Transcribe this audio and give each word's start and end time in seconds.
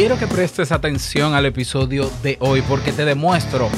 quiero 0.00 0.18
que 0.18 0.26
prestes 0.26 0.72
atención 0.72 1.34
al 1.34 1.44
episodio 1.44 2.10
de 2.22 2.38
hoy 2.40 2.62
porque 2.62 2.90
te 2.90 3.04
demuestro 3.04 3.68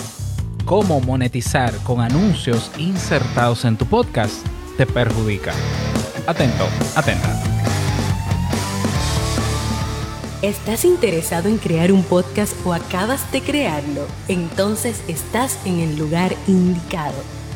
cómo 0.64 1.00
monetizar 1.00 1.74
con 1.78 2.00
anuncios 2.00 2.70
insertados 2.78 3.64
en 3.64 3.76
tu 3.76 3.86
podcast 3.86 4.34
te 4.76 4.86
perjudica. 4.86 5.52
Atento, 6.28 6.68
atenta. 6.94 7.42
¿Estás 10.42 10.84
interesado 10.84 11.48
en 11.48 11.58
crear 11.58 11.90
un 11.90 12.04
podcast 12.04 12.54
o 12.64 12.72
acabas 12.72 13.32
de 13.32 13.40
crearlo? 13.40 14.06
Entonces 14.28 15.02
estás 15.08 15.58
en 15.66 15.80
el 15.80 15.98
lugar 15.98 16.36
indicado, 16.46 17.20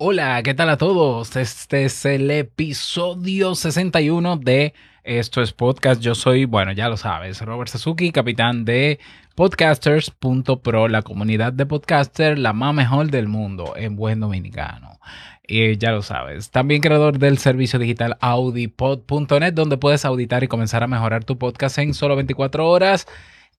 Hola, 0.00 0.40
¿qué 0.44 0.54
tal 0.54 0.70
a 0.70 0.76
todos? 0.76 1.34
Este 1.34 1.84
es 1.84 2.04
el 2.04 2.30
episodio 2.30 3.56
61 3.56 4.36
de 4.36 4.72
Esto 5.02 5.42
es 5.42 5.52
Podcast. 5.52 6.00
Yo 6.00 6.14
soy, 6.14 6.44
bueno, 6.44 6.70
ya 6.70 6.88
lo 6.88 6.96
sabes, 6.96 7.40
Robert 7.40 7.68
Sasuki, 7.68 8.12
capitán 8.12 8.64
de 8.64 9.00
podcasters.pro, 9.34 10.86
la 10.86 11.02
comunidad 11.02 11.52
de 11.52 11.66
podcasters, 11.66 12.38
la 12.38 12.52
más 12.52 12.72
mejor 12.74 13.10
del 13.10 13.26
mundo 13.26 13.74
en 13.76 13.96
buen 13.96 14.20
dominicano. 14.20 15.00
Y 15.44 15.76
ya 15.78 15.90
lo 15.90 16.02
sabes. 16.02 16.52
También 16.52 16.80
creador 16.80 17.18
del 17.18 17.38
servicio 17.38 17.80
digital 17.80 18.18
audipod.net, 18.20 19.52
donde 19.52 19.78
puedes 19.78 20.04
auditar 20.04 20.44
y 20.44 20.48
comenzar 20.48 20.84
a 20.84 20.86
mejorar 20.86 21.24
tu 21.24 21.38
podcast 21.38 21.76
en 21.78 21.92
solo 21.92 22.14
24 22.14 22.70
horas. 22.70 23.08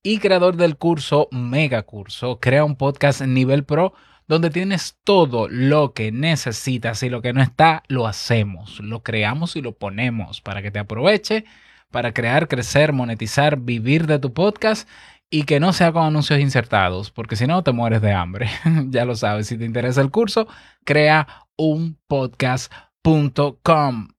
Y 0.02 0.20
creador 0.20 0.56
del 0.56 0.78
curso 0.78 1.28
Mega 1.32 1.82
Curso, 1.82 2.40
Crea 2.40 2.64
un 2.64 2.76
podcast 2.76 3.20
nivel 3.20 3.64
pro, 3.64 3.92
donde 4.30 4.48
tienes 4.50 4.96
todo 5.02 5.48
lo 5.48 5.92
que 5.92 6.12
necesitas 6.12 7.02
y 7.02 7.08
lo 7.08 7.20
que 7.20 7.32
no 7.32 7.42
está, 7.42 7.82
lo 7.88 8.06
hacemos. 8.06 8.78
Lo 8.78 9.02
creamos 9.02 9.56
y 9.56 9.60
lo 9.60 9.72
ponemos 9.72 10.40
para 10.40 10.62
que 10.62 10.70
te 10.70 10.78
aproveche, 10.78 11.44
para 11.90 12.14
crear, 12.14 12.46
crecer, 12.46 12.92
monetizar, 12.92 13.58
vivir 13.58 14.06
de 14.06 14.20
tu 14.20 14.32
podcast 14.32 14.88
y 15.30 15.42
que 15.42 15.58
no 15.58 15.72
sea 15.72 15.90
con 15.90 16.04
anuncios 16.04 16.38
insertados, 16.38 17.10
porque 17.10 17.34
si 17.34 17.48
no 17.48 17.64
te 17.64 17.72
mueres 17.72 18.02
de 18.02 18.12
hambre. 18.12 18.48
ya 18.90 19.04
lo 19.04 19.16
sabes, 19.16 19.48
si 19.48 19.58
te 19.58 19.64
interesa 19.64 20.00
el 20.00 20.12
curso, 20.12 20.46
crea 20.84 21.26
unpodcast.com. 21.56 24.10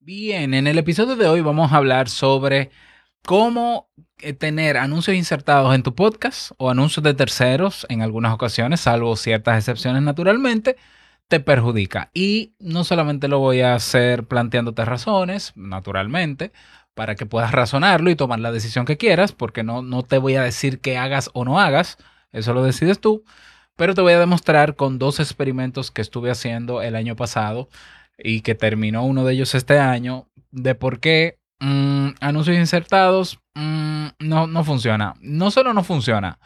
Bien, 0.00 0.54
en 0.54 0.66
el 0.66 0.78
episodio 0.78 1.14
de 1.14 1.28
hoy 1.28 1.40
vamos 1.40 1.72
a 1.72 1.76
hablar 1.76 2.08
sobre 2.08 2.72
cómo 3.26 3.90
eh, 4.18 4.32
tener 4.32 4.78
anuncios 4.78 5.16
insertados 5.16 5.74
en 5.74 5.82
tu 5.82 5.94
podcast 5.94 6.52
o 6.56 6.70
anuncios 6.70 7.02
de 7.04 7.12
terceros 7.12 7.84
en 7.90 8.00
algunas 8.00 8.32
ocasiones, 8.32 8.80
salvo 8.80 9.16
ciertas 9.16 9.58
excepciones 9.58 10.02
naturalmente, 10.02 10.76
te 11.28 11.40
perjudica. 11.40 12.10
Y 12.14 12.54
no 12.60 12.84
solamente 12.84 13.28
lo 13.28 13.40
voy 13.40 13.60
a 13.60 13.74
hacer 13.74 14.24
planteándote 14.24 14.84
razones, 14.84 15.52
naturalmente, 15.56 16.52
para 16.94 17.16
que 17.16 17.26
puedas 17.26 17.52
razonarlo 17.52 18.10
y 18.10 18.16
tomar 18.16 18.38
la 18.40 18.52
decisión 18.52 18.86
que 18.86 18.96
quieras, 18.96 19.32
porque 19.32 19.64
no, 19.64 19.82
no 19.82 20.02
te 20.04 20.18
voy 20.18 20.36
a 20.36 20.42
decir 20.42 20.80
que 20.80 20.96
hagas 20.96 21.30
o 21.34 21.44
no 21.44 21.60
hagas, 21.60 21.98
eso 22.32 22.54
lo 22.54 22.62
decides 22.62 23.00
tú, 23.00 23.24
pero 23.76 23.94
te 23.94 24.02
voy 24.02 24.14
a 24.14 24.20
demostrar 24.20 24.76
con 24.76 24.98
dos 24.98 25.20
experimentos 25.20 25.90
que 25.90 26.00
estuve 26.00 26.30
haciendo 26.30 26.80
el 26.80 26.96
año 26.96 27.16
pasado 27.16 27.68
y 28.18 28.42
que 28.42 28.54
terminó 28.54 29.04
uno 29.04 29.24
de 29.24 29.34
ellos 29.34 29.54
este 29.54 29.78
año, 29.78 30.28
de 30.52 30.74
por 30.74 31.00
qué 31.00 31.38
mm, 31.60 32.08
anuncios 32.20 32.56
insertados 32.56 33.38
mm, 33.54 34.06
no, 34.20 34.46
no 34.46 34.64
funciona. 34.64 35.14
No 35.20 35.50
solo 35.50 35.72
no 35.72 35.84
funciona, 35.84 36.38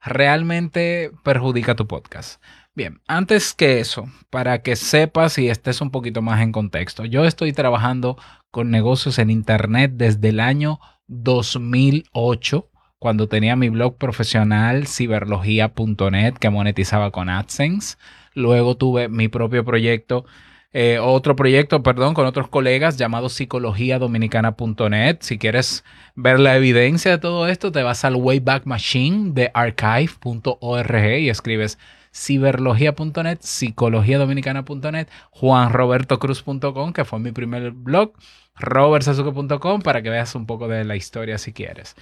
realmente 0.00 1.10
perjudica 1.22 1.74
tu 1.74 1.86
podcast. 1.86 2.42
Bien, 2.74 3.00
antes 3.08 3.54
que 3.54 3.80
eso, 3.80 4.08
para 4.30 4.62
que 4.62 4.76
sepas 4.76 5.36
y 5.38 5.48
estés 5.48 5.80
un 5.80 5.90
poquito 5.90 6.22
más 6.22 6.40
en 6.42 6.52
contexto, 6.52 7.04
yo 7.04 7.24
estoy 7.24 7.52
trabajando 7.52 8.16
con 8.50 8.70
negocios 8.70 9.18
en 9.18 9.30
Internet 9.30 9.92
desde 9.94 10.28
el 10.28 10.38
año 10.38 10.78
2008 11.08 12.70
cuando 12.98 13.28
tenía 13.28 13.56
mi 13.56 13.68
blog 13.68 13.96
profesional 13.96 14.86
ciberlogía.net 14.86 16.34
que 16.34 16.50
monetizaba 16.50 17.10
con 17.10 17.28
AdSense. 17.28 17.96
Luego 18.34 18.76
tuve 18.76 19.08
mi 19.08 19.28
propio 19.28 19.64
proyecto, 19.64 20.24
eh, 20.72 20.98
otro 21.00 21.34
proyecto, 21.34 21.82
perdón, 21.82 22.12
con 22.12 22.26
otros 22.26 22.48
colegas 22.48 22.98
llamado 22.98 23.30
psicologiadominicana.net. 23.30 25.18
Si 25.20 25.38
quieres 25.38 25.82
ver 26.14 26.38
la 26.38 26.56
evidencia 26.56 27.10
de 27.10 27.18
todo 27.18 27.48
esto, 27.48 27.72
te 27.72 27.82
vas 27.82 28.04
al 28.04 28.16
Wayback 28.16 28.66
Machine 28.66 29.32
de 29.32 29.50
archive.org 29.54 31.18
y 31.20 31.30
escribes 31.30 31.78
ciberlogía.net, 32.14 33.38
psicologiadominicana.net, 33.40 35.08
juanrobertocruz.com, 35.30 36.92
que 36.92 37.04
fue 37.04 37.18
mi 37.18 37.32
primer 37.32 37.70
blog, 37.70 38.12
robertsazuke.com, 38.56 39.80
para 39.82 40.02
que 40.02 40.10
veas 40.10 40.34
un 40.34 40.46
poco 40.46 40.68
de 40.68 40.84
la 40.84 40.96
historia 40.96 41.38
si 41.38 41.52
quieres. 41.52 41.96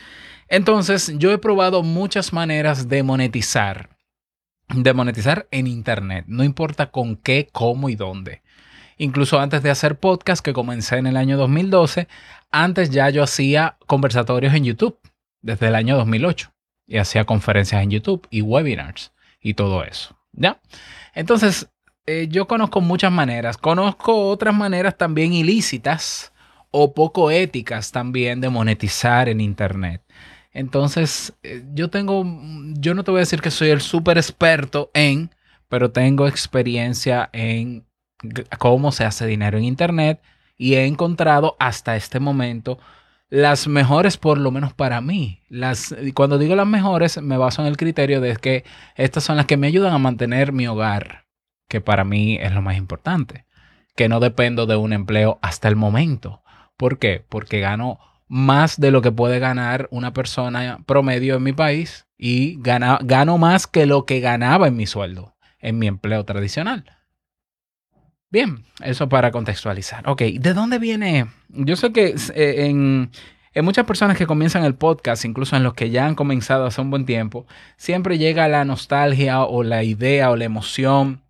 Entonces, 0.48 1.12
yo 1.18 1.30
he 1.32 1.38
probado 1.38 1.82
muchas 1.82 2.32
maneras 2.32 2.88
de 2.88 3.02
monetizar. 3.02 3.90
De 4.74 4.92
monetizar 4.92 5.46
en 5.52 5.68
Internet. 5.68 6.24
No 6.26 6.42
importa 6.42 6.90
con 6.90 7.14
qué, 7.14 7.48
cómo 7.52 7.88
y 7.88 7.94
dónde. 7.94 8.42
Incluso 8.98 9.38
antes 9.38 9.62
de 9.62 9.70
hacer 9.70 9.98
podcast, 9.98 10.44
que 10.44 10.52
comencé 10.52 10.96
en 10.96 11.06
el 11.06 11.16
año 11.16 11.36
2012, 11.36 12.08
antes 12.50 12.90
ya 12.90 13.10
yo 13.10 13.22
hacía 13.22 13.76
conversatorios 13.86 14.54
en 14.54 14.64
YouTube, 14.64 14.98
desde 15.42 15.68
el 15.68 15.74
año 15.74 15.96
2008. 15.96 16.52
Y 16.86 16.98
hacía 16.98 17.24
conferencias 17.24 17.82
en 17.82 17.90
YouTube 17.90 18.26
y 18.30 18.42
webinars 18.42 19.12
y 19.40 19.54
todo 19.54 19.84
eso. 19.84 20.16
¿Ya? 20.32 20.60
Entonces, 21.14 21.68
eh, 22.06 22.28
yo 22.30 22.46
conozco 22.46 22.80
muchas 22.80 23.12
maneras. 23.12 23.58
Conozco 23.58 24.28
otras 24.28 24.54
maneras 24.54 24.96
también 24.96 25.32
ilícitas 25.32 26.32
o 26.70 26.94
poco 26.94 27.30
éticas 27.30 27.90
también 27.90 28.40
de 28.40 28.48
monetizar 28.48 29.28
en 29.28 29.40
Internet. 29.40 30.02
Entonces, 30.52 31.34
eh, 31.42 31.62
yo 31.74 31.90
tengo, 31.90 32.24
yo 32.78 32.94
no 32.94 33.04
te 33.04 33.10
voy 33.10 33.18
a 33.18 33.20
decir 33.20 33.42
que 33.42 33.50
soy 33.50 33.70
el 33.70 33.80
súper 33.80 34.16
experto 34.16 34.90
en, 34.94 35.30
pero 35.68 35.90
tengo 35.90 36.28
experiencia 36.28 37.28
en 37.32 37.84
cómo 38.58 38.92
se 38.92 39.04
hace 39.04 39.26
dinero 39.26 39.58
en 39.58 39.64
Internet 39.64 40.20
y 40.56 40.74
he 40.74 40.86
encontrado 40.86 41.56
hasta 41.58 41.96
este 41.96 42.20
momento 42.20 42.78
las 43.28 43.66
mejores, 43.66 44.16
por 44.16 44.38
lo 44.38 44.50
menos 44.50 44.72
para 44.72 45.00
mí. 45.00 45.42
Las, 45.48 45.94
cuando 46.14 46.38
digo 46.38 46.54
las 46.54 46.66
mejores, 46.66 47.20
me 47.20 47.36
baso 47.36 47.62
en 47.62 47.68
el 47.68 47.76
criterio 47.76 48.20
de 48.20 48.36
que 48.36 48.64
estas 48.94 49.24
son 49.24 49.36
las 49.36 49.46
que 49.46 49.56
me 49.56 49.66
ayudan 49.66 49.92
a 49.92 49.98
mantener 49.98 50.52
mi 50.52 50.66
hogar, 50.66 51.26
que 51.68 51.80
para 51.80 52.04
mí 52.04 52.36
es 52.40 52.52
lo 52.52 52.62
más 52.62 52.76
importante, 52.76 53.44
que 53.96 54.08
no 54.08 54.20
dependo 54.20 54.66
de 54.66 54.76
un 54.76 54.92
empleo 54.92 55.38
hasta 55.42 55.68
el 55.68 55.76
momento. 55.76 56.42
¿Por 56.76 56.98
qué? 56.98 57.24
Porque 57.28 57.60
gano 57.60 57.98
más 58.28 58.80
de 58.80 58.90
lo 58.90 59.02
que 59.02 59.12
puede 59.12 59.38
ganar 59.38 59.88
una 59.90 60.12
persona 60.12 60.80
promedio 60.86 61.36
en 61.36 61.42
mi 61.42 61.52
país 61.52 62.06
y 62.18 62.58
gano 62.60 63.38
más 63.38 63.66
que 63.66 63.86
lo 63.86 64.04
que 64.04 64.20
ganaba 64.20 64.68
en 64.68 64.76
mi 64.76 64.86
sueldo, 64.86 65.36
en 65.58 65.78
mi 65.78 65.86
empleo 65.86 66.24
tradicional. 66.24 66.95
Bien, 68.30 68.64
eso 68.82 69.08
para 69.08 69.30
contextualizar. 69.30 70.08
Ok, 70.08 70.22
¿de 70.22 70.52
dónde 70.52 70.78
viene? 70.78 71.26
Yo 71.48 71.76
sé 71.76 71.92
que 71.92 72.14
eh, 72.34 72.66
en, 72.66 73.10
en, 73.54 73.64
muchas 73.64 73.86
personas 73.86 74.16
que 74.16 74.26
comienzan 74.26 74.64
el 74.64 74.74
podcast, 74.74 75.24
incluso 75.24 75.56
en 75.56 75.62
los 75.62 75.74
que 75.74 75.90
ya 75.90 76.06
han 76.06 76.16
comenzado 76.16 76.66
hace 76.66 76.80
un 76.80 76.90
buen 76.90 77.06
tiempo, 77.06 77.46
siempre 77.76 78.18
llega 78.18 78.48
la 78.48 78.64
nostalgia 78.64 79.42
o 79.42 79.62
la 79.62 79.84
idea 79.84 80.30
o 80.30 80.36
la 80.36 80.44
emoción 80.44 81.22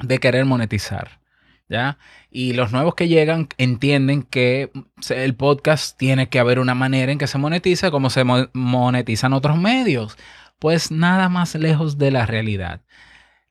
de 0.00 0.18
querer 0.18 0.44
monetizar. 0.44 1.20
¿Ya? 1.68 1.96
Y 2.30 2.52
los 2.52 2.70
nuevos 2.72 2.94
que 2.94 3.08
llegan 3.08 3.48
entienden 3.56 4.24
que 4.24 4.70
el 5.08 5.34
podcast 5.34 5.96
tiene 5.96 6.28
que 6.28 6.38
haber 6.38 6.58
una 6.58 6.74
manera 6.74 7.12
en 7.12 7.18
que 7.18 7.26
se 7.26 7.38
monetiza 7.38 7.90
como 7.90 8.10
se 8.10 8.24
monetizan 8.24 9.32
otros 9.32 9.56
medios. 9.56 10.18
Pues 10.58 10.90
nada 10.90 11.30
más 11.30 11.54
lejos 11.54 11.96
de 11.96 12.10
la 12.10 12.26
realidad. 12.26 12.82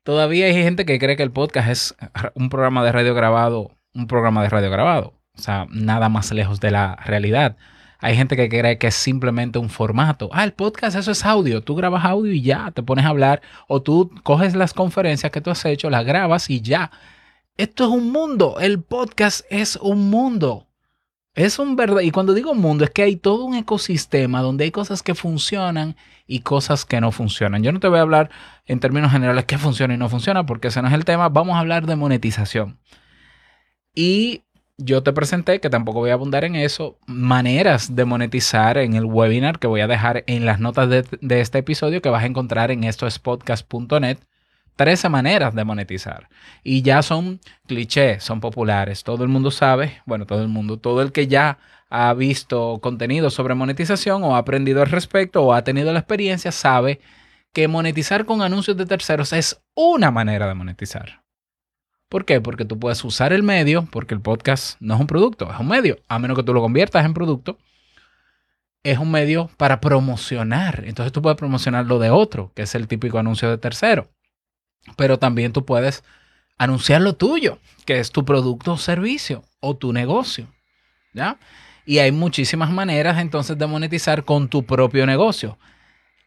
Todavía 0.04 0.48
hay 0.48 0.54
gente 0.54 0.86
que 0.86 0.98
cree 0.98 1.16
que 1.16 1.24
el 1.24 1.32
podcast 1.32 1.70
es 1.70 1.96
un 2.34 2.50
programa 2.50 2.84
de 2.84 2.92
radio 2.92 3.14
grabado, 3.14 3.78
un 3.94 4.08
programa 4.08 4.42
de 4.42 4.50
radio 4.50 4.72
grabado. 4.72 5.14
O 5.38 5.42
sea, 5.42 5.68
nada 5.70 6.10
más 6.10 6.32
lejos 6.32 6.60
de 6.60 6.72
la 6.72 6.96
realidad. 7.06 7.56
Hay 8.00 8.16
gente 8.16 8.36
que 8.36 8.50
cree 8.50 8.80
que 8.80 8.88
es 8.88 8.96
simplemente 8.96 9.60
un 9.60 9.70
formato. 9.70 10.30
Ah, 10.34 10.44
el 10.44 10.54
podcast, 10.54 10.98
eso 10.98 11.12
es 11.12 11.24
audio. 11.24 11.62
Tú 11.62 11.76
grabas 11.76 12.04
audio 12.04 12.32
y 12.32 12.42
ya, 12.42 12.72
te 12.72 12.82
pones 12.82 13.06
a 13.06 13.10
hablar. 13.10 13.44
O 13.68 13.84
tú 13.84 14.12
coges 14.24 14.56
las 14.56 14.74
conferencias 14.74 15.32
que 15.32 15.40
tú 15.40 15.52
has 15.52 15.64
hecho, 15.66 15.90
las 15.92 16.04
grabas 16.04 16.50
y 16.50 16.62
ya. 16.62 16.90
Esto 17.58 17.84
es 17.84 17.92
un 17.92 18.12
mundo. 18.12 18.60
El 18.60 18.82
podcast 18.82 19.46
es 19.52 19.76
un 19.76 20.10
mundo. 20.10 20.71
Es 21.34 21.60
un 21.60 21.78
verdad, 21.78 22.02
y 22.02 22.12
cuando 22.12 22.34
digo 22.34 22.54
mundo, 22.54 22.84
es 22.84 22.90
que 22.90 23.04
hay 23.04 23.16
todo 23.16 23.46
un 23.46 23.56
ecosistema 23.56 24.42
donde 24.42 24.66
hay 24.66 24.72
cosas 24.72 25.02
que 25.02 25.16
funcionan 25.16 25.96
y 26.28 26.42
cosas 26.42 26.84
que 26.84 27.00
no 27.00 27.14
funcionan. 27.14 27.64
Yo 27.64 27.72
no 27.72 27.80
te 27.80 27.88
voy 27.88 28.00
a 28.00 28.02
hablar 28.02 28.30
en 28.66 28.82
términos 28.82 29.12
generales 29.12 29.46
qué 29.46 29.58
funciona 29.58 29.94
y 29.94 29.98
no 29.98 30.10
funciona, 30.10 30.46
porque 30.46 30.68
ese 30.68 30.82
no 30.82 30.90
es 30.90 30.94
el 30.94 31.06
tema. 31.06 31.30
Vamos 31.30 31.56
a 31.56 31.60
hablar 31.60 31.86
de 31.86 31.96
monetización. 31.96 32.80
Y 33.96 34.44
yo 34.78 35.04
te 35.04 35.14
presenté, 35.14 35.62
que 35.62 35.70
tampoco 35.70 36.00
voy 36.00 36.10
a 36.10 36.14
abundar 36.14 36.44
en 36.44 36.56
eso, 36.56 36.98
maneras 37.08 37.96
de 37.96 38.04
monetizar 38.04 38.78
en 38.78 38.96
el 38.96 39.06
webinar 39.06 39.60
que 39.60 39.68
voy 39.68 39.82
a 39.82 39.88
dejar 39.88 40.26
en 40.28 40.46
las 40.46 40.60
notas 40.60 40.90
de, 40.90 41.06
de 41.22 41.40
este 41.40 41.60
episodio 41.60 42.02
que 42.02 42.10
vas 42.10 42.24
a 42.24 42.28
encontrar 42.28 42.72
en 42.72 42.84
estoespodcast.net 42.84 44.18
13 44.76 45.10
maneras 45.10 45.54
de 45.54 45.64
monetizar. 45.64 46.30
Y 46.64 46.82
ya 46.82 47.02
son 47.02 47.40
clichés, 47.68 48.24
son 48.24 48.40
populares. 48.40 49.04
Todo 49.04 49.24
el 49.24 49.30
mundo 49.30 49.52
sabe, 49.52 50.02
bueno, 50.06 50.26
todo 50.26 50.42
el 50.42 50.48
mundo, 50.48 50.78
todo 50.78 51.02
el 51.02 51.12
que 51.12 51.28
ya 51.28 51.60
ha 51.90 52.14
visto 52.14 52.80
contenido 52.82 53.30
sobre 53.30 53.54
monetización 53.54 54.24
o 54.24 54.36
ha 54.36 54.40
aprendido 54.40 54.82
al 54.82 54.90
respecto 54.90 55.44
o 55.44 55.54
ha 55.54 55.64
tenido 55.64 55.92
la 55.92 56.00
experiencia, 56.00 56.52
sabe 56.52 57.02
que 57.54 57.68
monetizar 57.68 58.26
con 58.26 58.42
anuncios 58.42 58.78
de 58.78 58.86
terceros 58.86 59.34
es 59.34 59.62
una 59.76 60.10
manera 60.10 60.48
de 60.48 60.54
monetizar. 60.54 61.22
¿Por 62.08 62.26
qué? 62.26 62.42
Porque 62.42 62.66
tú 62.66 62.80
puedes 62.80 63.04
usar 63.04 63.34
el 63.34 63.44
medio, 63.44 63.88
porque 63.92 64.14
el 64.14 64.22
podcast 64.22 64.78
no 64.80 64.96
es 64.96 65.02
un 65.02 65.08
producto, 65.08 65.52
es 65.52 65.60
un 65.60 65.68
medio, 65.68 66.00
a 66.08 66.20
menos 66.20 66.38
que 66.38 66.44
tú 66.44 66.54
lo 66.54 66.62
conviertas 66.62 67.06
en 67.06 67.14
producto. 67.14 67.58
Es 68.84 68.98
un 68.98 69.12
medio 69.12 69.50
para 69.58 69.80
promocionar. 69.80 70.84
Entonces 70.86 71.12
tú 71.12 71.22
puedes 71.22 71.38
promocionar 71.38 71.86
lo 71.86 72.00
de 72.00 72.10
otro, 72.10 72.52
que 72.56 72.64
es 72.64 72.74
el 72.74 72.88
típico 72.88 73.20
anuncio 73.20 73.50
de 73.50 73.58
tercero 73.58 74.10
pero 74.96 75.20
también 75.20 75.54
tú 75.54 75.66
puedes 75.66 76.04
anunciar 76.58 77.02
lo 77.02 77.14
tuyo, 77.14 77.60
que 77.86 78.00
es 78.00 78.12
tu 78.12 78.24
producto 78.26 78.74
o 78.74 78.78
servicio 78.78 79.44
o 79.60 79.76
tu 79.76 79.94
negocio. 79.94 80.48
¿Ya? 81.14 81.40
Y 81.86 82.00
hay 82.00 82.12
muchísimas 82.12 82.72
maneras 82.72 83.20
entonces 83.20 83.58
de 83.58 83.68
monetizar 83.68 84.24
con 84.24 84.48
tu 84.48 84.64
propio 84.64 85.06
negocio. 85.06 85.58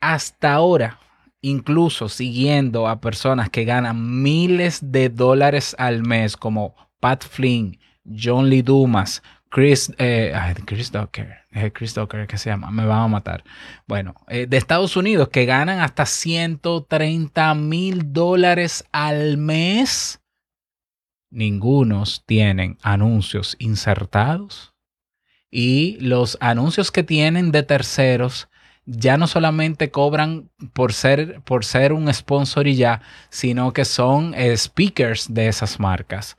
Hasta 0.00 0.52
ahora, 0.52 0.98
incluso 1.40 2.08
siguiendo 2.08 2.88
a 2.88 3.00
personas 3.00 3.48
que 3.50 3.64
ganan 3.64 4.22
miles 4.22 4.92
de 4.92 5.08
dólares 5.08 5.74
al 5.78 6.02
mes, 6.02 6.36
como 6.36 6.74
Pat 7.00 7.24
Flynn, 7.24 7.78
John 8.04 8.50
Lee 8.50 8.62
Dumas, 8.62 9.22
Chris, 9.54 9.92
eh, 9.98 10.34
Chris 10.64 10.90
Docker, 10.90 11.32
eh, 11.52 11.70
Chris 11.70 11.94
Docker, 11.94 12.26
¿qué 12.26 12.38
se 12.38 12.50
llama? 12.50 12.72
Me 12.72 12.84
van 12.86 13.02
a 13.02 13.06
matar. 13.06 13.44
Bueno, 13.86 14.16
eh, 14.26 14.48
de 14.48 14.56
Estados 14.56 14.96
Unidos 14.96 15.28
que 15.28 15.44
ganan 15.44 15.78
hasta 15.78 16.06
130 16.06 17.54
mil 17.54 18.12
dólares 18.12 18.84
al 18.90 19.36
mes. 19.36 20.20
Ningunos 21.30 22.24
tienen 22.26 22.78
anuncios 22.82 23.54
insertados. 23.60 24.74
Y 25.52 25.98
los 26.00 26.36
anuncios 26.40 26.90
que 26.90 27.04
tienen 27.04 27.52
de 27.52 27.62
terceros 27.62 28.48
ya 28.86 29.16
no 29.16 29.28
solamente 29.28 29.92
cobran 29.92 30.50
por 30.72 30.92
ser, 30.92 31.42
por 31.42 31.64
ser 31.64 31.92
un 31.92 32.12
sponsor 32.12 32.66
y 32.66 32.74
ya, 32.74 33.02
sino 33.30 33.72
que 33.72 33.84
son 33.84 34.34
speakers 34.56 35.32
de 35.32 35.46
esas 35.46 35.78
marcas. 35.78 36.34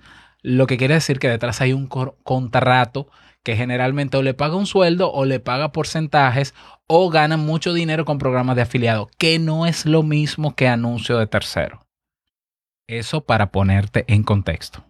Lo 0.48 0.68
que 0.68 0.78
quiere 0.78 0.94
decir 0.94 1.18
que 1.18 1.28
detrás 1.28 1.60
hay 1.60 1.74
un 1.74 1.88
contrato 1.88 3.10
que 3.42 3.56
generalmente 3.56 4.18
o 4.18 4.22
le 4.22 4.36
paga 4.36 4.56
un 4.56 4.68
sueldo 4.68 5.12
o 5.12 5.26
le 5.26 5.40
paga 5.40 5.72
porcentajes 5.72 6.54
o 6.86 7.10
ganan 7.10 7.40
mucho 7.40 7.74
dinero 7.74 8.06
con 8.06 8.20
programas 8.20 8.56
de 8.56 8.62
afiliado, 8.62 9.10
que 9.18 9.40
no 9.40 9.66
es 9.66 9.88
lo 9.88 10.04
mismo 10.04 10.56
que 10.56 10.68
anuncio 10.68 11.18
de 11.18 11.26
tercero. 11.26 11.88
Eso 12.86 13.26
para 13.26 13.52
ponerte 13.52 14.06
en 14.08 14.22
contexto. 14.22 14.86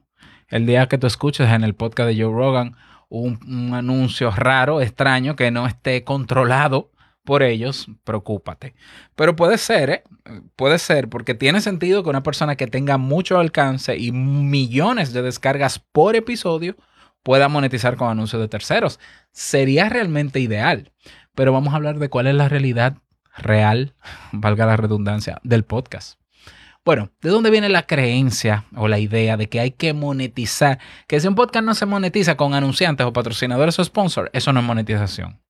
El 0.50 0.66
día 0.66 0.90
que 0.90 0.98
tú 0.98 1.08
escuches 1.08 1.50
en 1.50 1.64
el 1.64 1.74
podcast 1.74 2.10
de 2.10 2.22
Joe 2.22 2.34
Rogan 2.34 2.76
un, 3.08 3.40
un 3.48 3.74
anuncio 3.74 4.32
raro, 4.32 4.82
extraño, 4.82 5.38
que 5.38 5.52
no 5.52 5.68
esté 5.68 6.04
controlado 6.04 6.92
por 7.26 7.44
ellos, 7.44 7.88
preocúpate. 8.04 8.76
Pero 9.16 9.36
puede 9.36 9.58
ser, 9.58 9.90
¿eh? 9.90 10.04
Puede 10.56 10.80
ser, 10.80 11.10
porque 11.10 11.34
tiene 11.34 11.60
sentido 11.60 12.04
que 12.04 12.10
una 12.10 12.24
persona 12.24 12.56
que 12.56 12.68
tenga 12.68 12.98
mucho 12.98 13.40
alcance 13.40 13.98
y 13.98 14.12
millones 14.12 15.12
de 15.12 15.24
descargas 15.24 15.80
por 15.80 16.16
episodio 16.16 16.78
pueda 17.24 17.50
monetizar 17.50 17.98
con 17.98 18.10
anuncios 18.10 18.42
de 18.42 18.48
terceros. 18.48 19.00
Sería 19.32 19.90
realmente 19.90 20.40
ideal. 20.40 20.94
Pero 21.34 21.52
vamos 21.52 21.74
a 21.74 21.78
hablar 21.78 22.00
de 22.00 22.10
cuál 22.10 22.28
es 22.28 22.36
la 22.36 22.48
realidad 22.48 22.98
real, 23.36 23.96
valga 24.32 24.66
la 24.66 24.78
redundancia, 24.78 25.42
del 25.44 25.66
podcast. 25.66 26.20
Bueno, 26.86 27.10
¿de 27.20 27.30
dónde 27.32 27.50
viene 27.50 27.68
la 27.68 27.88
creencia 27.88 28.66
o 28.76 28.88
la 28.88 29.00
idea 29.00 29.38
de 29.38 29.50
que 29.50 29.60
hay 29.60 29.72
que 29.72 29.94
monetizar? 29.94 30.78
Que 31.08 31.20
si 31.20 31.28
un 31.28 31.34
podcast 31.34 31.66
no 31.66 31.74
se 31.74 31.88
monetiza 31.88 32.38
con 32.38 32.54
anunciantes 32.54 33.08
o 33.08 33.12
patrocinadores 33.12 33.80
o 33.80 33.84
sponsors, 33.84 34.30
eso 34.34 34.54
no 34.54 34.60
es 34.60 34.66
monetización. 34.68 35.42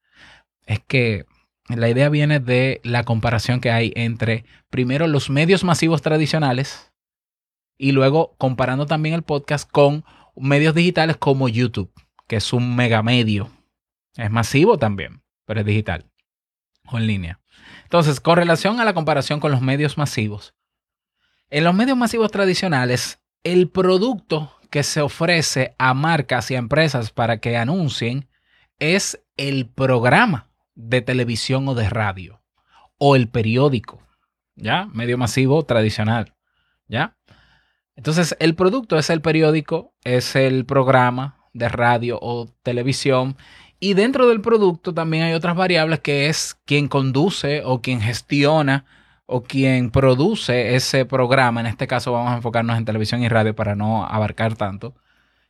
Es 0.66 0.80
que 0.80 1.26
la 1.68 1.90
idea 1.90 2.10
viene 2.10 2.40
de 2.40 2.80
la 2.84 3.04
comparación 3.04 3.60
que 3.60 3.72
hay 3.72 3.92
entre, 3.96 4.46
primero, 4.70 5.08
los 5.08 5.30
medios 5.30 5.64
masivos 5.64 6.02
tradicionales 6.02 6.94
y 7.78 7.92
luego 7.92 8.36
comparando 8.38 8.86
también 8.86 9.16
el 9.16 9.24
podcast 9.24 9.70
con 9.70 10.06
medios 10.36 10.76
digitales 10.76 11.18
como 11.18 11.50
YouTube, 11.50 11.92
que 12.28 12.36
es 12.36 12.54
un 12.54 12.76
mega 12.76 13.02
medio. 13.02 13.50
Es 14.16 14.30
masivo 14.30 14.78
también, 14.78 15.24
pero 15.46 15.62
es 15.62 15.66
digital 15.66 16.06
o 16.88 16.98
en 16.98 17.08
línea. 17.08 17.40
Entonces, 17.84 18.20
con 18.20 18.38
relación 18.38 18.80
a 18.80 18.86
la 18.86 18.94
comparación 18.94 19.40
con 19.40 19.52
los 19.52 19.62
medios 19.62 19.98
masivos, 19.98 20.54
en 21.50 21.64
los 21.64 21.74
medios 21.74 21.98
masivos 21.98 22.32
tradicionales, 22.32 23.20
el 23.44 23.70
producto 23.70 24.56
que 24.70 24.84
se 24.84 25.02
ofrece 25.02 25.74
a 25.80 25.94
marcas 25.94 26.52
y 26.52 26.56
a 26.56 26.60
empresas 26.60 27.12
para 27.12 27.40
que 27.40 27.58
anuncien 27.58 28.30
es 28.78 29.24
el 29.38 29.68
programa 29.68 30.50
de 30.76 31.02
televisión 31.02 31.68
o 31.68 31.76
de 31.76 31.90
radio 31.90 32.42
o 32.98 33.16
el 33.16 33.28
periódico, 33.28 34.02
¿ya? 34.56 34.88
Medio 34.94 35.18
masivo 35.18 35.64
tradicional, 35.64 36.36
¿ya? 36.88 37.18
Entonces, 37.96 38.36
el 38.40 38.56
producto 38.56 38.98
es 38.98 39.10
el 39.10 39.22
periódico, 39.22 39.94
es 40.04 40.36
el 40.36 40.66
programa 40.66 41.38
de 41.54 41.70
radio 41.70 42.20
o 42.22 42.48
televisión 42.64 43.38
y 43.80 43.94
dentro 43.94 44.28
del 44.28 44.42
producto 44.42 44.94
también 44.94 45.24
hay 45.24 45.34
otras 45.34 45.56
variables 45.56 46.00
que 46.00 46.28
es 46.28 46.56
quien 46.66 46.88
conduce 46.88 47.62
o 47.66 47.82
quien 47.82 48.02
gestiona 48.02 48.86
o 49.26 49.44
quien 49.44 49.92
produce 49.92 50.76
ese 50.76 51.06
programa. 51.06 51.62
En 51.62 51.68
este 51.68 51.88
caso 51.88 52.12
vamos 52.12 52.32
a 52.32 52.38
enfocarnos 52.38 52.78
en 52.78 52.86
televisión 52.86 53.24
y 53.24 53.30
radio 53.30 53.56
para 53.56 53.76
no 53.76 54.06
abarcar 54.06 54.56
tanto, 54.56 54.96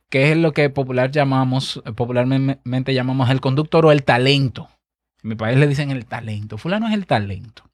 que 0.08 0.30
es 0.32 0.36
lo 0.36 0.52
que 0.52 0.70
popular 0.70 1.10
llamamos, 1.10 1.82
popularmente 1.96 2.94
llamamos 2.94 3.30
el 3.30 3.40
conductor 3.40 3.86
o 3.86 3.92
el 3.92 4.04
talento. 4.04 4.68
Mi 5.26 5.34
país 5.34 5.58
le 5.58 5.66
dicen 5.66 5.90
el 5.90 6.06
talento. 6.06 6.56
Fulano 6.56 6.86
es 6.88 6.94
el 6.94 7.06
talento. 7.06 7.68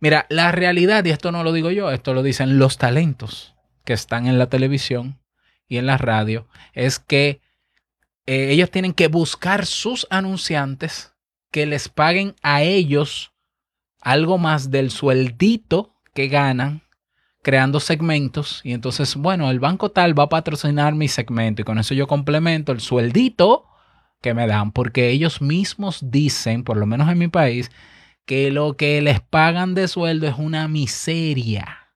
Mira, 0.00 0.26
la 0.28 0.52
realidad, 0.52 1.04
y 1.04 1.10
esto 1.10 1.32
no 1.32 1.42
lo 1.42 1.52
digo 1.52 1.72
yo, 1.72 1.90
esto 1.90 2.14
lo 2.14 2.22
dicen 2.22 2.58
los 2.58 2.78
talentos 2.78 3.54
que 3.84 3.92
están 3.92 4.26
en 4.26 4.38
la 4.38 4.48
televisión 4.48 5.18
y 5.66 5.78
en 5.78 5.86
la 5.86 5.98
radio, 5.98 6.46
es 6.74 7.00
que 7.00 7.40
eh, 8.26 8.50
ellos 8.50 8.70
tienen 8.70 8.92
que 8.92 9.08
buscar 9.08 9.66
sus 9.66 10.06
anunciantes 10.08 11.14
que 11.50 11.66
les 11.66 11.88
paguen 11.88 12.36
a 12.42 12.62
ellos 12.62 13.32
algo 14.00 14.38
más 14.38 14.70
del 14.70 14.90
sueldito 14.90 15.94
que 16.14 16.28
ganan 16.28 16.82
creando 17.42 17.80
segmentos 17.80 18.60
y 18.62 18.72
entonces, 18.72 19.16
bueno, 19.16 19.50
el 19.50 19.58
banco 19.58 19.90
tal 19.90 20.16
va 20.16 20.24
a 20.24 20.28
patrocinar 20.28 20.94
mi 20.94 21.08
segmento 21.08 21.62
y 21.62 21.64
con 21.64 21.78
eso 21.78 21.94
yo 21.94 22.06
complemento 22.06 22.70
el 22.70 22.80
sueldito 22.80 23.67
que 24.20 24.34
me 24.34 24.46
dan, 24.46 24.72
porque 24.72 25.10
ellos 25.10 25.40
mismos 25.40 26.00
dicen, 26.02 26.64
por 26.64 26.76
lo 26.76 26.86
menos 26.86 27.08
en 27.10 27.18
mi 27.18 27.28
país, 27.28 27.70
que 28.26 28.50
lo 28.50 28.76
que 28.76 29.00
les 29.00 29.20
pagan 29.20 29.74
de 29.74 29.88
sueldo 29.88 30.26
es 30.26 30.36
una 30.38 30.68
miseria. 30.68 31.92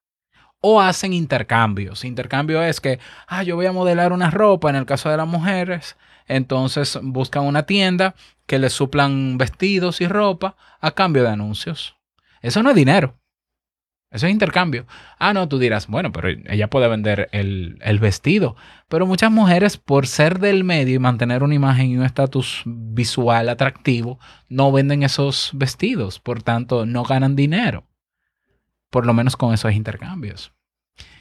O 0.60 0.80
hacen 0.80 1.12
intercambios. 1.12 2.04
Intercambio 2.04 2.62
es 2.62 2.80
que, 2.80 3.00
ah, 3.26 3.42
yo 3.42 3.56
voy 3.56 3.66
a 3.66 3.72
modelar 3.72 4.12
una 4.12 4.30
ropa, 4.30 4.70
en 4.70 4.76
el 4.76 4.86
caso 4.86 5.10
de 5.10 5.16
las 5.16 5.26
mujeres, 5.26 5.96
entonces 6.26 6.98
buscan 7.02 7.44
una 7.44 7.64
tienda 7.64 8.14
que 8.46 8.58
les 8.58 8.72
suplan 8.72 9.38
vestidos 9.38 10.00
y 10.00 10.06
ropa 10.06 10.56
a 10.80 10.92
cambio 10.92 11.22
de 11.24 11.30
anuncios. 11.30 11.96
Eso 12.40 12.62
no 12.62 12.70
es 12.70 12.76
dinero. 12.76 13.21
Eso 14.12 14.26
es 14.26 14.32
intercambio. 14.32 14.86
Ah, 15.18 15.32
no, 15.32 15.48
tú 15.48 15.58
dirás, 15.58 15.86
bueno, 15.86 16.12
pero 16.12 16.28
ella 16.28 16.68
puede 16.68 16.86
vender 16.86 17.30
el, 17.32 17.98
vestido. 17.98 18.56
Pero 18.88 19.06
muchas 19.06 19.30
mujeres, 19.30 19.78
por 19.78 20.06
ser 20.06 20.38
del 20.38 20.64
medio 20.64 20.96
y 20.96 20.98
mantener 20.98 21.42
una 21.42 21.54
imagen 21.54 21.90
y 21.90 21.96
un 21.96 22.04
estatus 22.04 22.62
visual 22.66 23.48
atractivo, 23.48 24.20
no 24.50 24.70
venden 24.70 25.02
esos 25.02 25.50
vestidos. 25.54 26.20
Por 26.20 26.42
tanto, 26.42 26.84
no 26.84 27.04
ganan 27.04 27.36
dinero. 27.36 27.86
Por 28.90 29.06
lo 29.06 29.14
menos 29.14 29.34
con 29.34 29.54
esos 29.54 29.72
intercambios. 29.72 30.52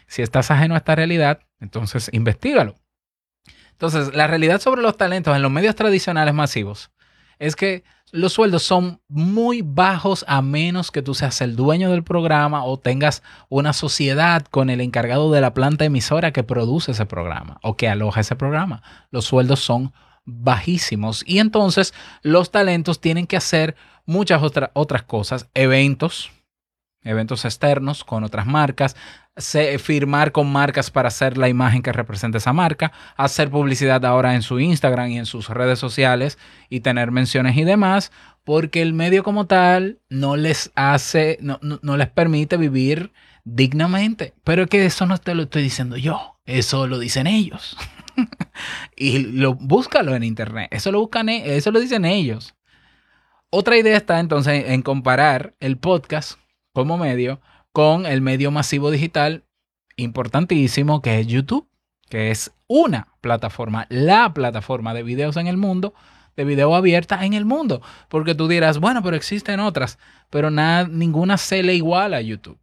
Si 0.08 0.22
estás 0.22 0.52
ajeno 0.52 0.74
a 0.74 0.80
esta 0.80 0.94
realidad, 0.94 1.40
entonces 1.62 2.10
investigalo. 2.12 2.76
Entonces, 3.72 4.14
la 4.14 4.28
realidad 4.28 4.60
sobre 4.60 4.82
los 4.82 4.98
talentos 4.98 5.34
en 5.34 5.42
los 5.42 5.52
medios 5.52 5.76
tradicionales 5.76 6.34
masivos 6.34 6.92
es 7.40 7.56
que 7.56 7.86
los 8.12 8.34
sueldos 8.34 8.63
son 8.63 9.01
muy 9.08 9.62
bajos 9.62 10.25
a 10.27 10.41
menos 10.41 10.91
que 10.91 11.01
tú 11.01 11.13
seas 11.13 11.41
el 11.41 11.56
dueño 11.56 11.91
del 11.91 12.03
programa 12.03 12.65
o 12.65 12.77
tengas 12.77 13.24
una 13.50 13.74
sociedad 13.74 14.46
con 14.46 14.70
el 14.70 14.82
encargado 14.82 15.32
de 15.32 15.41
la 15.41 15.53
planta 15.53 15.86
emisora 15.86 16.32
que 16.32 16.44
produce 16.44 16.91
ese 16.91 17.06
programa 17.06 17.58
o 17.63 17.77
que 17.77 17.88
aloja 17.88 18.22
ese 18.22 18.36
programa. 18.36 18.84
Los 19.12 19.25
sueldos 19.25 19.62
son 19.62 19.94
bajísimos. 20.25 21.24
Y 21.25 21.39
entonces 21.39 21.94
los 22.22 22.51
talentos 22.51 23.00
tienen 23.00 23.27
que 23.27 23.38
hacer 23.38 23.75
muchas 24.06 24.41
otras 24.44 25.03
cosas, 25.03 25.50
eventos, 25.53 26.32
eventos 27.03 27.46
externos 27.46 28.03
con 28.03 28.24
otras 28.24 28.46
marcas, 28.46 28.96
firmar 29.79 30.31
con 30.31 30.51
marcas 30.51 30.91
para 30.91 31.08
hacer 31.08 31.38
la 31.38 31.50
imagen 31.50 31.81
que 31.81 31.91
representa 31.91 32.38
esa 32.38 32.53
marca, 32.53 32.91
hacer 33.17 33.50
publicidad 33.50 34.05
ahora 34.05 34.36
en 34.36 34.41
su 34.41 34.60
Instagram 34.60 35.10
y 35.10 35.17
en 35.17 35.25
sus 35.25 35.50
redes 35.50 35.79
sociales 35.79 36.38
y 36.70 36.81
tener 36.81 37.12
menciones 37.12 37.58
y 37.58 37.63
demás, 37.63 38.12
porque 38.43 38.81
el 38.81 38.93
medio 38.93 39.24
como 39.24 39.48
tal 39.48 40.00
no 40.10 40.36
les 40.36 40.72
hace, 40.75 41.38
no, 41.41 41.60
no, 41.62 41.98
les 41.98 42.10
permite 42.10 42.58
vivir 42.58 43.12
dignamente. 43.43 44.34
Pero 44.43 44.63
es 44.63 44.70
que 44.70 44.86
eso 44.86 45.05
no 45.05 45.17
te 45.17 45.36
lo 45.36 45.43
estoy 45.43 45.63
diciendo 45.63 45.98
yo, 45.98 46.38
eso 46.46 46.88
lo 46.88 47.00
dicen 47.00 47.27
ellos. 47.27 47.77
y 48.96 49.20
lo, 49.20 49.55
búscalo 49.55 50.15
en 50.15 50.24
internet, 50.24 50.67
eso 50.72 50.91
lo, 50.91 51.00
buscan, 51.00 51.29
e, 51.29 51.55
eso 51.55 51.72
lo 51.72 51.79
dicen 51.79 52.05
ellos. 52.05 52.55
Otra 53.50 53.77
idea 53.77 53.98
está 53.98 54.20
entonces 54.20 54.65
en 54.67 54.81
comparar 54.81 55.55
el 55.60 55.77
podcast 55.77 56.41
como 56.74 56.98
medio 56.98 57.42
con 57.72 58.06
el 58.06 58.22
medio 58.22 58.51
masivo 58.51 58.92
digital 58.92 59.46
importantísimo 59.96 61.01
que 61.01 61.20
es 61.20 61.28
YouTube, 61.28 61.68
que 62.10 62.32
es 62.32 62.51
una 62.68 63.08
plataforma, 63.22 63.88
la 63.90 64.34
plataforma 64.34 64.94
de 64.94 65.04
videos 65.04 65.38
en 65.38 65.48
el 65.48 65.58
mundo, 65.58 65.94
de 66.36 66.44
video 66.44 66.75
abierta 66.75 67.25
en 67.25 67.34
el 67.34 67.46
mundo. 67.46 67.82
Porque 68.10 68.36
tú 68.36 68.48
dirás, 68.48 68.80
bueno, 68.80 69.01
pero 69.04 69.16
existen 69.16 69.60
otras, 69.60 70.00
pero 70.30 70.50
nada, 70.51 70.88
ninguna 70.88 71.38
se 71.38 71.63
le 71.63 71.75
iguala 71.75 72.18
a 72.18 72.22
YouTube. 72.22 72.58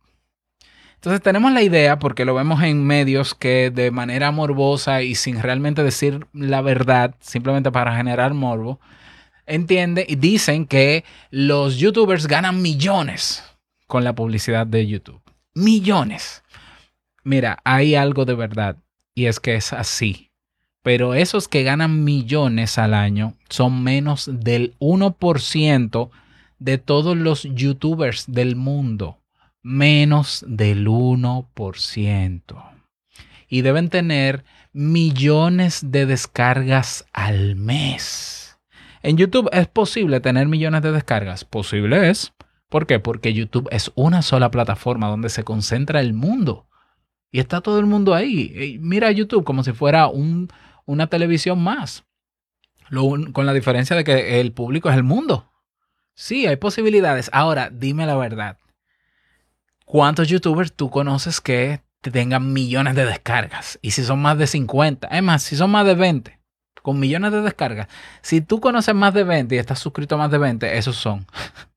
Entonces 0.96 1.22
tenemos 1.22 1.52
la 1.52 1.62
idea, 1.62 2.00
porque 2.00 2.24
lo 2.24 2.34
vemos 2.34 2.62
en 2.62 2.84
medios 2.84 3.34
que 3.34 3.70
de 3.70 3.90
manera 3.92 4.32
morbosa 4.32 5.02
y 5.02 5.14
sin 5.14 5.40
realmente 5.40 5.84
decir 5.84 6.26
la 6.32 6.60
verdad, 6.60 7.14
simplemente 7.20 7.70
para 7.70 7.96
generar 7.96 8.34
morbo, 8.34 8.80
entiende 9.46 10.04
y 10.08 10.16
dicen 10.16 10.66
que 10.66 11.04
los 11.30 11.76
youtubers 11.76 12.26
ganan 12.26 12.60
millones 12.60 13.47
con 13.88 14.04
la 14.04 14.14
publicidad 14.14 14.68
de 14.68 14.86
YouTube. 14.86 15.20
Millones. 15.54 16.44
Mira, 17.24 17.58
hay 17.64 17.96
algo 17.96 18.24
de 18.24 18.34
verdad 18.34 18.76
y 19.16 19.26
es 19.26 19.40
que 19.40 19.56
es 19.56 19.72
así. 19.72 20.30
Pero 20.84 21.14
esos 21.14 21.48
que 21.48 21.64
ganan 21.64 22.04
millones 22.04 22.78
al 22.78 22.94
año 22.94 23.34
son 23.48 23.82
menos 23.82 24.30
del 24.32 24.76
1% 24.78 26.10
de 26.60 26.78
todos 26.78 27.16
los 27.16 27.42
youtubers 27.42 28.24
del 28.28 28.54
mundo. 28.54 29.18
Menos 29.62 30.44
del 30.46 30.86
1%. 30.86 32.72
Y 33.48 33.62
deben 33.62 33.88
tener 33.88 34.44
millones 34.72 35.80
de 35.90 36.06
descargas 36.06 37.04
al 37.12 37.56
mes. 37.56 38.58
En 39.02 39.16
YouTube 39.16 39.48
es 39.52 39.66
posible 39.66 40.20
tener 40.20 40.46
millones 40.46 40.82
de 40.82 40.92
descargas. 40.92 41.44
Posible 41.44 42.10
es. 42.10 42.32
¿Por 42.68 42.86
qué? 42.86 43.00
Porque 43.00 43.32
YouTube 43.32 43.68
es 43.70 43.90
una 43.94 44.22
sola 44.22 44.50
plataforma 44.50 45.08
donde 45.08 45.30
se 45.30 45.44
concentra 45.44 46.00
el 46.00 46.12
mundo. 46.12 46.66
Y 47.30 47.40
está 47.40 47.60
todo 47.60 47.78
el 47.78 47.86
mundo 47.86 48.14
ahí. 48.14 48.78
Mira 48.80 49.10
YouTube 49.10 49.44
como 49.44 49.64
si 49.64 49.72
fuera 49.72 50.08
una 50.08 51.06
televisión 51.08 51.62
más. 51.62 52.04
con 52.90 53.46
la 53.46 53.52
diferencia 53.52 53.96
de 53.96 54.04
que 54.04 54.40
el 54.40 54.52
público 54.52 54.88
es 54.90 54.96
el 54.96 55.02
mundo. 55.02 55.50
Sí, 56.14 56.46
hay 56.46 56.56
posibilidades. 56.56 57.30
Ahora, 57.32 57.70
dime 57.70 58.06
la 58.06 58.16
verdad. 58.16 58.58
¿Cuántos 59.84 60.28
youtubers 60.28 60.72
tú 60.74 60.90
conoces 60.90 61.40
que 61.40 61.80
tengan 62.02 62.52
millones 62.52 62.94
de 62.94 63.06
descargas? 63.06 63.78
Y 63.82 63.92
si 63.92 64.04
son 64.04 64.20
más 64.20 64.36
de 64.36 64.46
50, 64.46 65.08
es 65.08 65.22
más, 65.22 65.42
si 65.42 65.56
son 65.56 65.70
más 65.70 65.86
de 65.86 65.94
20, 65.94 66.38
con 66.82 66.98
millones 66.98 67.32
de 67.32 67.40
descargas. 67.40 67.88
Si 68.20 68.40
tú 68.40 68.60
conoces 68.60 68.94
más 68.94 69.14
de 69.14 69.24
20 69.24 69.54
y 69.54 69.58
estás 69.58 69.78
suscrito 69.78 70.16
a 70.16 70.18
más 70.18 70.30
de 70.30 70.38
20, 70.38 70.76
esos 70.76 70.96
son. 70.96 71.26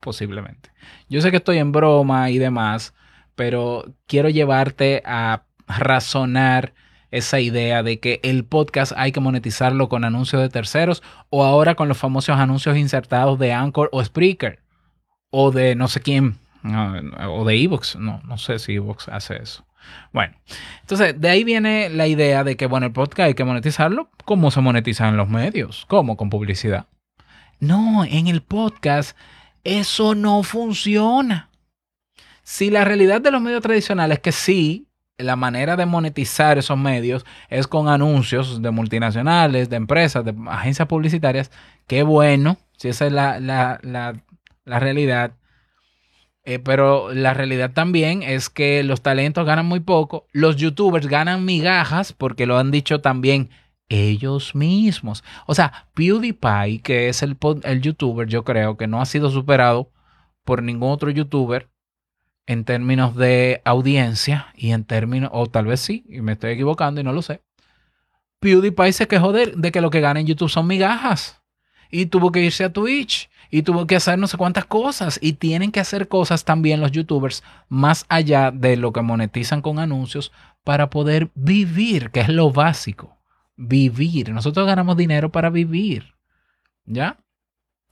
posiblemente. 0.00 0.70
Yo 1.08 1.20
sé 1.20 1.30
que 1.30 1.36
estoy 1.36 1.58
en 1.58 1.72
broma 1.72 2.30
y 2.30 2.38
demás, 2.38 2.94
pero 3.34 3.84
quiero 4.06 4.28
llevarte 4.28 5.02
a 5.04 5.44
razonar 5.66 6.74
esa 7.10 7.40
idea 7.40 7.82
de 7.82 7.98
que 7.98 8.20
el 8.22 8.44
podcast 8.44 8.92
hay 8.96 9.12
que 9.12 9.20
monetizarlo 9.20 9.88
con 9.88 10.04
anuncios 10.04 10.42
de 10.42 10.48
terceros 10.48 11.02
o 11.28 11.44
ahora 11.44 11.74
con 11.74 11.88
los 11.88 11.98
famosos 11.98 12.36
anuncios 12.38 12.76
insertados 12.76 13.38
de 13.38 13.52
Anchor 13.52 13.88
o 13.92 14.02
Spreaker 14.04 14.60
o 15.30 15.50
de 15.50 15.74
no 15.74 15.88
sé 15.88 16.00
quién 16.00 16.38
o 16.62 17.44
de 17.44 17.62
Evox, 17.62 17.96
no, 17.96 18.20
no 18.24 18.36
sé 18.36 18.58
si 18.58 18.74
Evox 18.74 19.08
hace 19.08 19.36
eso. 19.42 19.64
Bueno, 20.12 20.34
entonces 20.82 21.18
de 21.18 21.30
ahí 21.30 21.42
viene 21.42 21.88
la 21.88 22.06
idea 22.06 22.44
de 22.44 22.56
que 22.56 22.66
bueno, 22.66 22.86
el 22.86 22.92
podcast 22.92 23.28
hay 23.28 23.34
que 23.34 23.44
monetizarlo 23.44 24.10
como 24.24 24.50
se 24.50 24.60
monetiza 24.60 25.08
en 25.08 25.16
los 25.16 25.28
medios, 25.28 25.86
como 25.88 26.16
con 26.16 26.30
publicidad. 26.30 26.86
No, 27.60 28.04
en 28.04 28.26
el 28.26 28.42
podcast 28.42 29.16
eso 29.64 30.14
no 30.14 30.42
funciona. 30.42 31.50
Si 32.42 32.70
la 32.70 32.84
realidad 32.84 33.20
de 33.20 33.30
los 33.30 33.40
medios 33.40 33.62
tradicionales 33.62 34.18
es 34.18 34.22
que 34.22 34.32
sí, 34.32 34.86
la 35.22 35.36
manera 35.36 35.76
de 35.76 35.86
monetizar 35.86 36.58
esos 36.58 36.78
medios 36.78 37.24
es 37.48 37.66
con 37.66 37.88
anuncios 37.88 38.62
de 38.62 38.70
multinacionales, 38.70 39.68
de 39.68 39.76
empresas, 39.76 40.24
de 40.24 40.34
agencias 40.48 40.88
publicitarias, 40.88 41.50
qué 41.86 42.02
bueno, 42.02 42.58
si 42.76 42.88
esa 42.88 43.06
es 43.06 43.12
la, 43.12 44.22
realidad. 44.64 45.32
Eh, 46.44 46.58
pero 46.58 47.12
la 47.12 47.34
realidad 47.34 47.72
también 47.72 48.22
es 48.22 48.48
que 48.48 48.82
los 48.82 49.02
talentos 49.02 49.44
ganan 49.44 49.66
muy 49.66 49.80
poco, 49.80 50.26
los 50.32 50.56
youtubers 50.56 51.06
ganan 51.06 51.44
migajas, 51.44 52.12
porque 52.12 52.46
lo 52.46 52.58
han 52.58 52.70
dicho 52.70 53.00
también 53.00 53.50
ellos 53.90 54.54
mismos. 54.54 55.22
O 55.46 55.54
sea, 55.54 55.88
PewDiePie, 55.94 56.80
que 56.82 57.10
es 57.10 57.22
el, 57.22 57.36
el 57.64 57.82
youtuber, 57.82 58.26
yo 58.26 58.44
creo 58.44 58.78
que 58.78 58.86
no 58.86 59.02
ha 59.02 59.06
sido 59.06 59.30
superado 59.30 59.90
por 60.44 60.62
ningún 60.62 60.90
otro 60.90 61.10
youtuber 61.10 61.68
en 62.46 62.64
términos 62.64 63.14
de 63.16 63.60
audiencia 63.64 64.52
y 64.56 64.70
en 64.70 64.84
términos, 64.84 65.30
o 65.34 65.46
tal 65.46 65.66
vez 65.66 65.80
sí, 65.80 66.04
y 66.08 66.22
me 66.22 66.32
estoy 66.32 66.52
equivocando 66.52 67.00
y 67.00 67.04
no 67.04 67.12
lo 67.12 67.20
sé. 67.20 67.42
PewDiePie 68.38 68.92
se 68.92 69.08
quejó 69.08 69.32
de, 69.32 69.52
de 69.54 69.70
que 69.70 69.82
lo 69.82 69.90
que 69.90 70.00
gana 70.00 70.20
en 70.20 70.26
YouTube 70.26 70.48
son 70.48 70.66
migajas 70.66 71.42
y 71.90 72.06
tuvo 72.06 72.32
que 72.32 72.42
irse 72.42 72.64
a 72.64 72.72
Twitch 72.72 73.28
y 73.50 73.62
tuvo 73.62 73.86
que 73.86 73.96
hacer 73.96 74.18
no 74.18 74.28
sé 74.28 74.36
cuántas 74.36 74.64
cosas 74.64 75.18
y 75.20 75.34
tienen 75.34 75.72
que 75.72 75.80
hacer 75.80 76.08
cosas 76.08 76.44
también 76.44 76.80
los 76.80 76.92
youtubers 76.92 77.42
más 77.68 78.06
allá 78.08 78.52
de 78.52 78.76
lo 78.76 78.92
que 78.92 79.02
monetizan 79.02 79.60
con 79.60 79.78
anuncios 79.78 80.32
para 80.62 80.88
poder 80.88 81.30
vivir, 81.34 82.10
que 82.10 82.20
es 82.20 82.28
lo 82.28 82.50
básico 82.50 83.19
vivir. 83.60 84.30
Nosotros 84.30 84.66
ganamos 84.66 84.96
dinero 84.96 85.30
para 85.30 85.50
vivir. 85.50 86.14
¿Ya? 86.86 87.18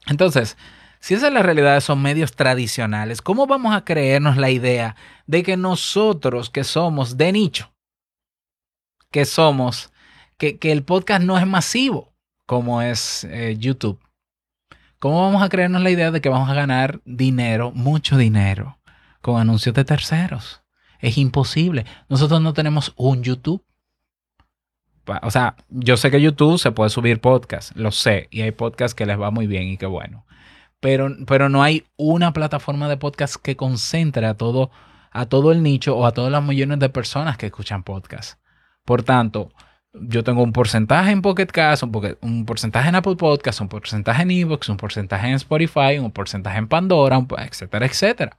Entonces, 0.07 0.57
si 0.99 1.13
esa 1.13 1.27
es 1.27 1.33
la 1.33 1.43
realidad 1.43 1.81
de 1.81 1.95
medios 1.95 2.35
tradicionales, 2.35 3.21
¿cómo 3.21 3.47
vamos 3.47 3.75
a 3.75 3.85
creernos 3.85 4.35
la 4.35 4.49
idea 4.49 4.95
de 5.27 5.43
que 5.43 5.55
nosotros 5.55 6.49
que 6.49 6.63
somos 6.63 7.17
de 7.17 7.31
nicho, 7.31 7.71
que 9.11 9.25
somos, 9.25 9.93
que, 10.37 10.57
el 10.61 10.83
podcast 10.83 11.23
no 11.23 11.37
es 11.37 11.45
masivo 11.45 12.13
como 12.45 12.81
es 12.81 13.23
eh, 13.25 13.55
YouTube? 13.57 14.01
¿Cómo 14.97 15.21
vamos 15.21 15.43
a 15.43 15.49
creernos 15.49 15.81
la 15.81 15.91
idea 15.91 16.11
de 16.11 16.19
que 16.19 16.29
vamos 16.29 16.49
a 16.49 16.55
ganar 16.55 16.99
dinero, 17.05 17.71
mucho 17.71 18.17
dinero, 18.17 18.79
con 19.21 19.39
anuncios 19.39 19.75
de 19.75 19.85
terceros? 19.85 20.61
Es 20.99 21.17
imposible. 21.17 21.85
Nosotros 22.09 22.41
no 22.41 22.53
tenemos 22.53 22.91
un 22.97 23.23
YouTube 23.23 23.63
o 25.21 25.31
sea, 25.31 25.55
yo 25.69 25.97
sé 25.97 26.11
que 26.11 26.21
YouTube 26.21 26.59
se 26.59 26.71
puede 26.71 26.89
subir 26.89 27.21
podcast, 27.21 27.75
lo 27.75 27.91
sé, 27.91 28.27
y 28.31 28.41
hay 28.41 28.51
podcasts 28.51 28.95
que 28.95 29.05
les 29.05 29.19
va 29.19 29.31
muy 29.31 29.47
bien 29.47 29.63
y 29.63 29.77
qué 29.77 29.85
bueno. 29.85 30.25
Pero, 30.79 31.09
pero 31.27 31.49
no 31.49 31.61
hay 31.63 31.85
una 31.97 32.31
plataforma 32.31 32.87
de 32.87 32.97
podcast 32.97 33.35
que 33.35 33.55
concentre 33.55 34.25
a 34.25 34.35
todo, 34.35 34.71
a 35.11 35.25
todo 35.25 35.51
el 35.51 35.61
nicho 35.63 35.97
o 35.97 36.05
a 36.05 36.13
todos 36.13 36.31
los 36.31 36.43
millones 36.43 36.79
de 36.79 36.89
personas 36.89 37.37
que 37.37 37.47
escuchan 37.47 37.83
podcast. 37.83 38.39
Por 38.85 39.03
tanto, 39.03 39.51
yo 39.93 40.23
tengo 40.23 40.43
un 40.43 40.53
porcentaje 40.53 41.11
en 41.11 41.21
Pocket 41.21 41.47
Cast, 41.47 41.83
un, 41.83 42.45
porcentaje 42.45 42.89
en 42.89 42.95
Apple 42.95 43.15
Podcast, 43.15 43.59
un 43.61 43.69
porcentaje 43.69 44.21
en 44.21 44.31
Evox, 44.31 44.69
un 44.69 44.77
porcentaje 44.77 45.27
en 45.27 45.33
Spotify, 45.33 45.99
un 45.99 46.11
porcentaje 46.11 46.57
en 46.57 46.67
Pandora, 46.67 47.19
etcétera, 47.39 47.85
etcétera. 47.85 48.37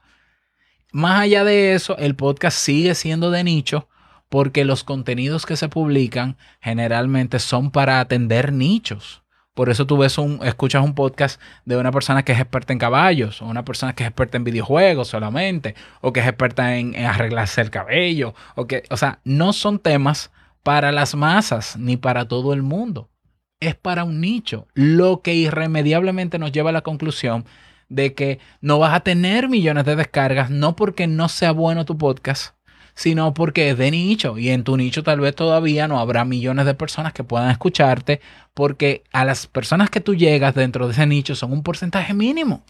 Más 0.93 1.21
allá 1.21 1.45
de 1.45 1.75
eso, 1.75 1.97
el 1.99 2.17
podcast 2.17 2.57
sigue 2.57 2.95
siendo 2.95 3.31
de 3.31 3.45
nicho 3.45 3.89
porque 4.31 4.65
los 4.65 4.85
contenidos 4.85 5.45
que 5.45 5.57
se 5.57 5.69
publican 5.69 6.39
generalmente 6.61 7.39
son 7.41 7.71
para 7.71 8.01
atender 8.01 8.53
nichos. 8.53 9.23
Por 9.55 9.69
eso 9.69 9.87
tú 9.87 9.99
ves 9.99 10.17
un, 10.17 10.41
escuchas 10.45 10.85
un 10.85 10.95
podcast 10.95 11.41
de 11.65 11.77
una 11.77 11.91
persona 11.91 12.25
que 12.25 12.33
es 12.33 12.41
experta 12.41 12.73
en 12.73 12.79
caballos, 12.79 13.43
o 13.43 13.47
una 13.47 13.65
persona 13.65 13.93
que 13.95 14.05
es 14.05 14.09
experta 14.09 14.37
en 14.37 14.45
videojuegos 14.45 15.09
solamente, 15.09 15.75
o 16.01 16.13
que 16.13 16.21
es 16.21 16.27
experta 16.27 16.77
en, 16.77 16.97
arreglarse 17.05 17.61
el 17.61 17.71
cabello, 17.71 18.35
o 18.55 18.67
que, 18.67 18.85
o 18.89 18.97
sea, 18.97 19.19
no 19.25 19.53
son 19.53 19.81
temas 19.81 20.31
para 20.63 20.93
las 20.93 21.17
masas 21.17 21.77
ni 21.77 21.97
para 21.97 22.29
todo 22.29 22.53
el 22.53 22.63
mundo. 22.63 23.11
Es 23.59 23.75
para 23.75 24.05
un 24.05 24.21
nicho, 24.21 24.69
lo 24.75 25.21
que 25.21 25.35
irremediablemente 25.35 26.39
nos 26.39 26.53
lleva 26.53 26.71
a 26.71 26.73
la 26.73 26.83
conclusión 26.83 27.45
de 27.89 28.15
que 28.15 28.39
no 28.61 28.79
vas 28.79 28.95
a 28.95 29.01
tener 29.01 29.49
millones 29.49 29.85
de 29.85 29.97
descargas, 29.97 30.49
no 30.49 30.77
porque 30.77 31.09
no 31.09 31.29
sea 31.29 31.51
bueno 31.51 31.85
tu 31.85 31.99
podcast, 31.99 32.55
sino 33.01 33.33
porque 33.33 33.71
es 33.71 33.79
de 33.79 33.91
nicho 33.91 34.37
y 34.37 34.51
en 34.51 34.63
tu 34.63 34.77
nicho 34.77 35.03
tal 35.03 35.21
vez 35.21 35.35
todavía 35.35 35.89
no 35.89 35.99
habrá 35.99 36.27
millones 36.27 36.67
de 36.67 36.75
personas 36.75 37.15
que 37.15 37.25
puedan 37.25 37.51
escucharte 37.51 38.21
porque 38.53 39.05
a 39.11 39.25
las 39.25 39.47
personas 39.47 39.89
que 39.89 40.03
tú 40.03 40.15
llegas 40.15 40.55
dentro 40.55 40.85
de 40.85 40.93
ese 40.93 41.07
nicho 41.07 41.35
son 41.35 41.51
un 41.53 41.63
porcentaje 41.63 42.13
mínimo. 42.13 42.63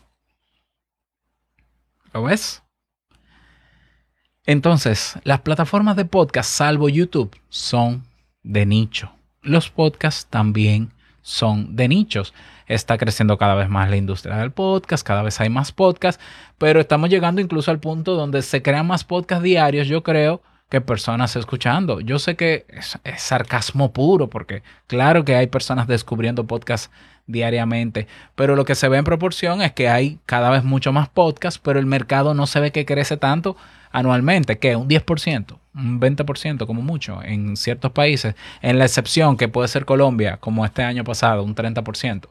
¿Lo 2.12 2.22
ves? 2.22 2.62
Entonces, 4.46 5.18
las 5.25 5.40
plataformas 5.40 5.96
de 5.96 6.04
podcast, 6.04 6.49
salvo 6.49 6.88
YouTube, 6.88 7.37
son 7.49 8.06
de 8.44 8.66
nicho. 8.66 9.10
Los 9.42 9.68
podcasts 9.68 10.28
también 10.30 10.92
son 11.22 11.75
de 11.75 11.88
nichos. 11.88 12.34
Está 12.70 12.98
creciendo 12.98 13.36
cada 13.36 13.56
vez 13.56 13.68
más 13.68 13.90
la 13.90 13.96
industria 13.96 14.36
del 14.36 14.52
podcast, 14.52 15.04
cada 15.04 15.24
vez 15.24 15.40
hay 15.40 15.48
más 15.48 15.72
podcasts, 15.72 16.22
pero 16.56 16.78
estamos 16.78 17.10
llegando 17.10 17.40
incluso 17.40 17.72
al 17.72 17.80
punto 17.80 18.14
donde 18.14 18.42
se 18.42 18.62
crean 18.62 18.86
más 18.86 19.02
podcasts 19.02 19.42
diarios, 19.42 19.88
yo 19.88 20.04
creo, 20.04 20.40
que 20.68 20.80
personas 20.80 21.34
escuchando. 21.34 21.98
Yo 21.98 22.20
sé 22.20 22.36
que 22.36 22.66
es, 22.68 22.96
sarcasmo 23.16 23.92
puro, 23.92 24.30
porque 24.30 24.62
claro 24.86 25.24
que 25.24 25.34
hay 25.34 25.48
personas 25.48 25.88
descubriendo 25.88 26.46
podcasts 26.46 26.92
diariamente, 27.26 28.06
pero 28.36 28.54
lo 28.54 28.64
que 28.64 28.76
se 28.76 28.88
ve 28.88 28.98
en 28.98 29.04
proporción 29.04 29.62
es 29.62 29.72
que 29.72 29.88
hay 29.88 30.20
cada 30.24 30.48
vez 30.48 30.62
mucho 30.62 30.92
más 30.92 31.08
podcasts, 31.08 31.58
pero 31.58 31.80
el 31.80 31.86
mercado 31.86 32.34
no 32.34 32.46
se 32.46 32.60
ve 32.60 32.70
que 32.70 32.86
crece 32.86 33.16
tanto 33.16 33.56
anualmente, 33.90 34.60
que 34.60 34.76
un 34.76 34.88
10%, 34.88 35.58
un 35.74 36.00
20% 36.00 36.66
como 36.66 36.82
mucho 36.82 37.20
en 37.20 37.56
ciertos 37.56 37.90
países, 37.90 38.36
en 38.62 38.78
la 38.78 38.84
excepción 38.84 39.36
que 39.36 39.48
puede 39.48 39.66
ser 39.66 39.84
Colombia, 39.84 40.36
como 40.36 40.64
este 40.64 40.84
año 40.84 41.02
pasado, 41.02 41.42
un 41.42 41.56
30%. 41.56 42.28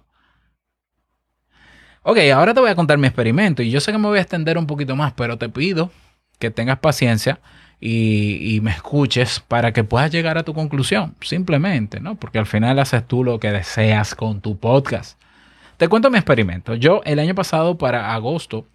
Ok, 2.04 2.18
ahora 2.34 2.54
te 2.54 2.60
voy 2.60 2.70
a 2.70 2.76
contar 2.76 2.98
mi 2.98 3.08
experimento 3.08 3.62
y 3.62 3.72
yo 3.72 3.80
sé 3.82 3.92
que 3.92 3.98
me 3.98 4.08
voy 4.08 4.20
a 4.20 4.22
extender 4.22 4.58
un 4.58 4.68
poquito 4.68 4.96
más, 4.96 5.14
pero 5.14 5.38
te 5.38 5.50
pido 5.50 5.92
que 6.40 6.50
tengas 6.50 6.80
paciencia 6.80 7.40
y, 7.82 8.60
me 8.62 8.72
escuches 8.72 9.40
para 9.40 9.72
que 9.72 9.84
puedas 9.84 10.12
llegar 10.12 10.38
a 10.38 10.44
tu 10.44 10.54
conclusión, 10.54 11.16
simplemente, 11.22 12.00
¿no? 12.00 12.16
Porque 12.16 12.40
al 12.40 12.46
final 12.46 12.80
haces 12.80 13.08
tú 13.08 13.24
lo 13.24 13.40
que 13.40 13.52
deseas 13.52 14.16
con 14.16 14.42
tu 14.42 14.58
podcast. 14.58 15.20
Te 15.78 15.88
cuento 15.88 16.10
mi 16.10 16.18
experimento. 16.18 16.76
Yo 16.76 17.02
el 17.06 17.20
año 17.20 17.36
pasado, 17.36 17.78
para 17.78 18.14
agosto, 18.14 18.66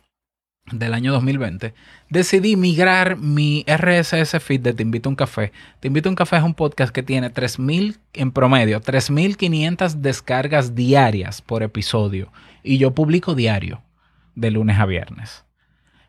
del 0.72 0.94
año 0.94 1.12
2020, 1.12 1.74
decidí 2.08 2.56
migrar 2.56 3.18
mi 3.18 3.64
RSS 3.66 4.42
feed 4.42 4.60
de 4.60 4.72
Te 4.72 4.82
Invito 4.82 5.08
a 5.08 5.10
un 5.10 5.16
Café. 5.16 5.52
Te 5.80 5.88
Invito 5.88 6.08
a 6.08 6.10
un 6.10 6.16
Café 6.16 6.36
es 6.36 6.42
un 6.42 6.54
podcast 6.54 6.94
que 6.94 7.02
tiene 7.02 7.30
3.000 7.30 7.98
en 8.14 8.32
promedio, 8.32 8.80
3.500 8.80 9.96
descargas 9.96 10.74
diarias 10.74 11.42
por 11.42 11.62
episodio. 11.62 12.32
Y 12.64 12.78
yo 12.78 12.92
publico 12.94 13.36
diario, 13.36 13.82
de 14.34 14.50
lunes 14.50 14.78
a 14.80 14.86
viernes. 14.86 15.44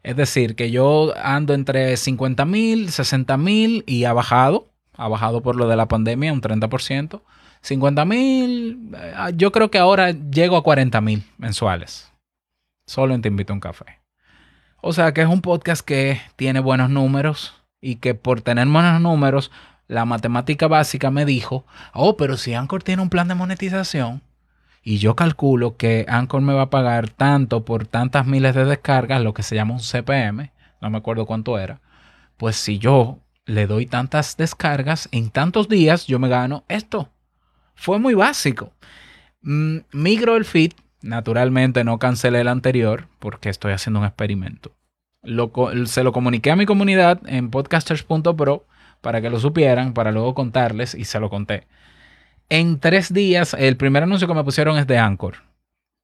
Es 0.01 0.15
decir, 0.15 0.55
que 0.55 0.71
yo 0.71 1.13
ando 1.21 1.53
entre 1.53 1.93
50.000, 1.93 2.85
60.000 2.85 3.83
y 3.85 4.05
ha 4.05 4.13
bajado. 4.13 4.71
Ha 4.97 5.07
bajado 5.07 5.41
por 5.41 5.55
lo 5.55 5.67
de 5.67 5.75
la 5.75 5.87
pandemia 5.87 6.31
un 6.31 6.41
30%. 6.41 7.21
50.000, 7.63 8.95
eh, 8.95 9.33
yo 9.35 9.51
creo 9.51 9.71
que 9.71 9.79
ahora 9.79 10.11
llego 10.11 10.57
a 10.57 10.63
40.000 10.63 11.23
mensuales. 11.37 12.11
Solo 12.87 13.15
en 13.15 13.21
Te 13.21 13.29
Invito 13.29 13.51
a 13.51 13.55
un 13.55 13.59
Café. 13.59 13.99
O 14.81 14.93
sea 14.93 15.13
que 15.13 15.21
es 15.21 15.27
un 15.27 15.41
podcast 15.41 15.83
que 15.83 16.21
tiene 16.35 16.59
buenos 16.59 16.91
números 16.91 17.55
y 17.81 17.95
que 17.95 18.13
por 18.13 18.41
tener 18.41 18.67
buenos 18.67 19.01
números, 19.01 19.51
la 19.87 20.05
matemática 20.05 20.67
básica 20.67 21.09
me 21.09 21.25
dijo, 21.25 21.65
oh, 21.93 22.15
pero 22.15 22.37
si 22.37 22.53
Anchor 22.53 22.83
tiene 22.83 23.01
un 23.01 23.09
plan 23.09 23.27
de 23.27 23.35
monetización 23.35 24.21
y 24.85 24.99
yo 24.99 25.17
calculo 25.17 25.75
que 25.75 26.05
Anchor 26.07 26.41
me 26.41 26.53
va 26.53 26.61
a 26.61 26.69
pagar 26.69 27.09
tanto 27.09 27.65
por 27.65 27.85
tantas 27.85 28.25
miles 28.25 28.55
de 28.55 28.63
descargas, 28.63 29.21
lo 29.21 29.33
que 29.33 29.43
se 29.43 29.55
llama 29.55 29.73
un 29.73 29.81
CPM, 29.81 30.53
no 30.81 30.89
me 30.89 30.97
acuerdo 30.97 31.25
cuánto 31.25 31.59
era, 31.59 31.81
pues 32.37 32.55
si 32.55 32.79
yo 32.79 33.19
le 33.45 33.67
doy 33.67 33.85
tantas 33.85 34.37
descargas, 34.37 35.09
en 35.11 35.29
tantos 35.29 35.67
días 35.67 36.07
yo 36.07 36.19
me 36.19 36.29
gano 36.29 36.63
esto. 36.69 37.09
Fue 37.73 37.99
muy 37.99 38.13
básico. 38.13 38.71
Mm, 39.41 39.79
migro 39.91 40.37
el 40.37 40.45
feed 40.45 40.71
Naturalmente 41.05 41.83
no 41.83 41.99
cancelé 41.99 42.41
el 42.41 42.47
anterior 42.47 43.07
porque 43.19 43.49
estoy 43.49 43.73
haciendo 43.73 43.99
un 43.99 44.07
experimento. 44.07 44.71
se 45.85 46.03
lo 46.03 46.11
comuniqué 46.11 46.49
a 46.49 46.55
mi 46.55 46.65
comunidad 46.65 47.21
en 47.27 47.51
podcasters.pro 47.51 48.65
para 49.01 49.21
que 49.21 49.29
lo 49.29 49.39
supieran, 49.39 49.93
para 49.93 50.11
luego 50.11 50.33
contarles 50.33 50.95
y 50.95 51.05
se 51.05 51.19
lo 51.19 51.29
conté. 51.29 51.67
En 52.49 52.79
tres 52.79 53.13
días, 53.13 53.55
el 53.57 53.77
primer 53.77 54.03
anuncio 54.03 54.27
que 54.27 54.33
me 54.33 54.43
pusieron 54.43 54.77
es 54.77 54.87
de 54.87 54.97
Anchor. 54.97 55.37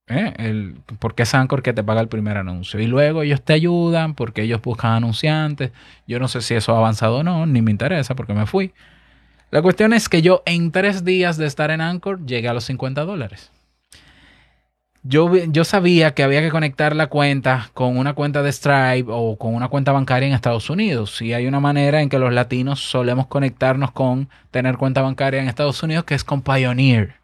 ¿eh? 0.08 0.74
porque 1.00 1.24
es 1.24 1.34
Anchor 1.34 1.62
que 1.62 1.74
te 1.74 1.84
paga 1.84 2.02
el 2.02 2.08
primer 2.08 2.38
anuncio. 2.38 2.80
Y 2.80 2.88
luego 2.88 3.22
ellos 3.22 3.42
te 3.42 3.54
ayudan 3.54 4.16
porque 4.16 4.44
ellos 4.44 4.62
buscan 4.62 4.94
anunciantes. 4.94 5.72
Yo 6.08 6.20
no 6.20 6.28
sé 6.28 6.42
si 6.42 6.54
eso 6.56 6.74
ha 6.74 6.78
avanzado 6.78 7.18
o 7.18 7.24
no, 7.24 7.46
ni 7.46 7.62
me 7.62 7.72
interesa 7.72 8.16
porque 8.16 8.34
me 8.34 8.46
fui. 8.46 8.74
La 9.52 9.62
cuestión 9.62 9.94
es 9.94 10.08
que 10.10 10.22
yo 10.22 10.44
en 10.46 10.72
tres 10.72 11.04
días 11.04 11.38
de 11.38 11.46
estar 11.46 11.72
en 11.72 11.82
Anchor 11.82 12.26
llegué 12.26 12.48
a 12.48 12.54
los 12.54 12.64
50 12.66 13.04
dólares. 13.04 13.52
Yo, 15.04 15.36
yo, 15.36 15.64
sabía 15.64 16.14
que 16.14 16.22
había 16.22 16.42
que 16.42 16.52
conectar 16.52 16.96
la 16.96 17.08
cuenta 17.08 17.72
con 17.74 17.98
una 17.98 18.14
cuenta 18.14 18.44
de 18.44 18.52
Stripe 18.52 19.06
o 19.08 19.36
con 19.36 19.56
una 19.56 19.68
cuenta 19.68 19.92
bancaria 19.92 20.28
en 20.28 20.34
Estados 20.34 20.70
Unidos. 20.70 21.22
Y 21.24 21.34
hay 21.34 21.48
una 21.48 21.60
manera 21.60 22.02
en 22.02 22.10
que 22.10 22.20
los 22.20 22.32
latinos 22.32 22.82
solemos 22.82 23.26
conectarnos 23.26 23.92
con 23.92 24.30
tener 24.52 24.78
cuenta 24.78 25.02
bancaria 25.02 25.42
en 25.42 25.48
Estados 25.48 25.82
Unidos, 25.82 26.04
que 26.04 26.14
es 26.14 26.24
con 26.24 26.44
Pioneer. 26.44 27.16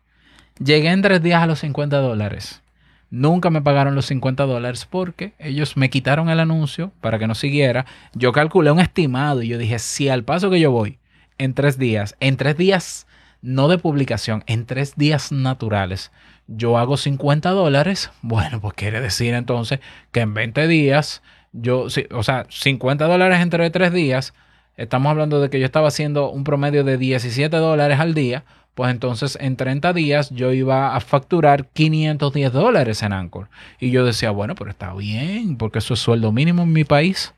Llegué 0.57 0.89
en 0.89 1.03
tres 1.03 1.21
días 1.21 1.43
a 1.43 1.45
los 1.45 1.59
50 1.59 1.97
dólares. 1.97 2.63
Nunca 3.11 3.51
me 3.51 3.61
pagaron 3.61 3.93
los 3.93 4.07
50 4.07 4.47
dólares 4.47 4.87
porque 4.89 5.33
ellos 5.37 5.77
me 5.77 5.91
quitaron 5.91 6.29
el 6.29 6.39
anuncio 6.39 6.91
para 6.99 7.19
que 7.19 7.27
no 7.27 7.35
siguiera. 7.35 7.85
Yo 8.13 8.31
calculé 8.31 8.71
un 8.71 8.79
estimado 8.79 9.43
y 9.43 9.49
yo 9.49 9.59
dije, 9.59 9.77
si 9.77 10.09
al 10.09 10.23
paso 10.23 10.49
que 10.49 10.59
yo 10.59 10.71
voy 10.71 10.97
en 11.37 11.53
tres 11.53 11.77
días, 11.77 12.15
en 12.19 12.37
tres 12.37 12.57
días 12.57 13.05
no 13.43 13.67
de 13.67 13.77
publicación, 13.77 14.43
en 14.47 14.65
tres 14.65 14.95
días 14.95 15.31
naturales, 15.31 16.11
yo 16.47 16.77
hago 16.77 16.97
50 16.97 17.49
dólares, 17.51 18.11
bueno, 18.21 18.59
pues 18.61 18.73
quiere 18.73 19.01
decir 19.01 19.33
entonces 19.33 19.79
que 20.11 20.21
en 20.21 20.33
20 20.33 20.67
días, 20.67 21.21
yo, 21.53 21.87
o 22.11 22.23
sea, 22.23 22.45
50 22.49 23.05
dólares 23.05 23.39
entre 23.41 23.69
tres 23.69 23.93
días, 23.93 24.33
estamos 24.75 25.09
hablando 25.09 25.41
de 25.41 25.49
que 25.49 25.59
yo 25.59 25.65
estaba 25.65 25.87
haciendo 25.87 26.29
un 26.29 26.43
promedio 26.43 26.83
de 26.83 26.97
17 26.97 27.55
dólares 27.57 27.99
al 27.99 28.13
día, 28.13 28.43
pues 28.77 28.91
entonces 28.91 29.39
en 29.41 29.55
30 29.55 29.91
días 29.93 30.29
yo 30.29 30.53
iba 30.53 30.95
a 30.95 30.99
facturar 30.99 31.65
510 31.69 32.53
dólares 32.53 33.01
en 33.01 33.11
Anchor. 33.11 33.49
Y 33.79 33.89
yo 33.89 34.05
decía, 34.05 34.29
bueno, 34.29 34.53
pero 34.53 34.69
está 34.69 34.93
bien, 34.93 35.57
porque 35.57 35.79
eso 35.79 35.95
es 35.95 35.99
sueldo 35.99 36.31
mínimo 36.31 36.61
en 36.61 36.73
mi 36.73 36.83
país, 36.83 37.33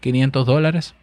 500 0.00 0.44
dólares. 0.44 0.94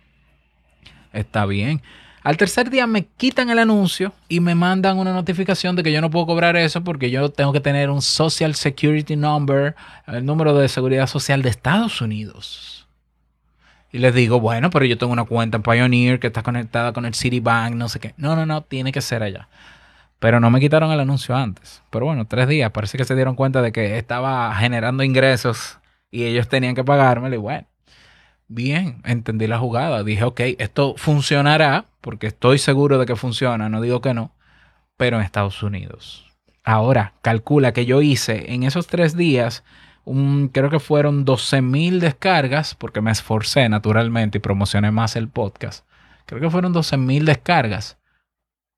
Está 1.14 1.46
bien. 1.46 1.82
Al 2.24 2.36
tercer 2.36 2.70
día 2.70 2.88
me 2.88 3.06
quitan 3.06 3.50
el 3.50 3.60
anuncio 3.60 4.14
y 4.28 4.40
me 4.40 4.56
mandan 4.56 4.98
una 4.98 5.14
notificación 5.14 5.76
de 5.76 5.84
que 5.84 5.92
yo 5.92 6.02
no 6.02 6.10
puedo 6.10 6.26
cobrar 6.26 6.58
eso 6.58 6.84
porque 6.84 7.10
yo 7.10 7.30
tengo 7.30 7.54
que 7.54 7.62
tener 7.62 7.90
un 7.90 8.02
Social 8.02 8.56
Security 8.56 9.16
Number, 9.16 9.76
el 10.08 10.26
número 10.26 10.54
de 10.54 10.68
seguridad 10.68 11.08
social 11.08 11.42
de 11.42 11.50
Estados 11.50 12.02
Unidos. 12.02 12.88
Y 13.92 14.00
les 14.00 14.14
digo, 14.14 14.40
bueno, 14.40 14.70
pero 14.70 14.86
yo 14.86 14.98
tengo 14.98 15.14
una 15.14 15.24
cuenta 15.24 15.58
en 15.58 15.64
Pioneer 15.64 16.20
que 16.20 16.28
está 16.28 16.44
conectada 16.44 16.92
con 16.92 17.06
el 17.06 17.14
Citibank, 17.14 17.76
no 17.76 17.88
sé 17.88 18.00
qué. 18.00 18.14
No, 18.18 18.36
no, 18.36 18.46
no, 18.46 18.62
tiene 18.62 18.92
que 18.92 19.02
ser 19.02 19.24
allá. 19.24 19.48
Pero 20.20 20.40
no 20.40 20.50
me 20.50 20.60
quitaron 20.60 20.92
el 20.92 21.00
anuncio 21.00 21.36
antes. 21.36 21.82
Pero 21.90 22.06
bueno, 22.06 22.26
tres 22.26 22.48
días. 22.48 22.72
Parece 22.72 22.98
que 22.98 23.06
se 23.06 23.16
dieron 23.16 23.36
cuenta 23.36 23.62
de 23.62 23.72
que 23.72 23.98
estaba 23.98 24.54
generando 24.56 25.04
ingresos 25.04 25.80
y 26.12 26.26
ellos 26.26 26.50
tenían 26.50 26.76
que 26.76 26.84
pagármelo. 26.84 27.36
Y 27.36 27.40
bueno, 27.40 27.68
bien, 28.48 29.02
entendí 29.06 29.48
la 29.48 29.60
jugada. 29.60 30.04
Dije, 30.04 30.24
ok, 30.24 30.40
esto 30.58 30.96
funcionará 30.98 31.86
porque 32.02 32.28
estoy 32.28 32.58
seguro 32.58 32.98
de 32.98 33.06
que 33.06 33.16
funciona, 33.16 33.70
no 33.70 33.82
digo 33.82 34.02
que 34.02 34.14
no, 34.14 34.32
pero 34.98 35.18
en 35.18 35.24
Estados 35.24 35.62
Unidos. 35.64 36.26
Ahora, 36.64 37.14
calcula 37.22 37.72
que 37.72 37.86
yo 37.86 38.02
hice 38.02 38.54
en 38.54 38.64
esos 38.64 38.88
tres 38.88 39.16
días, 39.16 39.64
un, 40.04 40.50
creo 40.50 40.70
que 40.70 40.80
fueron 40.80 41.26
12 41.26 41.62
mil 41.62 42.00
descargas, 42.00 42.76
porque 42.76 43.02
me 43.02 43.12
esforcé 43.12 43.70
naturalmente 43.70 44.38
y 44.38 44.42
promocioné 44.42 44.92
más 44.92 45.16
el 45.16 45.30
podcast. 45.30 45.86
Creo 46.26 46.42
que 46.42 46.50
fueron 46.50 46.74
12 46.74 46.98
mil 46.98 47.26
descargas. 47.26 47.98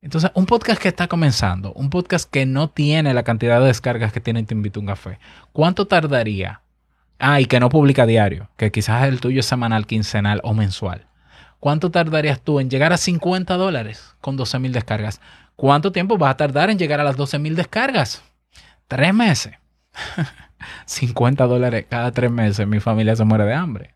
Entonces, 0.02 0.32
un 0.34 0.46
podcast 0.46 0.82
que 0.82 0.88
está 0.88 1.08
comenzando, 1.08 1.74
un 1.74 1.90
podcast 1.90 2.30
que 2.30 2.46
no 2.46 2.70
tiene 2.70 3.14
la 3.14 3.24
cantidad 3.24 3.60
de 3.60 3.68
descargas 3.68 4.14
que 4.14 4.22
tiene 4.22 4.44
Te 4.44 4.54
Invito 4.54 4.80
un 4.80 4.86
Café, 4.86 5.20
¿cuánto 5.52 5.88
tardaría 5.88 6.62
Ah, 7.20 7.42
y 7.42 7.46
que 7.46 7.60
no 7.60 7.68
publica 7.68 8.06
diario, 8.06 8.50
que 8.56 8.72
quizás 8.72 9.04
el 9.04 9.20
tuyo 9.20 9.42
es 9.42 9.46
semanal, 9.46 9.86
quincenal 9.86 10.40
o 10.44 10.54
mensual. 10.54 11.08
¿Cuánto 11.60 11.92
tardarías 11.92 12.42
tú 12.42 12.62
en 12.62 12.70
llegar 12.70 12.94
a 12.94 12.98
50 12.98 13.58
dólares 13.58 14.16
con 14.22 14.38
12 14.38 14.60
mil 14.60 14.72
descargas? 14.72 15.20
¿Cuánto 15.58 15.92
tiempo 15.92 16.18
vas 16.18 16.32
a 16.32 16.38
tardar 16.38 16.70
en 16.70 16.80
llegar 16.80 17.02
a 17.02 17.04
las 17.04 17.18
12 17.18 17.38
mil 17.40 17.58
descargas? 17.58 18.24
Tres 18.88 19.14
meses. 19.14 19.54
50 20.86 21.46
dólares 21.46 21.86
cada 21.90 22.12
tres 22.12 22.32
meses. 22.32 22.66
Mi 22.66 22.80
familia 22.80 23.18
se 23.18 23.26
muere 23.26 23.44
de 23.44 23.54
hambre. 23.54 23.96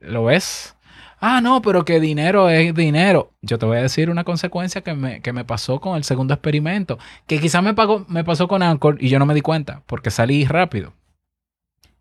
¿Lo 0.00 0.24
ves? 0.24 0.74
Ah, 1.20 1.40
no, 1.40 1.62
pero 1.62 1.84
que 1.84 2.00
dinero 2.00 2.48
es 2.48 2.74
dinero. 2.74 3.32
Yo 3.42 3.60
te 3.60 3.66
voy 3.66 3.78
a 3.78 3.82
decir 3.82 4.10
una 4.10 4.24
consecuencia 4.24 4.80
que 4.80 4.94
me, 4.94 5.22
que 5.22 5.32
me 5.32 5.44
pasó 5.44 5.80
con 5.80 5.96
el 5.96 6.02
segundo 6.02 6.34
experimento. 6.34 6.98
Que 7.28 7.38
quizás 7.38 7.62
me, 7.62 7.76
me 8.08 8.24
pasó 8.24 8.48
con 8.48 8.64
Anchor 8.64 8.96
y 9.00 9.08
yo 9.08 9.20
no 9.20 9.26
me 9.26 9.34
di 9.34 9.40
cuenta 9.40 9.82
porque 9.86 10.10
salí 10.10 10.44
rápido 10.44 10.94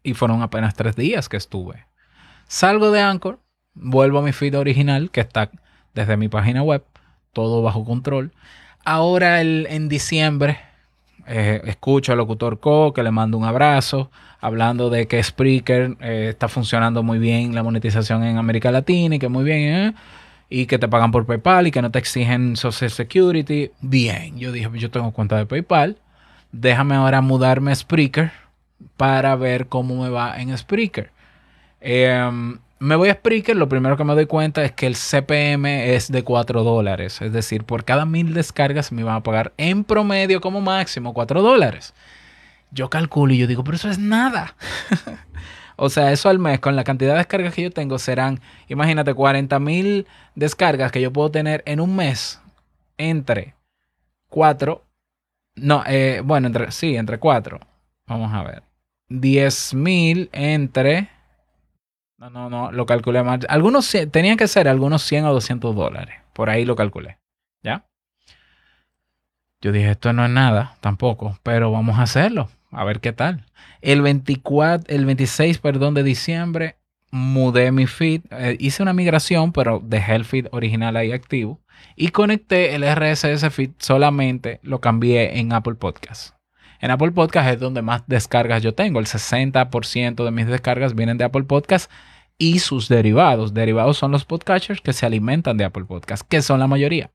y 0.03 0.13
fueron 0.13 0.41
apenas 0.41 0.75
tres 0.75 0.95
días 0.95 1.29
que 1.29 1.37
estuve. 1.37 1.85
Salgo 2.47 2.91
de 2.91 3.01
Anchor 3.01 3.39
vuelvo 3.73 4.19
a 4.19 4.21
mi 4.21 4.31
feed 4.31 4.57
original 4.57 5.11
que 5.11 5.21
está 5.21 5.49
desde 5.93 6.17
mi 6.17 6.29
página 6.29 6.63
web, 6.63 6.83
todo 7.33 7.61
bajo 7.61 7.85
control. 7.85 8.31
Ahora 8.83 9.41
el, 9.41 9.67
en 9.69 9.89
diciembre 9.89 10.59
eh, 11.27 11.61
escucho 11.65 12.11
al 12.11 12.17
locutor 12.17 12.59
Co 12.59 12.93
que 12.93 13.03
le 13.03 13.11
mando 13.11 13.37
un 13.37 13.45
abrazo, 13.45 14.09
hablando 14.39 14.89
de 14.89 15.07
que 15.07 15.21
Spreaker 15.21 15.97
eh, 15.99 16.27
está 16.29 16.47
funcionando 16.47 17.03
muy 17.03 17.19
bien 17.19 17.53
la 17.53 17.63
monetización 17.63 18.23
en 18.23 18.37
América 18.37 18.71
Latina 18.71 19.15
y 19.15 19.19
que 19.19 19.29
muy 19.29 19.43
bien, 19.43 19.73
¿eh? 19.73 19.93
y 20.49 20.65
que 20.65 20.79
te 20.79 20.87
pagan 20.87 21.11
por 21.11 21.25
PayPal 21.25 21.67
y 21.67 21.71
que 21.71 21.81
no 21.81 21.91
te 21.91 21.99
exigen 21.99 22.57
Social 22.57 22.89
Security. 22.89 23.71
Bien, 23.81 24.37
yo 24.37 24.51
dije, 24.51 24.69
yo 24.73 24.89
tengo 24.89 25.11
cuenta 25.11 25.37
de 25.37 25.45
PayPal, 25.45 25.97
déjame 26.51 26.95
ahora 26.95 27.21
mudarme 27.21 27.71
a 27.71 27.75
Spreaker 27.75 28.31
para 28.97 29.35
ver 29.35 29.67
cómo 29.67 30.03
me 30.03 30.09
va 30.09 30.39
en 30.39 30.57
Spreaker. 30.57 31.11
Em, 31.79 32.59
me 32.79 32.95
voy 32.95 33.09
a 33.09 33.13
Spreaker, 33.13 33.55
lo 33.55 33.69
primero 33.69 33.95
que 33.97 34.03
me 34.03 34.15
doy 34.15 34.25
cuenta 34.25 34.63
es 34.63 34.71
que 34.71 34.87
el 34.87 34.95
CPM 34.95 35.93
es 35.93 36.11
de 36.11 36.23
4 36.23 36.63
dólares. 36.63 37.21
Es 37.21 37.31
decir, 37.31 37.63
por 37.63 37.83
cada 37.85 38.05
mil 38.05 38.33
descargas 38.33 38.91
me 38.91 39.03
van 39.03 39.17
a 39.17 39.23
pagar 39.23 39.53
en 39.57 39.83
promedio 39.83 40.41
como 40.41 40.61
máximo 40.61 41.13
4 41.13 41.41
dólares. 41.41 41.93
Yo 42.71 42.89
calculo 42.89 43.33
y 43.33 43.37
yo 43.37 43.47
digo, 43.47 43.63
pero 43.63 43.75
eso 43.75 43.89
es 43.89 43.99
nada. 43.99 44.55
o 45.75 45.89
sea, 45.89 46.11
eso 46.11 46.29
al 46.29 46.39
mes, 46.39 46.59
con 46.59 46.75
la 46.75 46.83
cantidad 46.83 47.11
de 47.11 47.19
descargas 47.19 47.53
que 47.53 47.63
yo 47.63 47.71
tengo, 47.71 47.99
serán, 47.99 48.39
imagínate, 48.67 49.13
40 49.13 49.59
mil 49.59 50.07
descargas 50.35 50.91
que 50.91 51.01
yo 51.01 51.13
puedo 51.13 51.29
tener 51.29 51.63
en 51.67 51.79
un 51.79 51.95
mes 51.95 52.41
entre 52.97 53.55
4. 54.29 54.83
No, 55.55 55.83
eh, 55.85 56.21
bueno, 56.23 56.47
entre, 56.47 56.71
sí, 56.71 56.95
entre 56.95 57.19
4. 57.19 57.59
Vamos 58.07 58.33
a 58.33 58.43
ver. 58.43 58.70
10 59.19 59.73
mil 59.73 60.29
entre 60.31 61.09
no, 62.21 62.29
no, 62.29 62.49
no, 62.51 62.71
lo 62.71 62.85
calculé 62.85 63.23
mal. 63.23 63.39
Algunos 63.49 63.91
tenían 64.11 64.37
que 64.37 64.47
ser 64.47 64.67
algunos 64.67 65.01
100 65.01 65.25
o 65.25 65.33
200 65.33 65.75
dólares. 65.75 66.17
Por 66.33 66.51
ahí 66.51 66.65
lo 66.65 66.75
calculé. 66.75 67.17
¿Ya? 67.63 67.87
Yo 69.59 69.71
dije, 69.71 69.89
esto 69.89 70.13
no 70.13 70.23
es 70.23 70.29
nada 70.29 70.75
tampoco, 70.81 71.39
pero 71.41 71.71
vamos 71.71 71.97
a 71.97 72.03
hacerlo. 72.03 72.49
A 72.69 72.83
ver 72.83 72.99
qué 72.99 73.11
tal. 73.11 73.47
El 73.81 74.03
24, 74.03 74.95
el 74.95 75.05
26, 75.05 75.57
perdón, 75.57 75.95
de 75.95 76.03
diciembre, 76.03 76.75
mudé 77.09 77.71
mi 77.71 77.87
feed. 77.87 78.21
Eh, 78.29 78.55
hice 78.59 78.83
una 78.83 78.93
migración, 78.93 79.51
pero 79.51 79.81
dejé 79.83 80.13
el 80.13 80.25
feed 80.25 80.45
original 80.51 80.97
ahí 80.97 81.13
activo. 81.13 81.59
Y 81.95 82.09
conecté 82.09 82.75
el 82.75 82.83
RSS 82.83 83.49
feed 83.49 83.71
solamente, 83.79 84.59
lo 84.61 84.79
cambié 84.79 85.39
en 85.39 85.53
Apple 85.53 85.73
Podcasts. 85.73 86.35
En 86.81 86.89
Apple 86.89 87.11
Podcast 87.11 87.47
es 87.47 87.59
donde 87.59 87.83
más 87.83 88.01
descargas 88.07 88.63
yo 88.63 88.73
tengo. 88.73 88.99
El 88.99 89.05
60% 89.05 90.25
de 90.25 90.31
mis 90.31 90.47
descargas 90.47 90.95
vienen 90.95 91.19
de 91.19 91.23
Apple 91.23 91.43
Podcast 91.43 91.91
y 92.39 92.57
sus 92.57 92.89
derivados. 92.89 93.53
Derivados 93.53 93.97
son 93.97 94.11
los 94.11 94.25
podcasters 94.25 94.81
que 94.81 94.91
se 94.91 95.05
alimentan 95.05 95.57
de 95.57 95.63
Apple 95.63 95.85
Podcast, 95.85 96.27
que 96.27 96.41
son 96.41 96.59
la 96.59 96.65
mayoría. 96.65 97.11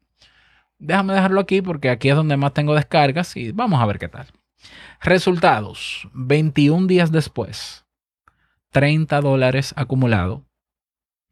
Déjame 0.78 1.14
dejarlo 1.14 1.40
aquí 1.40 1.62
porque 1.62 1.90
aquí 1.90 2.08
es 2.08 2.14
donde 2.14 2.36
más 2.36 2.54
tengo 2.54 2.76
descargas 2.76 3.36
y 3.36 3.50
vamos 3.50 3.82
a 3.82 3.86
ver 3.86 3.98
qué 3.98 4.06
tal. 4.06 4.28
Resultados. 5.00 6.08
21 6.12 6.86
días 6.86 7.10
después. 7.10 7.84
30 8.70 9.20
dólares 9.20 9.74
acumulado. 9.76 10.44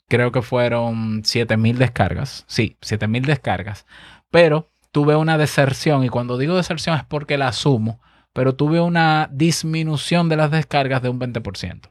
Creo 0.09 0.33
que 0.33 0.43
fueron 0.43 1.25
7000 1.25 1.79
descargas. 1.79 2.45
Sí, 2.49 2.77
7000 2.81 3.27
descargas. 3.27 3.87
Pero 4.33 4.73
tuve 4.91 5.15
una 5.15 5.39
deserción 5.39 6.03
y 6.03 6.09
cuando 6.09 6.37
digo 6.37 6.57
deserción 6.57 6.97
es 6.97 7.05
porque 7.05 7.39
la 7.39 7.47
asumo 7.47 8.01
pero 8.35 8.57
tuve 8.57 8.81
una 8.81 9.31
disminución 9.33 10.29
de 10.29 10.37
las 10.37 10.51
descargas 10.51 11.01
de 11.01 11.09
un 11.09 11.19
20%. 11.19 11.91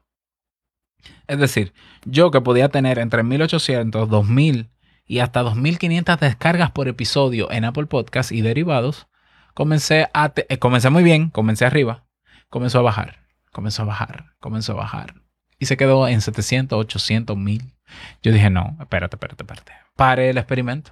Es 1.28 1.40
decir, 1.40 1.74
yo 2.06 2.32
que 2.32 2.42
podía 2.42 2.70
tener 2.70 3.00
entre 3.00 3.24
1800, 3.24 4.10
2000 4.10 4.70
y 5.06 5.20
hasta 5.20 5.42
2500 5.42 6.20
descargas 6.20 6.72
por 6.72 6.88
episodio 6.88 7.50
en 7.50 7.66
Apple 7.66 7.86
Podcasts 7.86 8.32
y 8.32 8.42
derivados, 8.42 9.08
comencé 9.54 10.10
a 10.14 10.34
eh, 10.36 10.60
comencé 10.60 10.90
muy 10.90 11.04
bien, 11.04 11.30
comencé 11.30 11.66
arriba, 11.66 12.06
comenzó 12.50 12.80
a 12.80 12.84
bajar, 12.84 13.20
comenzó 13.52 13.84
a 13.84 13.86
bajar, 13.86 14.26
comenzó 14.40 14.74
a 14.74 14.76
bajar 14.76 15.16
y 15.60 15.66
se 15.66 15.78
quedó 15.78 16.10
en 16.10 16.20
700, 16.20 16.78
800, 16.78 17.38
1000. 17.38 17.74
Yo 18.22 18.34
dije, 18.34 18.50
"No, 18.50 18.76
espérate, 18.82 19.16
espérate, 19.16 19.44
espérate." 19.44 19.72
Paré 19.96 20.30
el 20.30 20.38
experimento. 20.38 20.92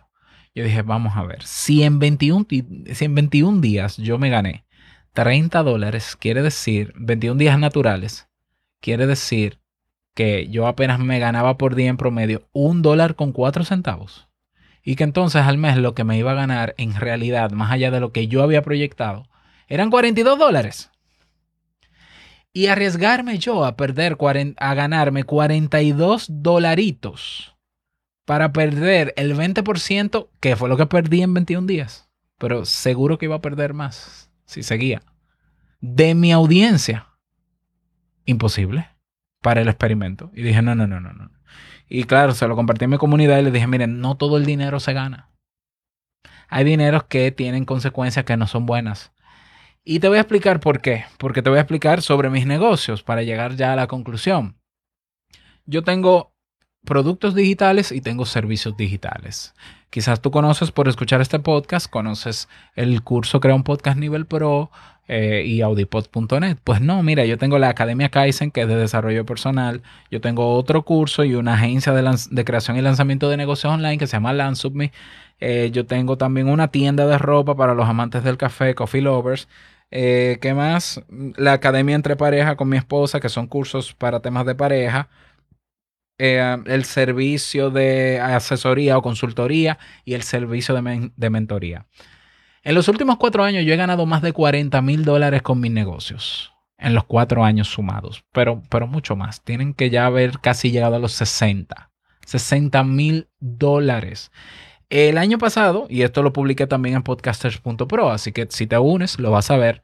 Yo 0.55 0.63
dije, 0.63 0.81
"Vamos 0.81 1.17
a 1.17 1.23
ver, 1.23 1.43
si 1.43 1.83
en 1.83 1.99
21 1.99 2.45
si 2.93 3.05
en 3.05 3.15
21 3.15 3.59
días 3.59 3.97
yo 3.97 4.17
me 4.17 4.29
gané 4.29 4.65
30 5.13 5.63
dólares 5.63 6.15
quiere 6.15 6.41
decir 6.41 6.93
21 6.95 7.37
días 7.37 7.59
naturales. 7.59 8.29
Quiere 8.79 9.07
decir 9.07 9.59
que 10.15 10.47
yo 10.47 10.67
apenas 10.67 10.99
me 10.99 11.19
ganaba 11.19 11.57
por 11.57 11.75
día 11.75 11.89
en 11.89 11.97
promedio 11.97 12.47
un 12.53 12.81
dólar 12.81 13.15
con 13.15 13.33
cuatro 13.33 13.65
centavos. 13.65 14.29
Y 14.83 14.95
que 14.95 15.03
entonces 15.03 15.41
al 15.43 15.57
mes 15.57 15.77
lo 15.77 15.93
que 15.93 16.05
me 16.05 16.17
iba 16.17 16.31
a 16.31 16.35
ganar 16.35 16.73
en 16.77 16.95
realidad, 16.95 17.51
más 17.51 17.71
allá 17.71 17.91
de 17.91 17.99
lo 17.99 18.13
que 18.13 18.27
yo 18.27 18.41
había 18.41 18.61
proyectado, 18.61 19.27
eran 19.67 19.91
42 19.91 20.39
dólares. 20.39 20.89
Y 22.53 22.67
arriesgarme 22.67 23.37
yo 23.37 23.65
a 23.65 23.75
perder, 23.75 24.17
a 24.57 24.73
ganarme 24.73 25.23
42 25.25 26.27
dolaritos 26.29 27.55
para 28.25 28.53
perder 28.53 29.13
el 29.17 29.35
20%, 29.35 30.29
que 30.39 30.55
fue 30.55 30.69
lo 30.69 30.77
que 30.77 30.85
perdí 30.85 31.21
en 31.21 31.33
21 31.33 31.67
días. 31.67 32.09
Pero 32.37 32.65
seguro 32.65 33.17
que 33.17 33.25
iba 33.25 33.35
a 33.35 33.41
perder 33.41 33.73
más 33.73 34.30
si 34.51 34.63
seguía, 34.63 35.01
de 35.79 36.13
mi 36.13 36.33
audiencia. 36.33 37.07
Imposible 38.25 38.89
para 39.41 39.61
el 39.61 39.69
experimento. 39.69 40.29
Y 40.33 40.43
dije, 40.43 40.61
no, 40.61 40.75
no, 40.75 40.87
no, 40.87 40.99
no, 40.99 41.13
no. 41.13 41.31
Y 41.87 42.03
claro, 42.03 42.33
se 42.33 42.47
lo 42.47 42.55
compartí 42.55 42.83
en 42.83 42.91
mi 42.91 42.97
comunidad 42.97 43.39
y 43.39 43.43
les 43.43 43.53
dije, 43.53 43.65
miren, 43.65 44.01
no 44.01 44.15
todo 44.15 44.37
el 44.37 44.45
dinero 44.45 44.79
se 44.81 44.93
gana. 44.93 45.29
Hay 46.49 46.65
dineros 46.65 47.05
que 47.05 47.31
tienen 47.31 47.63
consecuencias 47.63 48.25
que 48.25 48.35
no 48.35 48.45
son 48.45 48.65
buenas. 48.65 49.13
Y 49.85 49.99
te 49.99 50.09
voy 50.09 50.17
a 50.17 50.21
explicar 50.21 50.59
por 50.59 50.81
qué. 50.81 51.05
Porque 51.17 51.41
te 51.41 51.49
voy 51.49 51.57
a 51.57 51.61
explicar 51.61 52.01
sobre 52.01 52.29
mis 52.29 52.45
negocios 52.45 53.03
para 53.03 53.23
llegar 53.23 53.55
ya 53.55 53.71
a 53.71 53.77
la 53.77 53.87
conclusión. 53.87 54.57
Yo 55.65 55.83
tengo 55.83 56.35
productos 56.83 57.35
digitales 57.35 57.93
y 57.93 58.01
tengo 58.01 58.25
servicios 58.25 58.75
digitales. 58.75 59.53
Quizás 59.91 60.21
tú 60.21 60.31
conoces 60.31 60.71
por 60.71 60.87
escuchar 60.87 61.19
este 61.19 61.37
podcast, 61.39 61.89
conoces 61.89 62.47
el 62.75 63.03
curso 63.03 63.41
Crea 63.41 63.53
un 63.53 63.63
Podcast 63.63 63.97
Nivel 63.97 64.25
Pro 64.25 64.71
eh, 65.09 65.43
y 65.45 65.59
audipod.net. 65.59 66.59
Pues 66.63 66.79
no, 66.79 67.03
mira, 67.03 67.25
yo 67.25 67.37
tengo 67.37 67.59
la 67.59 67.67
Academia 67.67 68.07
Kaizen, 68.07 68.51
que 68.51 68.61
es 68.61 68.69
de 68.69 68.77
desarrollo 68.77 69.25
personal. 69.25 69.81
Yo 70.09 70.21
tengo 70.21 70.55
otro 70.55 70.83
curso 70.83 71.25
y 71.25 71.35
una 71.35 71.55
agencia 71.55 71.91
de, 71.91 72.45
creación 72.45 72.77
y 72.77 72.81
lanzamiento 72.81 73.29
de 73.29 73.35
negocios 73.35 73.73
online 73.73 73.97
que 73.97 74.07
se 74.07 74.13
llama 74.13 74.31
Lansubme. 74.31 74.93
Eh, 75.41 75.71
yo 75.73 75.85
tengo 75.85 76.17
también 76.17 76.47
una 76.47 76.69
tienda 76.69 77.05
de 77.05 77.17
ropa 77.17 77.57
para 77.57 77.73
los 77.75 77.89
amantes 77.89 78.23
del 78.23 78.37
café, 78.37 78.73
Coffee 78.73 79.01
Lovers. 79.01 79.49
Eh, 79.91 80.37
¿Qué 80.41 80.53
más? 80.53 81.01
La 81.35 81.51
Academia 81.51 81.95
Entre 81.95 82.15
Pareja 82.15 82.55
con 82.55 82.69
mi 82.69 82.77
esposa, 82.77 83.19
que 83.19 83.27
son 83.27 83.47
cursos 83.47 83.93
para 83.93 84.21
temas 84.21 84.45
de 84.45 84.55
pareja. 84.55 85.09
Eh, 86.23 86.57
el 86.67 86.85
servicio 86.85 87.71
de 87.71 88.19
asesoría 88.19 88.95
o 88.95 89.01
consultoría 89.01 89.79
y 90.05 90.13
el 90.13 90.21
servicio 90.21 90.75
de, 90.75 91.29
mentoría. 91.31 91.87
En 92.61 92.75
los 92.75 92.87
últimos 92.89 93.17
cuatro 93.17 93.43
años 93.43 93.65
yo 93.65 93.73
he 93.73 93.77
ganado 93.77 94.05
más 94.05 94.21
de 94.21 94.31
40 94.31 94.79
mil 94.83 95.03
dólares 95.03 95.41
con 95.41 95.59
mis 95.59 95.71
negocios. 95.71 96.53
En 96.77 96.93
los 96.93 97.05
cuatro 97.05 97.43
años 97.43 97.69
sumados. 97.69 98.23
Pero, 98.33 98.61
pero 98.69 98.85
mucho 98.85 99.15
más. 99.15 99.43
Tienen 99.43 99.73
que 99.73 99.89
ya 99.89 100.05
haber 100.05 100.37
casi 100.37 100.69
llegado 100.69 100.97
a 100.97 100.99
los 100.99 101.13
60. 101.13 101.89
60 102.27 102.83
mil 102.83 103.27
dólares. 103.39 104.31
El 104.91 105.17
año 105.17 105.39
pasado, 105.39 105.87
y 105.89 106.03
esto 106.03 106.21
lo 106.21 106.33
publiqué 106.33 106.67
también 106.67 106.97
en 106.97 107.01
podcasters.pro, 107.01 108.11
así 108.11 108.31
que 108.31 108.45
si 108.51 108.67
te 108.67 108.77
unes 108.77 109.17
lo 109.17 109.31
vas 109.31 109.49
a 109.49 109.57
ver, 109.57 109.81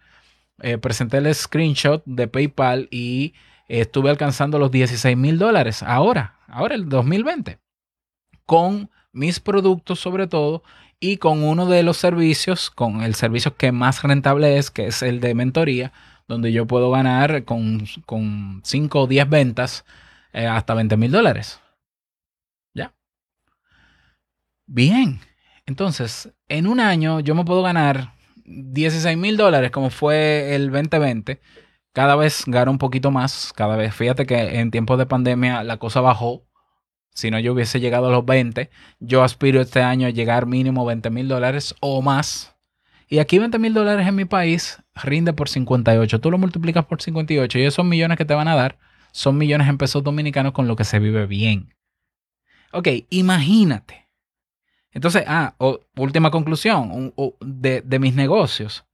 eh, 0.62 0.78
presenté 0.78 1.18
el 1.18 1.34
screenshot 1.34 2.04
de 2.06 2.28
PayPal 2.28 2.90
y 2.92 3.34
estuve 3.68 4.10
alcanzando 4.10 4.60
los 4.60 4.72
16 4.72 5.16
mil 5.18 5.38
dólares 5.38 5.84
ahora, 5.84 6.40
ahora 6.48 6.76
el 6.76 6.90
2020, 6.90 7.60
con 8.46 8.90
mis 9.12 9.40
productos 9.40 10.00
sobre 10.00 10.28
todo 10.28 10.64
y 11.00 11.18
con 11.18 11.44
uno 11.44 11.68
de 11.68 11.84
los 11.84 11.98
servicios, 11.98 12.72
con 12.72 13.02
el 13.02 13.16
servicio 13.16 13.56
que 13.56 13.72
más 13.72 14.04
rentable 14.04 14.58
es, 14.58 14.72
que 14.72 14.88
es 14.88 15.02
el 15.04 15.20
de 15.20 15.36
mentoría, 15.36 15.92
donde 16.28 16.52
yo 16.52 16.66
puedo 16.66 16.92
ganar 16.92 17.44
con, 17.46 17.86
con 18.06 18.62
5 18.64 19.02
o 19.02 19.08
10 19.08 19.30
ventas 19.30 19.86
eh, 20.34 20.46
hasta 20.46 20.74
20 20.74 20.98
mil 20.98 21.12
dólares. 21.12 21.60
¿Ya? 22.74 22.94
Bien. 24.66 25.20
Entonces, 25.66 26.34
en 26.48 26.68
un 26.68 26.80
año 26.80 27.20
yo 27.20 27.36
me 27.36 27.46
puedo 27.46 27.62
ganar 27.62 28.14
16 28.46 29.18
mil 29.18 29.36
dólares 29.36 29.72
como 29.72 29.90
fue 29.90 30.56
el 30.56 30.72
2020 30.72 31.42
cada 31.98 32.16
vez 32.16 32.44
gana 32.46 32.70
un 32.70 32.78
poquito 32.78 33.10
más, 33.10 33.52
cada 33.56 33.76
vez. 33.76 33.96
Fíjate 33.96 34.28
que 34.28 34.60
en 34.60 34.70
tiempos 34.70 35.00
de 35.00 35.08
pandemia 35.08 35.64
la 35.64 35.78
cosa 35.78 36.00
bajó. 36.00 36.46
Si 37.10 37.32
no, 37.32 37.40
yo 37.40 37.54
hubiese 37.54 37.80
llegado 37.80 38.10
a 38.10 38.12
los 38.12 38.24
20. 38.24 38.70
Yo 39.00 39.24
aspiro 39.24 39.62
este 39.62 39.82
año 39.82 40.06
a 40.06 40.12
llegar 40.12 40.46
mínimo 40.46 40.86
20 40.86 41.10
mil 41.10 41.28
dólares 41.28 41.74
o 41.80 42.04
más. 42.04 42.56
Y 43.10 43.18
aquí 43.18 43.40
20 43.40 43.58
mil 43.58 43.74
dólares 43.74 44.08
en 44.08 44.14
mi 44.14 44.26
país 44.26 44.78
rinde 44.94 45.34
por 45.34 45.50
58. 45.50 46.22
Tú 46.22 46.30
lo 46.30 46.38
multiplicas 46.38 46.86
por 46.86 47.02
58 47.02 47.58
y 47.58 47.64
esos 47.64 47.84
millones 47.84 48.20
que 48.20 48.26
te 48.26 48.36
van 48.36 48.48
a 48.48 48.56
dar 48.56 48.78
son 49.12 49.36
millones 49.40 49.68
en 49.68 49.80
pesos 49.80 50.04
dominicanos 50.04 50.52
con 50.52 50.68
lo 50.68 50.76
que 50.76 50.84
se 50.84 51.00
vive 51.00 51.26
bien. 51.26 51.74
Ok, 52.74 52.90
imagínate. 53.10 54.08
Entonces, 54.92 55.24
ah, 55.26 55.56
última 55.96 56.30
conclusión 56.30 57.16
de, 57.42 57.82
de 57.82 57.98
mis 57.98 58.14
negocios. 58.14 58.87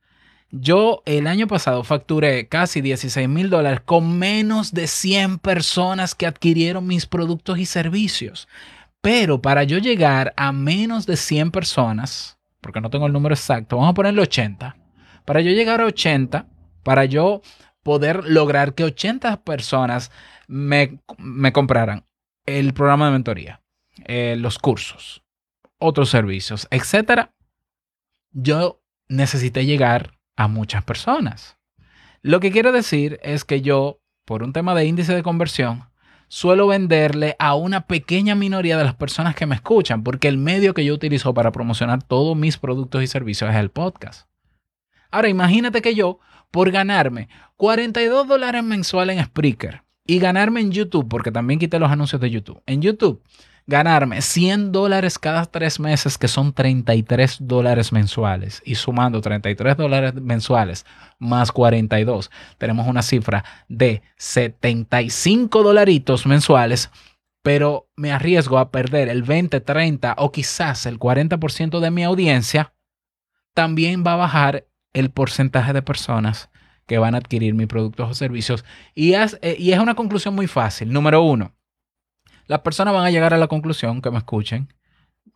Yo 0.55 1.01
el 1.07 1.25
año 1.25 1.47
pasado 1.47 1.83
facturé 1.83 2.47
casi 2.47 2.79
16 2.81 3.27
mil 3.27 3.49
dólares 3.49 3.81
con 3.83 4.19
menos 4.19 4.71
de 4.71 4.85
100 4.85 5.39
personas 5.39 6.13
que 6.13 6.27
adquirieron 6.27 6.85
mis 6.85 7.07
productos 7.07 7.57
y 7.57 7.65
servicios. 7.65 8.47
Pero 9.01 9.41
para 9.41 9.63
yo 9.63 9.79
llegar 9.79 10.31
a 10.37 10.51
menos 10.51 11.07
de 11.07 11.17
100 11.17 11.49
personas, 11.49 12.37
porque 12.61 12.81
no 12.81 12.91
tengo 12.91 13.07
el 13.07 13.13
número 13.13 13.33
exacto, 13.33 13.77
vamos 13.77 13.93
a 13.93 13.95
ponerle 13.95 14.21
80. 14.21 14.77
Para 15.25 15.41
yo 15.41 15.49
llegar 15.49 15.81
a 15.81 15.85
80, 15.85 16.45
para 16.83 17.05
yo 17.05 17.41
poder 17.81 18.23
lograr 18.29 18.75
que 18.75 18.83
80 18.83 19.43
personas 19.43 20.11
me, 20.47 20.99
compraran 21.51 22.05
el 22.45 22.75
programa 22.75 23.07
de 23.07 23.11
mentoría, 23.13 23.63
eh, 24.05 24.35
los 24.37 24.59
cursos, 24.59 25.23
otros 25.79 26.11
servicios, 26.11 26.67
etcétera, 26.69 27.33
yo 28.31 28.83
necesité 29.07 29.65
llegar 29.65 30.19
a 30.36 30.48
muchas 30.48 30.84
personas. 30.84 31.58
Lo 32.22 32.39
que 32.39 32.52
quiero 32.52 32.72
decir 32.72 33.19
es 33.24 33.43
que 33.43 33.62
yo, 33.62 34.00
por 34.26 34.43
un 34.43 34.54
tema 34.54 34.74
de 34.76 34.86
índice 34.86 35.13
de 35.13 35.24
conversión, 35.24 35.86
suelo 36.28 36.67
venderle 36.67 37.36
a 37.39 37.56
una 37.56 37.86
pequeña 37.86 38.34
minoría 38.34 38.78
de 38.78 38.84
las 38.84 38.96
personas 38.96 39.36
que 39.36 39.46
me 39.46 39.56
escuchan, 39.56 40.04
porque 40.04 40.28
el 40.28 40.38
medio 40.38 40.74
que 40.74 40.86
yo 40.86 40.93
utilizo 40.93 41.34
para 41.34 41.52
promocionar 41.52 42.02
todos 42.02 42.36
mis 42.36 42.58
productos 42.58 43.04
y 43.04 43.08
servicios 43.08 43.50
es 43.50 43.58
el 43.58 43.69
podcast. 43.69 44.28
Ahora, 45.12 45.30
imagínate 45.30 45.82
que 45.82 45.93
yo, 45.93 46.19
por 46.50 46.72
ganarme 46.72 47.30
42 47.58 48.28
dólares 48.28 48.63
mensuales 48.63 49.17
en 49.17 49.26
Spreaker 49.26 49.84
y 50.08 50.19
ganarme 50.19 50.62
en 50.62 50.72
YouTube, 50.72 51.08
porque 51.08 51.32
también 51.32 51.60
quité 51.60 51.78
los 51.78 51.91
anuncios 51.91 52.22
de 52.22 52.32
YouTube, 52.32 52.63
en 52.65 52.82
YouTube 52.82 53.22
ganarme 53.65 54.21
100 54.21 54.71
dólares 54.71 55.17
cada 55.17 55.45
tres 55.45 55.80
meses, 55.80 56.17
que 56.17 56.28
son 56.28 56.54
33 56.54 57.38
dólares 57.41 57.91
mensuales, 57.91 58.62
y 58.65 58.76
sumando 58.76 59.21
33 59.21 59.78
dólares 59.78 60.13
mensuales 60.15 60.86
más 61.19 61.52
42, 61.52 62.30
tenemos 62.58 62.88
una 62.88 63.02
cifra 63.02 63.43
de 63.67 64.02
75 64.17 65.63
dolaritos 65.63 66.26
mensuales, 66.26 66.91
pero 67.41 67.88
me 67.95 68.12
arriesgo 68.12 68.58
a 68.58 68.71
perder 68.71 69.10
el 69.10 69.23
20, 69.23 69.60
30 69.62 70.15
o 70.17 70.32
quizás 70.32 70.86
el 70.86 70.99
40% 70.99 71.80
de 71.80 71.91
mi 71.91 72.04
audiencia, 72.04 72.73
también 73.54 74.04
va 74.06 74.13
a 74.13 74.17
bajar 74.17 74.65
el 74.93 75.10
porcentaje 75.10 75.73
de 75.73 75.82
personas 75.82 76.49
que 76.86 76.97
van 76.97 77.15
a 77.15 77.19
adquirir 77.19 77.54
mis 77.54 77.67
productos 77.67 78.10
o 78.10 78.13
servicios. 78.13 78.65
Y 78.93 79.13
es, 79.13 79.38
eh, 79.41 79.56
y 79.58 79.71
es 79.71 79.80
una 79.80 79.95
conclusión 79.95 80.36
muy 80.36 80.47
fácil. 80.47 80.91
Número 80.91 81.21
uno, 81.21 81.54
las 82.47 82.62
personas 82.62 82.93
van 82.93 83.06
a 83.06 83.12
llegar 83.12 83.34
a 83.34 83.38
la 83.38 83.47
conclusión 83.47 84.01
que 84.01 84.12
me 84.12 84.17
escuchen 84.17 84.73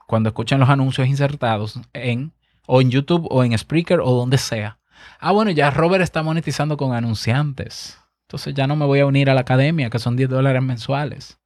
cuando 0.08 0.30
escuchen 0.30 0.60
los 0.60 0.70
anuncios 0.70 1.08
insertados 1.08 1.80
en 1.94 2.34
o 2.66 2.82
en 2.82 2.92
YouTube 2.92 3.28
o 3.30 3.44
en 3.44 3.58
Spreaker 3.58 4.00
o 4.02 4.12
donde 4.12 4.38
sea. 4.38 4.78
Ah, 5.20 5.32
bueno, 5.32 5.52
ya 5.52 5.72
Robert 5.72 6.04
está 6.04 6.22
monetizando 6.22 6.78
con 6.78 6.94
anunciantes. 6.94 7.98
Entonces 8.28 8.54
ya 8.54 8.68
no 8.68 8.76
me 8.76 8.86
voy 8.86 9.00
a 9.00 9.06
unir 9.06 9.30
a 9.30 9.34
la 9.34 9.42
academia, 9.42 9.90
que 9.90 10.00
son 10.00 10.18
10 10.18 10.30
dólares 10.30 10.62
mensuales. 10.62 11.40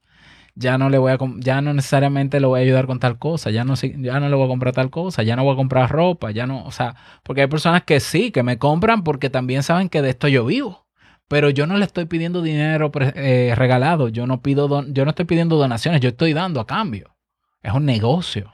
Ya 0.55 0.77
no 0.77 0.89
le 0.89 0.97
voy 0.97 1.13
a 1.13 1.17
ya 1.37 1.61
no 1.61 1.73
necesariamente 1.73 2.39
le 2.39 2.47
voy 2.47 2.59
a 2.59 2.63
ayudar 2.63 2.85
con 2.85 2.99
tal 2.99 3.17
cosa, 3.17 3.51
ya 3.51 3.63
no, 3.63 3.75
ya 3.75 4.19
no 4.19 4.27
le 4.27 4.35
voy 4.35 4.45
a 4.45 4.49
comprar 4.49 4.73
tal 4.73 4.89
cosa, 4.89 5.23
ya 5.23 5.35
no 5.35 5.43
voy 5.43 5.53
a 5.53 5.55
comprar 5.55 5.89
ropa, 5.89 6.31
ya 6.31 6.45
no, 6.45 6.65
o 6.65 6.71
sea, 6.71 6.95
porque 7.23 7.41
hay 7.41 7.47
personas 7.47 7.83
que 7.83 8.01
sí, 8.01 8.31
que 8.31 8.43
me 8.43 8.57
compran 8.57 9.03
porque 9.03 9.29
también 9.29 9.63
saben 9.63 9.87
que 9.87 10.01
de 10.01 10.09
esto 10.09 10.27
yo 10.27 10.43
vivo. 10.45 10.85
Pero 11.31 11.49
yo 11.49 11.65
no 11.65 11.77
le 11.77 11.85
estoy 11.85 12.07
pidiendo 12.07 12.41
dinero 12.41 12.91
eh, 12.93 13.53
regalado, 13.55 14.09
yo 14.09 14.27
no, 14.27 14.41
pido 14.41 14.85
yo 14.87 15.05
no 15.05 15.11
estoy 15.11 15.23
pidiendo 15.23 15.55
donaciones, 15.55 16.01
yo 16.01 16.09
estoy 16.09 16.33
dando 16.33 16.59
a 16.59 16.67
cambio. 16.67 17.15
Es 17.61 17.71
un 17.71 17.85
negocio. 17.85 18.51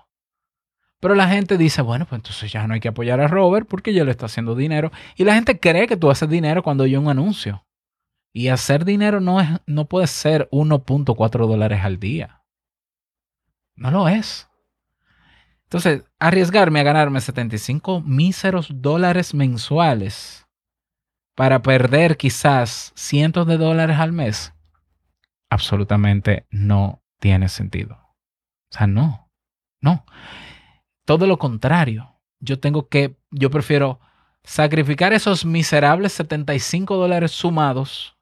Pero 1.00 1.16
la 1.16 1.28
gente 1.28 1.58
dice, 1.58 1.82
bueno, 1.82 2.06
pues 2.06 2.20
entonces 2.20 2.52
ya 2.52 2.68
no 2.68 2.76
hay 2.76 2.80
que 2.80 2.90
apoyar 2.90 3.20
a 3.20 3.28
Robert 3.28 3.68
porque 3.68 3.96
yo 3.96 4.06
le 4.06 4.12
estoy 4.12 4.28
haciendo 4.28 4.54
dinero. 4.54 4.92
Y 5.16 5.24
la 5.24 5.34
gente 5.34 5.60
cree 5.60 5.88
que 5.88 5.98
tú 5.98 6.12
haces 6.12 6.30
dinero 6.30 6.62
cuando 6.62 6.84
hay 6.84 6.96
un 6.96 7.10
anuncio. 7.10 7.66
Y 8.32 8.50
hacer 8.50 8.86
dinero 8.86 9.22
no, 9.22 9.42
es, 9.42 9.50
no 9.66 9.86
puede 9.86 10.06
ser 10.06 10.48
1.4 10.52 11.48
dólares 11.48 11.80
al 11.82 12.00
día. 12.00 12.44
No 13.76 13.90
lo 13.90 14.08
es. 14.08 14.48
Entonces, 15.64 16.04
arriesgarme 16.20 16.82
a 16.82 16.84
ganarme 16.84 17.22
75 17.22 18.02
míseros 18.02 18.68
dólares 18.72 19.34
mensuales 19.34 20.47
para 21.38 21.62
perder 21.62 22.18
quizás 22.18 22.92
cientos 22.96 23.46
de 23.46 23.58
dólares 23.58 24.00
al 24.00 24.12
mes, 24.12 24.56
absolutamente 25.52 26.48
no 26.50 27.04
tiene 27.20 27.48
sentido. 27.48 27.94
O 27.94 28.76
sea, 28.76 28.88
no, 28.88 29.30
no. 29.80 30.04
Todo 31.06 31.28
lo 31.28 31.38
contrario. 31.38 32.20
Yo 32.40 32.60
tengo 32.60 32.90
que, 32.90 33.20
yo 33.30 33.52
prefiero 33.52 34.00
sacrificar 34.44 35.14
esos 35.14 35.46
miserables 35.46 36.14
75 36.14 36.96
dólares 36.96 37.34
sumados 37.34 38.18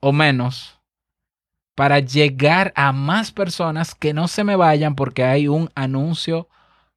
o 0.00 0.12
menos 0.12 0.80
para 1.74 1.98
llegar 1.98 2.72
a 2.74 2.90
más 2.92 3.32
personas 3.32 3.94
que 3.94 4.14
no 4.14 4.28
se 4.28 4.44
me 4.44 4.56
vayan 4.56 4.94
porque 4.94 5.24
hay 5.24 5.46
un 5.46 5.70
anuncio 5.74 6.48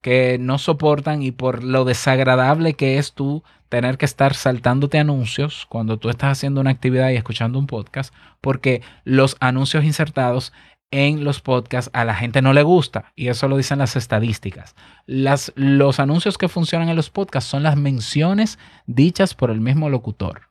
que 0.01 0.37
no 0.39 0.57
soportan 0.57 1.21
y 1.21 1.31
por 1.31 1.63
lo 1.63 1.85
desagradable 1.85 2.73
que 2.73 2.97
es 2.97 3.13
tú 3.13 3.43
tener 3.69 3.97
que 3.97 4.05
estar 4.05 4.33
saltándote 4.33 4.97
anuncios 4.97 5.65
cuando 5.67 5.97
tú 5.97 6.09
estás 6.09 6.37
haciendo 6.37 6.61
una 6.61 6.71
actividad 6.71 7.11
y 7.11 7.15
escuchando 7.15 7.59
un 7.59 7.67
podcast, 7.67 8.13
porque 8.41 8.81
los 9.03 9.37
anuncios 9.39 9.83
insertados 9.83 10.53
en 10.91 11.23
los 11.23 11.39
podcasts 11.41 11.91
a 11.93 12.03
la 12.03 12.15
gente 12.15 12.41
no 12.41 12.53
le 12.53 12.63
gusta 12.63 13.11
y 13.15 13.27
eso 13.27 13.47
lo 13.47 13.57
dicen 13.57 13.79
las 13.79 13.95
estadísticas. 13.95 14.75
Las, 15.05 15.51
los 15.55 15.99
anuncios 15.99 16.37
que 16.37 16.49
funcionan 16.49 16.89
en 16.89 16.95
los 16.95 17.11
podcasts 17.11 17.49
son 17.49 17.63
las 17.63 17.77
menciones 17.77 18.57
dichas 18.87 19.35
por 19.35 19.51
el 19.51 19.61
mismo 19.61 19.89
locutor 19.89 20.49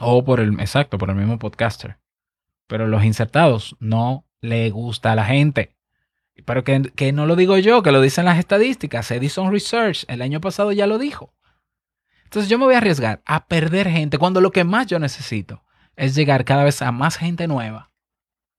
o 0.00 0.24
por 0.24 0.40
el, 0.40 0.60
exacto, 0.60 0.98
por 0.98 1.10
el 1.10 1.16
mismo 1.16 1.38
podcaster. 1.38 1.98
Pero 2.68 2.86
los 2.86 3.04
insertados 3.04 3.76
no 3.80 4.24
le 4.40 4.70
gusta 4.70 5.12
a 5.12 5.16
la 5.16 5.24
gente. 5.24 5.74
Pero 6.44 6.64
que, 6.64 6.82
que 6.94 7.12
no 7.12 7.26
lo 7.26 7.36
digo 7.36 7.58
yo, 7.58 7.82
que 7.82 7.92
lo 7.92 8.00
dicen 8.00 8.24
las 8.24 8.38
estadísticas. 8.38 9.10
Edison 9.10 9.52
Research 9.52 10.04
el 10.08 10.22
año 10.22 10.40
pasado 10.40 10.72
ya 10.72 10.86
lo 10.86 10.98
dijo. 10.98 11.32
Entonces 12.24 12.50
yo 12.50 12.58
me 12.58 12.64
voy 12.64 12.74
a 12.74 12.78
arriesgar 12.78 13.22
a 13.26 13.46
perder 13.46 13.88
gente 13.88 14.18
cuando 14.18 14.40
lo 14.40 14.50
que 14.50 14.64
más 14.64 14.88
yo 14.88 14.98
necesito 14.98 15.62
es 15.96 16.14
llegar 16.14 16.44
cada 16.44 16.64
vez 16.64 16.82
a 16.82 16.90
más 16.90 17.16
gente 17.16 17.46
nueva. 17.46 17.92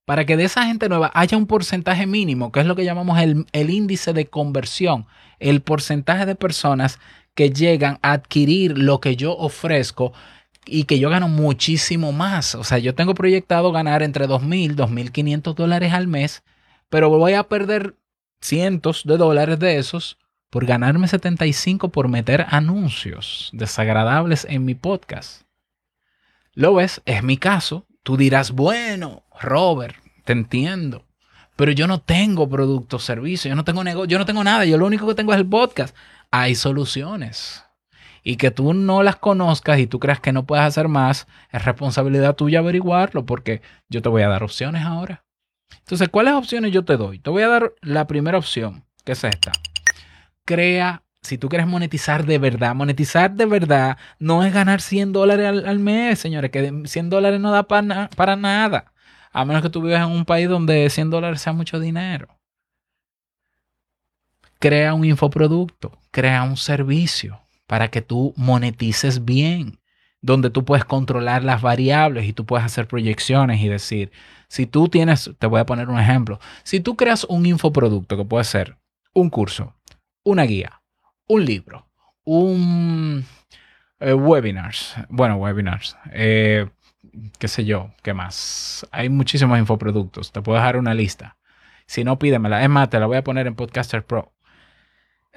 Para 0.06 0.26
que 0.26 0.38
de 0.38 0.46
esa 0.46 0.66
gente 0.66 0.88
nueva 0.88 1.12
haya 1.14 1.38
un 1.38 1.48
porcentaje 1.48 2.06
mínimo, 2.06 2.52
que 2.52 2.62
es 2.62 2.66
lo 2.66 2.76
que 2.76 2.86
llamamos 2.86 3.20
el, 3.20 3.48
el 3.52 3.70
índice 3.70 4.14
de 4.14 4.28
conversión, 4.28 5.08
el 5.40 5.62
porcentaje 5.62 6.26
de 6.26 6.36
personas 6.36 7.00
que 7.34 7.50
llegan 7.50 8.00
a 8.02 8.14
adquirir 8.14 8.78
lo 8.78 9.02
que 9.02 9.16
yo 9.16 9.36
ofrezco 9.36 10.14
y 10.66 10.86
que 10.86 11.00
yo 11.00 11.10
gano 11.10 11.28
muchísimo 11.28 12.12
más. 12.12 12.56
O 12.56 12.64
sea, 12.64 12.78
yo 12.78 12.96
tengo 12.96 13.14
proyectado 13.14 13.72
ganar 13.72 14.04
entre 14.04 14.28
2.000, 14.28 14.76
2.500 14.76 15.54
dólares 15.54 15.92
al 15.92 16.08
mes 16.08 16.44
pero 16.96 17.10
voy 17.10 17.34
a 17.34 17.44
perder 17.44 17.98
cientos 18.40 19.04
de 19.04 19.18
dólares 19.18 19.60
de 19.60 19.80
esos 19.80 20.18
por 20.50 20.66
ganarme 20.66 21.10
75 21.10 21.90
por 21.90 22.08
meter 22.08 22.46
anuncios 22.48 23.50
desagradables 23.52 24.48
en 24.50 24.64
mi 24.64 24.76
podcast. 24.76 25.42
Lo 26.54 26.76
ves, 26.76 27.02
es 27.04 27.22
mi 27.22 27.36
caso. 27.36 27.86
Tú 28.02 28.16
dirás, 28.16 28.52
bueno, 28.52 29.24
Robert, 29.42 29.98
te 30.24 30.32
entiendo. 30.32 31.04
Pero 31.58 31.74
yo 31.74 31.86
no 31.86 32.00
tengo 32.00 32.48
producto, 32.48 32.98
servicio, 32.98 33.50
yo 33.50 33.58
no 33.58 33.66
tengo 33.66 33.84
negocio, 33.84 34.08
yo 34.08 34.18
no 34.18 34.26
tengo 34.26 34.46
nada, 34.46 34.64
yo 34.64 34.78
lo 34.78 34.86
único 34.86 35.06
que 35.06 35.16
tengo 35.16 35.34
es 35.34 35.40
el 35.40 35.50
podcast. 35.50 35.94
Hay 36.32 36.56
soluciones. 36.56 37.66
Y 38.24 38.38
que 38.38 38.52
tú 38.52 38.74
no 38.74 39.04
las 39.04 39.18
conozcas 39.18 39.80
y 39.80 39.88
tú 39.88 40.00
creas 40.00 40.22
que 40.22 40.32
no 40.32 40.46
puedes 40.46 40.64
hacer 40.64 40.88
más, 40.88 41.28
es 41.52 41.66
responsabilidad 41.66 42.38
tuya 42.38 42.60
averiguarlo, 42.60 43.26
porque 43.26 43.62
yo 43.90 44.02
te 44.02 44.08
voy 44.08 44.22
a 44.22 44.30
dar 44.30 44.44
opciones 44.44 44.86
ahora. 44.86 45.25
Entonces, 45.80 46.10
¿cuáles 46.10 46.34
opciones 46.34 46.72
yo 46.72 46.84
te 46.84 46.98
doy? 46.98 47.20
Te 47.20 47.30
voy 47.30 47.44
a 47.44 47.48
dar 47.48 47.74
la 47.82 48.08
primera 48.08 48.38
opción, 48.38 48.84
que 49.04 49.12
es 49.12 49.24
esta. 49.24 49.52
Crea, 50.44 51.04
si 51.22 51.38
tú 51.38 51.48
quieres 51.50 51.68
monetizar 51.68 52.26
de 52.26 52.38
verdad, 52.38 52.76
monetizar 52.76 53.32
de 53.32 53.46
verdad 53.46 53.98
no 54.20 54.44
es 54.44 54.54
ganar 54.54 54.82
100 54.82 55.14
dólares 55.14 55.64
al, 55.66 55.80
mes, 55.80 56.20
señores, 56.20 56.52
que 56.52 56.84
100 56.86 57.10
dólares 57.10 57.40
no 57.40 57.52
da 57.52 57.68
para, 57.68 58.36
nada. 58.36 58.94
A 59.32 59.46
menos 59.46 59.62
que 59.62 59.70
tú 59.70 59.82
vivas 59.82 60.08
en 60.08 60.12
un 60.12 60.26
país 60.26 60.50
donde 60.50 60.90
100 60.90 61.10
dólares 61.10 61.42
sea 61.42 61.54
mucho 61.54 61.80
dinero. 61.80 62.28
Crea 64.60 64.94
un 64.94 65.06
infoproducto, 65.06 65.98
crea 66.12 66.44
un 66.44 66.58
servicio 66.58 67.42
para 67.68 67.90
que 67.90 68.02
tú 68.02 68.34
monetices 68.38 69.26
bien, 69.26 69.80
donde 70.26 70.50
tú 70.50 70.66
puedes 70.66 70.86
controlar 70.86 71.44
las 71.44 71.62
variables 71.62 72.26
y 72.26 72.34
tú 72.34 72.46
puedes 72.46 72.66
hacer 72.66 72.88
proyecciones 72.88 73.62
y 73.62 73.68
decir, 73.68 74.12
si 74.48 74.66
tú 74.66 74.90
tienes, 74.90 75.32
te 75.38 75.48
voy 75.48 75.60
a 75.60 75.68
poner 75.68 75.90
un 75.90 76.00
ejemplo, 76.00 76.40
si 76.64 76.80
tú 76.80 76.96
creas 76.96 77.26
un 77.26 77.46
infoproducto 77.46 78.18
que 78.18 78.26
puede 78.26 78.44
ser 78.44 78.78
un 79.14 79.30
curso, 79.30 79.76
una 80.24 80.44
guía, 80.44 80.82
un 81.28 81.46
libro, 81.46 81.88
un 82.24 83.24
eh, 84.00 84.14
webinars, 84.14 84.96
bueno, 85.10 85.36
webinars, 85.36 85.96
eh, 86.12 86.70
qué 87.38 87.48
sé 87.48 87.64
yo, 87.64 87.92
qué 88.02 88.16
más. 88.16 88.88
Hay 88.92 89.10
muchísimos 89.10 89.60
infoproductos, 89.60 90.32
te 90.32 90.42
puedo 90.42 90.58
dejar 90.58 90.78
una 90.78 90.96
lista. 90.96 91.38
Si 91.86 92.04
no, 92.04 92.18
pídemela. 92.18 92.64
Es 92.64 92.70
más, 92.70 92.90
te 92.90 93.00
la 93.00 93.06
voy 93.06 93.18
a 93.18 93.24
poner 93.24 93.46
en 93.46 93.54
Podcaster 93.54 94.04
Pro. 94.04 94.35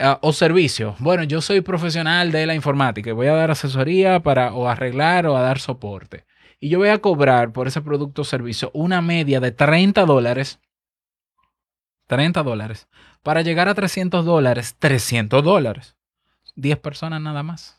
Ah, 0.00 0.18
o 0.22 0.32
servicio. 0.32 0.94
Bueno, 1.00 1.24
yo 1.24 1.40
soy 1.40 1.60
profesional 1.60 2.30
de 2.30 2.46
la 2.46 2.54
informática 2.54 3.10
y 3.10 3.12
voy 3.12 3.26
a 3.26 3.34
dar 3.34 3.50
asesoría 3.50 4.20
para 4.20 4.54
o 4.54 4.68
arreglar 4.68 5.26
o 5.26 5.36
a 5.36 5.42
dar 5.42 5.58
soporte. 5.58 6.24
Y 6.60 6.68
yo 6.68 6.78
voy 6.78 6.90
a 6.90 6.98
cobrar 6.98 7.52
por 7.52 7.66
ese 7.66 7.82
producto 7.82 8.22
o 8.22 8.24
servicio 8.24 8.70
una 8.74 9.02
media 9.02 9.40
de 9.40 9.50
30 9.50 10.04
dólares. 10.04 10.60
30 12.06 12.44
dólares. 12.44 12.88
Para 13.24 13.42
llegar 13.42 13.68
a 13.68 13.74
300 13.74 14.24
dólares, 14.24 14.76
300 14.78 15.42
dólares. 15.42 15.96
10 16.54 16.78
personas 16.78 17.20
nada 17.20 17.42
más. 17.42 17.76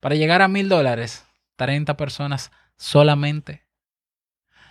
Para 0.00 0.16
llegar 0.16 0.42
a 0.42 0.48
1000 0.48 0.68
dólares, 0.68 1.26
30 1.56 1.96
personas 1.96 2.52
solamente. 2.76 3.66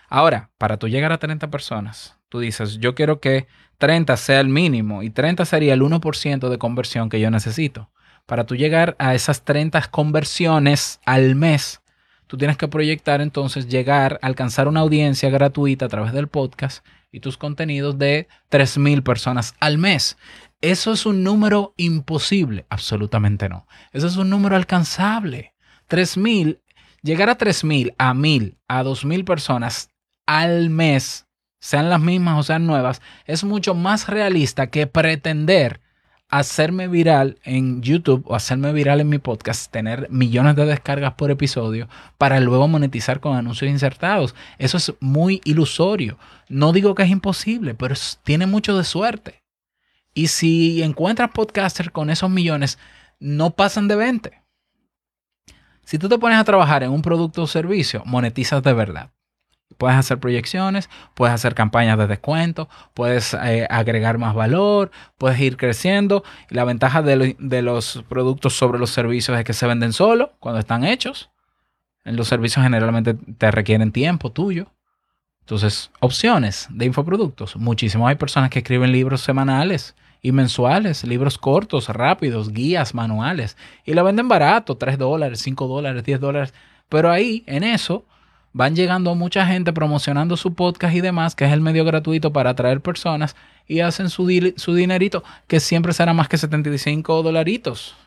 Ahora, 0.10 0.51
para 0.60 0.77
tú 0.77 0.88
llegar 0.88 1.12
a 1.12 1.17
30 1.17 1.49
personas, 1.49 2.19
tú 2.29 2.39
dices, 2.39 2.79
yo 2.79 2.95
quiero 2.95 3.19
que 3.19 3.47
30 3.77 4.15
sea 4.17 4.39
el 4.39 4.49
mínimo 4.49 5.03
y 5.03 5.09
30 5.09 5.45
sería 5.45 5.73
el 5.73 5.81
1% 5.81 6.49
de 6.49 6.57
conversión 6.57 7.09
que 7.09 7.19
yo 7.19 7.29
necesito. 7.31 7.89
Para 8.25 8.45
tú 8.45 8.55
llegar 8.55 8.95
a 8.97 9.13
esas 9.13 9.43
30 9.43 9.81
conversiones 9.91 10.99
al 11.05 11.35
mes, 11.35 11.81
tú 12.27 12.38
tienes 12.38 12.57
que 12.57 12.67
proyectar 12.67 13.21
entonces 13.21 13.67
llegar 13.67 14.19
a 14.21 14.27
alcanzar 14.27 14.67
una 14.67 14.79
audiencia 14.79 15.29
gratuita 15.29 15.85
a 15.85 15.89
través 15.89 16.13
del 16.13 16.27
podcast 16.27 16.85
y 17.11 17.19
tus 17.19 17.38
contenidos 17.38 17.97
de 17.97 18.27
3.000 18.49 19.03
personas 19.03 19.55
al 19.59 19.77
mes. 19.77 20.17
¿Eso 20.61 20.91
es 20.91 21.05
un 21.05 21.23
número 21.23 21.73
imposible? 21.77 22.65
Absolutamente 22.69 23.47
no. 23.47 23.67
Eso 23.93 24.07
es 24.07 24.17
un 24.17 24.29
número 24.29 24.55
alcanzable. 24.55 25.53
3.000, 25.89 26.59
llegar 27.03 27.29
a 27.29 27.38
3.000, 27.38 27.93
a 27.97 28.13
1.000, 28.13 28.57
a 28.67 28.83
2.000 28.83 29.23
personas 29.23 29.91
al 30.25 30.69
mes, 30.71 31.24
sean 31.65 31.89
las 31.89 31.99
mismas 31.99 32.38
o 32.38 32.43
sean 32.43 32.67
nuevas, 32.67 33.01
es 33.25 33.43
mucho 33.43 33.73
más 33.73 34.08
realista 34.08 34.67
que 34.67 34.86
pretender 34.86 35.82
hacerme 36.30 36.88
viral 36.88 37.39
en 37.43 37.82
YouTube 37.82 38.23
o 38.28 38.36
hacerme 38.36 38.71
viral 38.71 39.01
en 39.01 39.10
mi 39.10 39.17
podcast, 39.17 39.71
tener 39.71 40.08
millones 40.12 40.56
de 40.56 40.67
descargas 40.67 41.15
por 41.15 41.32
episodio 41.32 41.88
para 42.19 42.39
luego 42.39 42.67
monetizar 42.67 43.19
con 43.19 43.36
anuncios 43.36 43.71
insertados. 43.71 44.36
Eso 44.60 44.78
es 44.78 44.93
muy 44.99 45.41
ilusorio. 45.43 46.19
No 46.49 46.71
digo 46.71 46.93
que 46.93 47.01
es 47.01 47.10
imposible, 47.10 47.73
pero 47.73 47.95
tiene 48.21 48.45
mucho 48.45 48.78
de 48.78 48.84
suerte. 48.84 49.41
Y 50.13 50.28
si 50.28 50.84
encuentras 50.84 51.32
podcasters 51.32 51.89
con 51.89 52.12
esos 52.12 52.30
millones, 52.30 52.78
no 53.19 53.56
pasan 53.56 53.88
de 53.88 53.95
20. 53.95 54.41
Si 55.84 55.97
tú 55.97 56.10
te 56.10 56.19
pones 56.19 56.38
a 56.38 56.43
trabajar 56.43 56.84
en 56.84 56.91
un 56.91 57.01
producto 57.01 57.41
o 57.41 57.47
servicio, 57.47 58.04
monetizas 58.06 58.62
de 58.62 58.73
verdad. 58.73 59.14
Puedes 59.77 59.97
hacer 59.97 60.19
proyecciones, 60.19 60.89
puedes 61.13 61.33
hacer 61.33 61.55
campañas 61.55 61.97
de 61.97 62.07
descuento, 62.07 62.69
puedes 62.93 63.33
eh, 63.33 63.67
agregar 63.69 64.17
más 64.17 64.33
valor, 64.33 64.91
puedes 65.17 65.39
ir 65.39 65.57
creciendo. 65.57 66.23
la 66.49 66.63
ventaja 66.63 67.01
de, 67.01 67.61
los 67.61 68.03
productos 68.07 68.53
sobre 68.53 68.79
los 68.79 68.89
servicios 68.89 69.38
es 69.38 69.43
que 69.43 69.53
se 69.53 69.67
venden 69.67 69.93
solo 69.93 70.33
cuando 70.39 70.59
están 70.59 70.83
hechos. 70.83 71.29
Los 72.03 72.27
servicios 72.27 72.63
generalmente 72.63 73.15
te 73.15 73.51
requieren 73.51 73.91
tiempo 73.91 74.31
tuyo. 74.31 74.67
Entonces, 75.41 75.91
opciones 75.99 76.67
de 76.71 76.85
infoproductos. 76.85 77.55
Muchísimo. 77.55 78.07
Hay 78.07 78.15
personas 78.15 78.49
que 78.49 78.59
escriben 78.59 78.91
libros 78.91 79.21
semanales 79.21 79.95
y 80.25 80.31
mensuales, 80.31 81.03
libros 81.03 81.38
cortos, 81.38 81.88
rápidos, 81.89 82.51
guías, 82.51 82.95
manuales. 82.95 83.57
Y 83.85 83.93
lo 83.93 84.03
venden 84.03 84.27
barato, 84.27 84.75
3 84.75 84.97
dólares, 84.97 85.39
5 85.41 85.67
dólares, 85.67 86.03
10 86.03 86.19
dólares. 86.19 86.53
Pero 86.89 87.11
ahí, 87.11 87.43
en 87.45 87.63
eso, 87.63 88.05
van 88.55 88.73
llegando 88.73 89.15
mucha 89.15 89.45
gente 89.45 89.73
promocionando 89.73 90.37
su 90.37 90.53
podcast 90.53 90.95
y 90.95 91.01
demás, 91.01 91.35
que 91.35 91.43
es 91.43 91.51
el 91.51 91.59
medio 91.59 91.83
gratuito 91.83 92.31
para 92.31 92.51
atraer 92.51 92.79
personas 92.79 93.35
y 93.67 93.81
hacen 93.81 94.09
su, 94.09 94.53
su 94.55 94.73
dinerito, 94.73 95.25
que 95.45 95.59
siempre 95.59 95.91
será 95.91 96.13
más 96.13 96.29
que 96.29 96.37
75 96.37 97.21
dolaritos. 97.21 97.97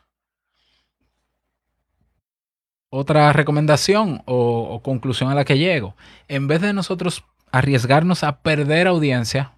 Otra 2.88 3.30
recomendación 3.34 4.22
o, 4.24 4.62
o 4.70 4.82
conclusión 4.82 5.30
a 5.30 5.34
la 5.34 5.44
que 5.44 5.58
llego. 5.58 5.94
En 6.28 6.48
vez 6.48 6.62
de 6.62 6.72
nosotros 6.72 7.24
arriesgarnos 7.52 8.24
a 8.24 8.40
perder 8.40 8.86
audiencia 8.86 9.52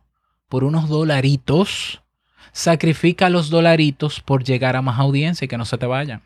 por 0.48 0.64
unos 0.64 0.88
dolaritos, 0.88 2.03
sacrifica 2.50 3.31
los 3.31 3.48
dolaritos 3.48 4.18
por 4.18 4.42
llegar 4.42 4.74
a 4.74 4.83
más 4.83 4.98
audiencia 4.98 5.44
y 5.44 5.48
que 5.48 5.57
no 5.57 5.64
se 5.64 5.79
te 5.79 5.87
vayan. 5.87 6.24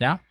¿Ya? 0.00 0.22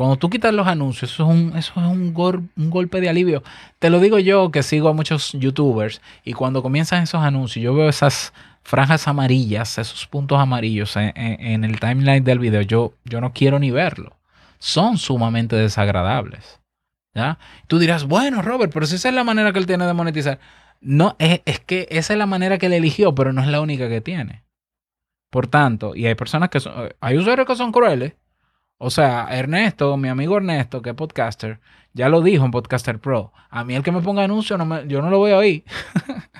Cuando 0.00 0.16
tú 0.16 0.30
quitas 0.30 0.54
los 0.54 0.66
anuncios, 0.66 1.12
eso 1.12 1.24
es, 1.24 1.28
un, 1.28 1.58
eso 1.58 1.72
es 1.76 1.86
un, 1.86 2.14
un, 2.56 2.70
golpe 2.70 3.02
de 3.02 3.10
alivio. 3.10 3.42
Te 3.78 3.90
lo 3.90 4.00
digo 4.00 4.18
yo 4.18 4.50
que 4.50 4.62
sigo 4.62 4.88
a 4.88 4.94
muchos 4.94 5.32
youtubers 5.32 6.00
y 6.24 6.32
cuando 6.32 6.62
comienzan 6.62 7.02
esos 7.02 7.20
anuncios, 7.22 7.62
yo 7.62 7.74
veo 7.74 7.86
esas 7.86 8.32
franjas 8.62 9.06
amarillas, 9.08 9.76
esos 9.76 10.06
puntos 10.06 10.38
amarillos 10.38 10.96
en, 10.96 11.64
el 11.64 11.78
timeline 11.80 12.24
del 12.24 12.38
video. 12.38 12.62
Yo, 12.62 12.94
yo 13.04 13.20
no 13.20 13.34
quiero 13.34 13.58
ni 13.58 13.70
verlo. 13.72 14.16
Son 14.58 14.96
sumamente 14.96 15.54
desagradables. 15.56 16.60
¿ya? 17.14 17.38
Tú 17.66 17.78
dirás, 17.78 18.04
bueno, 18.04 18.40
Robert, 18.40 18.72
pero 18.72 18.86
si 18.86 18.94
esa 18.94 19.10
es 19.10 19.14
la 19.14 19.22
manera 19.22 19.52
que 19.52 19.58
él 19.58 19.66
tiene 19.66 19.84
de 19.84 19.92
monetizar. 19.92 20.38
No, 20.80 21.14
es, 21.18 21.42
es 21.44 21.60
que 21.60 21.86
esa 21.90 22.14
es 22.14 22.18
la 22.18 22.24
manera 22.24 22.56
que 22.56 22.64
él 22.64 22.72
eligió, 22.72 23.14
pero 23.14 23.34
no 23.34 23.42
es 23.42 23.48
la 23.48 23.60
única 23.60 23.90
que 23.90 24.00
tiene. 24.00 24.44
Por 25.28 25.46
tanto, 25.46 25.94
y 25.94 26.06
hay 26.06 26.14
personas 26.14 26.48
que 26.48 26.58
son, 26.58 26.88
hay 27.02 27.18
usuarios 27.18 27.46
que 27.46 27.54
son 27.54 27.70
crueles 27.70 28.14
o 28.82 28.88
sea, 28.88 29.28
Ernesto, 29.30 29.94
mi 29.98 30.08
amigo 30.08 30.38
Ernesto, 30.38 30.80
que 30.80 30.90
es 30.90 30.96
podcaster, 30.96 31.60
ya 31.92 32.08
lo 32.08 32.22
dijo 32.22 32.46
en 32.46 32.50
Podcaster 32.50 32.98
Pro. 32.98 33.30
A 33.50 33.62
mí 33.62 33.74
el 33.74 33.82
que 33.82 33.92
me 33.92 34.00
ponga 34.00 34.24
anuncio, 34.24 34.56
no 34.56 34.84
yo 34.84 35.02
no 35.02 35.10
lo 35.10 35.18
voy 35.18 35.32
a 35.32 35.36
oír. 35.36 35.64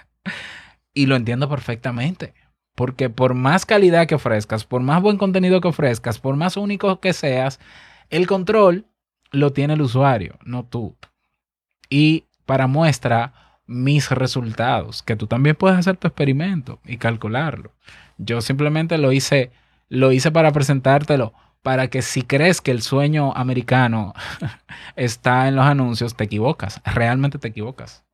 y 0.94 1.04
lo 1.04 1.16
entiendo 1.16 1.50
perfectamente. 1.50 2.32
Porque 2.74 3.10
por 3.10 3.34
más 3.34 3.66
calidad 3.66 4.06
que 4.06 4.14
ofrezcas, 4.14 4.64
por 4.64 4.80
más 4.80 5.02
buen 5.02 5.18
contenido 5.18 5.60
que 5.60 5.68
ofrezcas, 5.68 6.18
por 6.18 6.34
más 6.36 6.56
único 6.56 6.98
que 6.98 7.12
seas, 7.12 7.60
el 8.08 8.26
control 8.26 8.86
lo 9.32 9.52
tiene 9.52 9.74
el 9.74 9.82
usuario, 9.82 10.38
no 10.42 10.64
tú. 10.64 10.96
Y 11.90 12.24
para 12.46 12.66
muestra 12.66 13.34
mis 13.66 14.10
resultados, 14.10 15.02
que 15.02 15.14
tú 15.14 15.26
también 15.26 15.56
puedes 15.56 15.78
hacer 15.78 15.98
tu 15.98 16.06
experimento 16.06 16.80
y 16.86 16.96
calcularlo. 16.96 17.72
Yo 18.16 18.40
simplemente 18.40 18.96
lo 18.96 19.12
hice, 19.12 19.50
lo 19.90 20.10
hice 20.10 20.30
para 20.30 20.52
presentártelo 20.52 21.34
para 21.62 21.88
que 21.88 22.02
si 22.02 22.22
crees 22.22 22.60
que 22.60 22.70
el 22.70 22.82
sueño 22.82 23.32
americano 23.34 24.14
está 24.96 25.48
en 25.48 25.56
los 25.56 25.66
anuncios, 25.66 26.14
te 26.14 26.24
equivocas, 26.24 26.80
realmente 26.84 27.38
te 27.38 27.48
equivocas. 27.48 28.04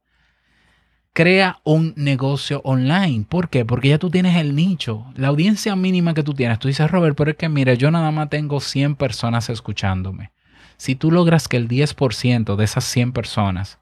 Crea 1.13 1.61
un 1.65 1.95
negocio 1.97 2.61
online. 2.63 3.25
¿Por 3.27 3.49
qué? 3.49 3.65
Porque 3.65 3.89
ya 3.89 3.99
tú 3.99 4.11
tienes 4.11 4.37
el 4.37 4.55
nicho, 4.55 5.07
la 5.15 5.29
audiencia 5.29 5.75
mínima 5.75 6.13
que 6.13 6.23
tú 6.23 6.35
tienes. 6.35 6.59
Tú 6.59 6.69
dices, 6.69 6.91
Robert, 6.91 7.17
pero 7.17 7.31
es 7.31 7.39
que 7.39 7.49
mira, 7.49 7.73
yo 7.73 7.91
nada 7.91 8.11
más 8.11 8.29
tengo 8.29 8.61
100 8.61 8.97
personas 8.97 9.49
escuchándome. 9.49 10.33
Si 10.77 10.95
tú 10.95 11.11
logras 11.11 11.49
que 11.49 11.57
el 11.57 11.69
10% 11.69 12.57
de 12.57 12.65
esas 12.65 12.85
100 12.85 13.13
personas 13.13 13.79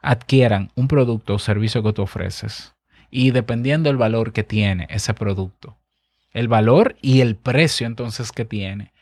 adquieran 0.00 0.70
un 0.76 0.86
producto 0.86 1.34
o 1.34 1.38
servicio 1.40 1.82
que 1.82 1.92
tú 1.92 2.02
ofreces, 2.02 2.76
y 3.10 3.32
dependiendo 3.32 3.88
del 3.88 3.96
valor 3.96 4.32
que 4.32 4.44
tiene 4.44 4.86
ese 4.88 5.12
producto, 5.12 5.76
el 6.30 6.46
valor 6.46 6.96
y 7.02 7.20
el 7.20 7.34
precio 7.34 7.88
entonces 7.88 8.30
que 8.30 8.44
tiene, 8.44 8.92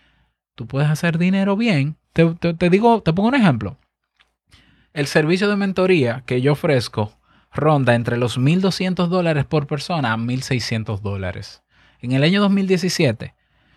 tú 0.54 0.66
puedes 0.66 0.88
hacer 0.88 1.18
dinero 1.18 1.56
bien. 1.56 1.96
Te, 2.12 2.70
digo, 2.70 3.02
te 3.02 3.12
pongo 3.12 3.28
un 3.28 3.34
ejemplo. 3.34 3.76
El 4.92 5.06
servicio 5.06 5.48
de 5.48 5.56
mentoría 5.56 6.22
que 6.26 6.40
yo 6.40 6.52
ofrezco 6.52 7.12
ronda 7.52 7.94
entre 7.94 8.16
los 8.16 8.38
1.200 8.38 9.08
dólares 9.08 9.44
por 9.44 9.66
persona 9.66 10.12
a 10.12 10.16
1.600 10.16 11.00
dólares. 11.00 11.62
En 12.00 12.12
el 12.12 12.22
año 12.22 12.40
2017, 12.40 13.34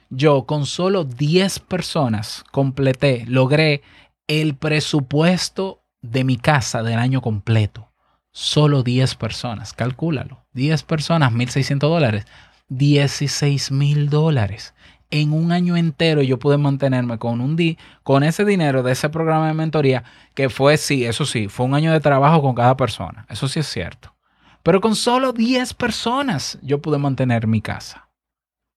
yo 0.10 0.46
con 0.46 0.66
solo 0.66 1.04
10 1.04 1.60
personas 1.60 2.44
completé, 2.52 3.26
logré 3.28 3.82
el 4.28 4.56
presupuesto 4.56 5.84
de 6.02 6.24
mi 6.24 6.38
casa 6.38 6.84
del 6.84 7.00
año 7.00 7.22
completo. 7.22 7.92
Solo 8.32 8.84
10 8.84 9.16
personas, 9.16 9.74
calcúlalo. 9.74 10.46
10 10.54 10.84
personas, 10.84 11.34
1.600 11.34 11.80
dólares. 11.80 12.26
16 12.70 13.72
mil 13.72 14.10
dólares 14.10 14.74
en 15.10 15.32
un 15.32 15.52
año 15.52 15.78
entero 15.78 16.22
yo 16.22 16.38
pude 16.38 16.58
mantenerme 16.58 17.18
con 17.18 17.40
un 17.42 17.56
di 17.56 17.78
con 18.04 18.24
ese 18.24 18.44
dinero 18.46 18.84
de 18.84 18.92
ese 18.92 19.10
programa 19.10 19.48
de 19.48 19.54
mentoría, 19.54 20.04
que 20.34 20.50
fue, 20.50 20.78
sí, 20.78 21.06
eso 21.06 21.26
sí, 21.26 21.48
fue 21.48 21.66
un 21.66 21.76
año 21.76 21.92
de 21.94 22.00
trabajo 22.00 22.42
con 22.42 22.56
cada 22.56 22.76
persona. 22.78 23.26
Eso 23.30 23.48
sí 23.48 23.60
es 23.60 23.68
cierto. 23.68 24.16
Pero 24.64 24.82
con 24.82 24.96
solo 24.96 25.32
10 25.32 25.74
personas 25.76 26.60
yo 26.62 26.82
pude 26.82 26.98
mantener 26.98 27.48
mi 27.48 27.62
casa. 27.62 28.10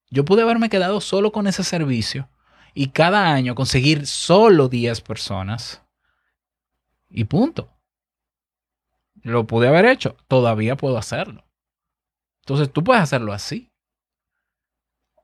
Yo 0.08 0.24
pude 0.24 0.42
haberme 0.42 0.68
quedado 0.68 1.00
solo 1.00 1.32
con 1.32 1.46
ese 1.46 1.64
servicio 1.64 2.28
y 2.74 2.88
cada 2.88 3.32
año 3.32 3.54
conseguir 3.54 4.06
solo 4.06 4.68
10 4.68 5.00
personas. 5.00 5.82
Y 7.08 7.24
punto. 7.24 7.76
Lo 9.22 9.46
pude 9.46 9.68
haber 9.68 9.84
hecho. 9.86 10.16
Todavía 10.28 10.76
puedo 10.76 10.96
hacerlo. 10.96 11.44
Entonces 12.42 12.72
tú 12.72 12.82
puedes 12.84 13.02
hacerlo 13.02 13.32
así. 13.32 13.69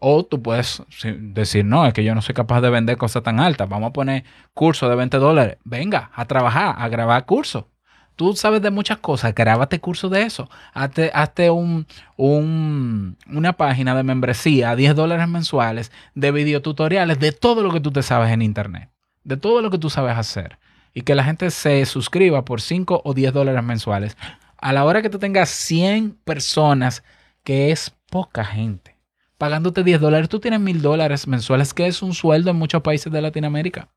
O 0.08 0.24
tú 0.24 0.40
puedes 0.40 0.84
decir, 1.02 1.64
no, 1.64 1.84
es 1.84 1.92
que 1.92 2.04
yo 2.04 2.14
no 2.14 2.22
soy 2.22 2.32
capaz 2.32 2.60
de 2.60 2.70
vender 2.70 2.96
cosas 2.96 3.24
tan 3.24 3.40
altas. 3.40 3.68
Vamos 3.68 3.90
a 3.90 3.92
poner 3.92 4.22
curso 4.54 4.88
de 4.88 4.94
20 4.94 5.16
dólares. 5.16 5.58
Venga, 5.64 6.12
a 6.14 6.26
trabajar, 6.26 6.76
a 6.78 6.88
grabar 6.88 7.26
curso. 7.26 7.70
Tú 8.14 8.36
sabes 8.36 8.62
de 8.62 8.70
muchas 8.70 8.98
cosas, 8.98 9.34
grábate 9.34 9.80
curso 9.80 10.08
de 10.08 10.22
eso. 10.22 10.48
Hazte, 10.74 11.10
hazte 11.12 11.50
un, 11.50 11.88
un, 12.16 13.16
una 13.26 13.54
página 13.54 13.96
de 13.96 14.04
membresía 14.04 14.70
a 14.70 14.76
10 14.76 14.94
dólares 14.94 15.26
mensuales 15.26 15.90
de 16.14 16.30
videotutoriales 16.30 17.18
de 17.18 17.32
todo 17.32 17.64
lo 17.64 17.72
que 17.72 17.80
tú 17.80 17.90
te 17.90 18.04
sabes 18.04 18.30
en 18.30 18.42
Internet, 18.42 18.90
de 19.24 19.36
todo 19.36 19.60
lo 19.60 19.72
que 19.72 19.78
tú 19.78 19.90
sabes 19.90 20.16
hacer. 20.16 20.60
Y 20.94 21.00
que 21.00 21.16
la 21.16 21.24
gente 21.24 21.50
se 21.50 21.84
suscriba 21.84 22.44
por 22.44 22.60
5 22.60 23.02
o 23.04 23.12
10 23.12 23.32
dólares 23.32 23.64
mensuales. 23.64 24.16
A 24.56 24.72
la 24.72 24.84
hora 24.84 25.02
que 25.02 25.10
tú 25.10 25.18
tengas 25.18 25.48
100 25.48 26.16
personas, 26.24 27.02
que 27.42 27.72
es 27.72 27.92
poca 28.08 28.44
gente, 28.44 28.95
pagándote 29.38 29.84
10 29.84 30.00
dólares, 30.00 30.28
tú 30.28 30.40
tienes 30.40 30.60
mil 30.60 30.82
dólares 30.82 31.26
mensuales, 31.26 31.74
que 31.74 31.86
es 31.86 32.02
un 32.02 32.14
sueldo 32.14 32.50
en 32.50 32.56
muchos 32.56 32.82
países 32.82 33.12
de 33.12 33.22
Latinoamérica. 33.22 33.88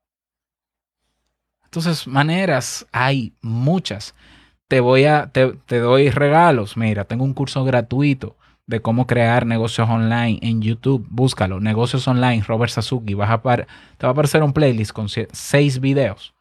Entonces, 1.66 2.08
maneras 2.08 2.88
hay 2.92 3.34
muchas. 3.42 4.16
Te 4.68 4.80
voy 4.80 5.06
a, 5.06 5.32
te, 5.32 5.80
doy 5.80 6.10
regalos. 6.10 6.78
Mira, 6.78 7.06
tengo 7.06 7.24
un 7.24 7.34
curso 7.34 7.64
gratuito 7.64 8.36
de 8.66 8.82
cómo 8.82 9.06
crear 9.08 9.46
negocios 9.46 9.88
online 9.88 10.40
en 10.42 10.62
YouTube. 10.62 11.06
Búscalo, 11.10 11.60
negocios 11.60 12.08
online, 12.08 12.44
Robert 12.48 12.72
Sasuki. 12.72 13.14
A 13.22 13.40
te 13.42 13.44
va 13.54 13.66
a 14.02 14.10
aparecer 14.10 14.42
un 14.42 14.54
playlist 14.54 14.92
con 14.92 15.10
seis 15.10 15.80
videos. 15.80 16.34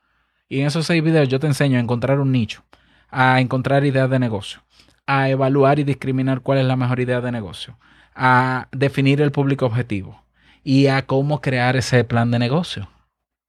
Y 0.49 0.61
en 0.61 0.67
esos 0.67 0.87
seis 0.87 1.03
videos 1.03 1.29
yo 1.29 1.39
te 1.39 1.47
enseño 1.47 1.77
a 1.77 1.83
encontrar 1.83 2.21
un 2.21 2.33
nicho, 2.33 2.65
a 3.11 3.41
encontrar 3.41 3.85
ideas 3.85 4.09
de 4.09 4.19
negocio, 4.19 4.63
a 5.07 5.29
evaluar 5.29 5.79
y 5.79 5.85
discriminar 5.85 6.41
cuál 6.41 6.59
es 6.59 6.65
la 6.65 6.77
mejor 6.77 7.01
idea 7.01 7.21
de 7.21 7.31
negocio, 7.31 7.79
a 8.19 8.69
definir 8.73 9.21
el 9.23 9.31
público 9.31 9.65
objetivo 9.65 10.23
y 10.65 10.89
a 10.89 11.07
cómo 11.07 11.41
crear 11.41 11.77
ese 11.77 12.03
plan 12.05 12.31
de 12.31 12.41
negocio 12.41 12.89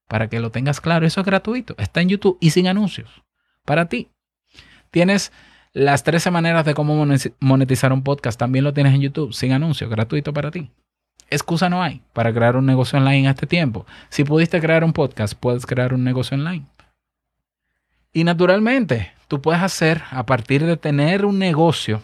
para 0.08 0.30
que 0.30 0.40
lo 0.40 0.52
tengas 0.52 0.80
claro. 0.80 1.06
Eso 1.06 1.22
es 1.22 1.26
gratuito. 1.26 1.76
Está 1.78 2.02
en 2.02 2.10
YouTube 2.10 2.38
y 2.40 2.52
sin 2.52 2.68
anuncios. 2.68 3.10
Para 3.66 3.90
ti. 3.90 4.10
Tienes 4.92 5.32
las 5.74 6.04
13 6.04 6.32
maneras 6.32 6.66
de 6.66 6.74
cómo 6.74 7.06
monetizar 7.40 7.92
un 7.92 8.04
podcast. 8.04 8.40
También 8.40 8.64
lo 8.64 8.74
tienes 8.74 8.94
en 8.94 9.02
YouTube 9.02 9.34
sin 9.34 9.52
anuncios. 9.52 9.90
Gratuito 9.90 10.34
para 10.34 10.52
ti. 10.52 10.70
Excusa 11.32 11.70
no 11.70 11.84
hay 11.84 12.02
para 12.14 12.34
crear 12.34 12.56
un 12.56 12.66
negocio 12.66 12.98
online 12.98 13.20
en 13.20 13.26
este 13.28 13.48
tiempo. 13.48 13.86
Si 14.10 14.24
pudiste 14.24 14.60
crear 14.60 14.84
un 14.84 14.94
podcast, 14.94 15.34
puedes 15.34 15.66
crear 15.66 15.94
un 15.94 16.04
negocio 16.04 16.38
online. 16.38 16.66
Y 18.14 18.24
naturalmente, 18.24 19.12
tú 19.28 19.42
puedes 19.42 19.62
hacer 19.62 20.04
a 20.10 20.26
partir 20.26 20.66
de 20.66 20.78
tener 20.78 21.26
un 21.26 21.38
negocio 21.38 22.02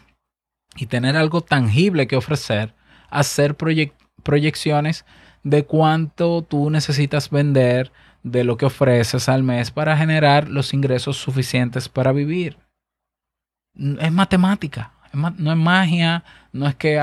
y 0.75 0.87
tener 0.87 1.15
algo 1.15 1.41
tangible 1.41 2.07
que 2.07 2.15
ofrecer, 2.15 2.73
hacer 3.09 3.55
proyecciones 3.55 5.05
de 5.43 5.65
cuánto 5.65 6.41
tú 6.41 6.69
necesitas 6.69 7.29
vender 7.29 7.91
de 8.23 8.43
lo 8.43 8.57
que 8.57 8.65
ofreces 8.65 9.29
al 9.29 9.43
mes 9.43 9.71
para 9.71 9.95
generar 9.95 10.49
los 10.49 10.73
ingresos 10.73 11.17
suficientes 11.17 11.87
para 11.87 12.11
vivir. 12.11 12.57
Es 13.99 14.11
matemática, 14.11 14.91
no 15.13 15.51
es 15.51 15.57
magia, 15.57 16.23
no 16.51 16.67
es 16.67 16.75
que, 16.75 16.95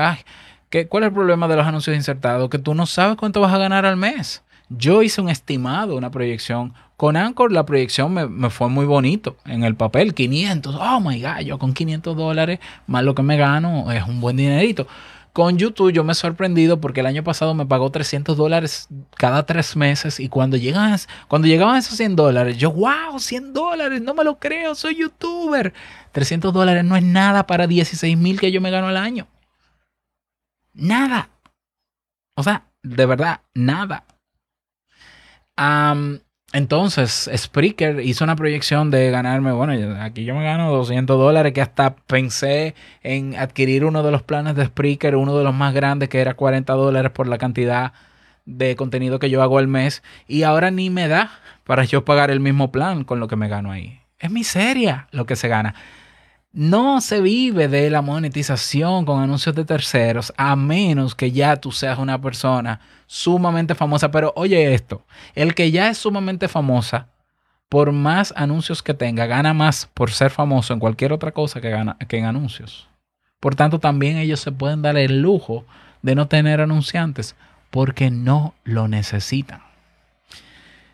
¿cuál 0.89 1.03
es 1.03 1.07
el 1.07 1.13
problema 1.13 1.47
de 1.47 1.55
los 1.55 1.65
anuncios 1.65 1.95
insertados? 1.95 2.49
Que 2.49 2.59
tú 2.59 2.75
no 2.75 2.85
sabes 2.85 3.15
cuánto 3.15 3.39
vas 3.41 3.53
a 3.53 3.57
ganar 3.57 3.85
al 3.85 3.95
mes. 3.95 4.43
Yo 4.69 5.01
hice 5.03 5.21
un 5.21 5.29
estimado, 5.29 5.95
una 5.95 6.11
proyección. 6.11 6.73
Con 6.97 7.17
Anchor 7.17 7.51
la 7.51 7.65
proyección 7.65 8.13
me, 8.13 8.49
fue 8.49 8.69
muy 8.69 8.85
bonito. 8.85 9.37
En 9.45 9.63
el 9.63 9.75
papel, 9.75 10.13
500. 10.13 10.75
Oh 10.75 10.99
my 10.99 11.21
God, 11.21 11.39
yo 11.39 11.59
con 11.59 11.73
500 11.73 12.15
dólares, 12.15 12.59
más 12.87 13.03
lo 13.03 13.15
que 13.15 13.23
me 13.23 13.37
gano, 13.37 13.91
es 13.91 14.03
un 14.07 14.21
buen 14.21 14.37
dinerito. 14.37 14.87
Con 15.33 15.57
YouTube 15.57 15.91
yo 15.91 16.03
me 16.03 16.11
he 16.11 16.15
sorprendido 16.15 16.79
porque 16.79 16.99
el 16.99 17.07
año 17.07 17.23
pasado 17.23 17.55
me 17.55 17.65
pagó 17.65 17.89
300 17.89 18.37
dólares 18.37 18.87
cada 19.17 19.47
tres 19.47 19.75
meses 19.75 20.19
y 20.19 20.29
cuando, 20.29 20.57
llegan, 20.57 20.95
cuando 21.27 21.47
llegaban 21.47 21.77
esos 21.77 21.97
100 21.97 22.15
dólares, 22.15 22.57
yo, 22.57 22.71
wow, 22.71 23.17
100 23.17 23.51
dólares, 23.51 23.99
no 24.01 24.13
me 24.13 24.23
lo 24.23 24.37
creo, 24.37 24.75
soy 24.75 24.95
youtuber. 24.95 25.73
300 26.11 26.53
dólares 26.53 26.85
no 26.85 26.95
es 26.95 27.03
nada 27.03 27.47
para 27.47 27.65
16 27.65 28.15
mil 28.15 28.39
que 28.39 28.51
yo 28.51 28.61
me 28.61 28.69
gano 28.69 28.87
al 28.87 28.97
año. 28.97 29.27
Nada. 30.73 31.29
O 32.35 32.43
sea, 32.43 32.67
de 32.83 33.05
verdad, 33.07 33.41
nada. 33.55 34.05
Entonces, 35.55 37.29
Spreaker 37.35 37.99
hizo 38.01 38.23
una 38.23 38.35
proyección 38.35 38.91
de 38.91 39.09
ganarme, 39.09 39.51
bueno, 39.51 39.73
aquí 40.01 40.23
yo 40.23 40.35
me 40.35 40.43
gano 40.43 40.71
200 40.71 41.17
dólares, 41.17 41.51
que 41.53 41.61
hasta 41.61 41.95
pensé 41.95 42.75
en 43.01 43.35
adquirir 43.35 43.85
uno 43.85 44.03
de 44.03 44.11
los 44.11 44.21
planes 44.21 44.55
de 44.55 44.65
Spreaker, 44.65 45.15
uno 45.15 45.35
de 45.35 45.43
los 45.43 45.55
más 45.55 45.73
grandes, 45.73 46.09
que 46.09 46.21
era 46.21 46.35
40 46.35 46.73
dólares 46.73 47.11
por 47.11 47.27
la 47.27 47.39
cantidad 47.39 47.93
de 48.45 48.75
contenido 48.75 49.19
que 49.19 49.29
yo 49.29 49.41
hago 49.41 49.57
al 49.57 49.67
mes, 49.67 50.03
y 50.27 50.43
ahora 50.43 50.69
ni 50.69 50.89
me 50.89 51.07
da 51.07 51.31
para 51.63 51.85
yo 51.85 52.05
pagar 52.05 52.29
el 52.29 52.39
mismo 52.39 52.71
plan 52.71 53.03
con 53.03 53.19
lo 53.19 53.27
que 53.27 53.35
me 53.35 53.47
gano 53.47 53.71
ahí. 53.71 54.01
Es 54.19 54.29
miseria 54.29 55.07
lo 55.11 55.25
que 55.25 55.35
se 55.35 55.47
gana. 55.47 55.73
No 56.53 57.01
se 57.01 57.19
vive 57.19 57.67
de 57.67 57.89
la 57.89 58.03
monetización 58.03 59.05
con 59.05 59.23
anuncios 59.23 59.55
de 59.55 59.65
terceros 59.65 60.31
a 60.37 60.55
menos 60.55 61.15
que 61.15 61.31
ya 61.31 61.55
tú 61.55 61.71
seas 61.71 61.97
una 61.97 62.21
persona 62.21 62.79
sumamente 63.07 63.73
famosa. 63.73 64.11
Pero 64.11 64.33
oye 64.35 64.75
esto, 64.75 65.03
el 65.33 65.55
que 65.55 65.71
ya 65.71 65.89
es 65.89 65.97
sumamente 65.97 66.47
famosa, 66.47 67.07
por 67.69 67.91
más 67.91 68.35
anuncios 68.37 68.83
que 68.83 68.93
tenga, 68.93 69.25
gana 69.25 69.55
más 69.55 69.89
por 69.95 70.11
ser 70.11 70.29
famoso 70.29 70.73
en 70.73 70.79
cualquier 70.79 71.11
otra 71.11 71.31
cosa 71.31 71.59
que, 71.59 71.71
gana, 71.71 71.97
que 72.07 72.19
en 72.19 72.25
anuncios. 72.25 72.87
Por 73.39 73.55
tanto, 73.55 73.79
también 73.79 74.17
ellos 74.17 74.39
se 74.39 74.51
pueden 74.51 74.83
dar 74.83 74.95
el 74.95 75.23
lujo 75.23 75.65
de 76.03 76.13
no 76.13 76.27
tener 76.27 76.61
anunciantes 76.61 77.35
porque 77.71 78.11
no 78.11 78.53
lo 78.63 78.87
necesitan. 78.87 79.63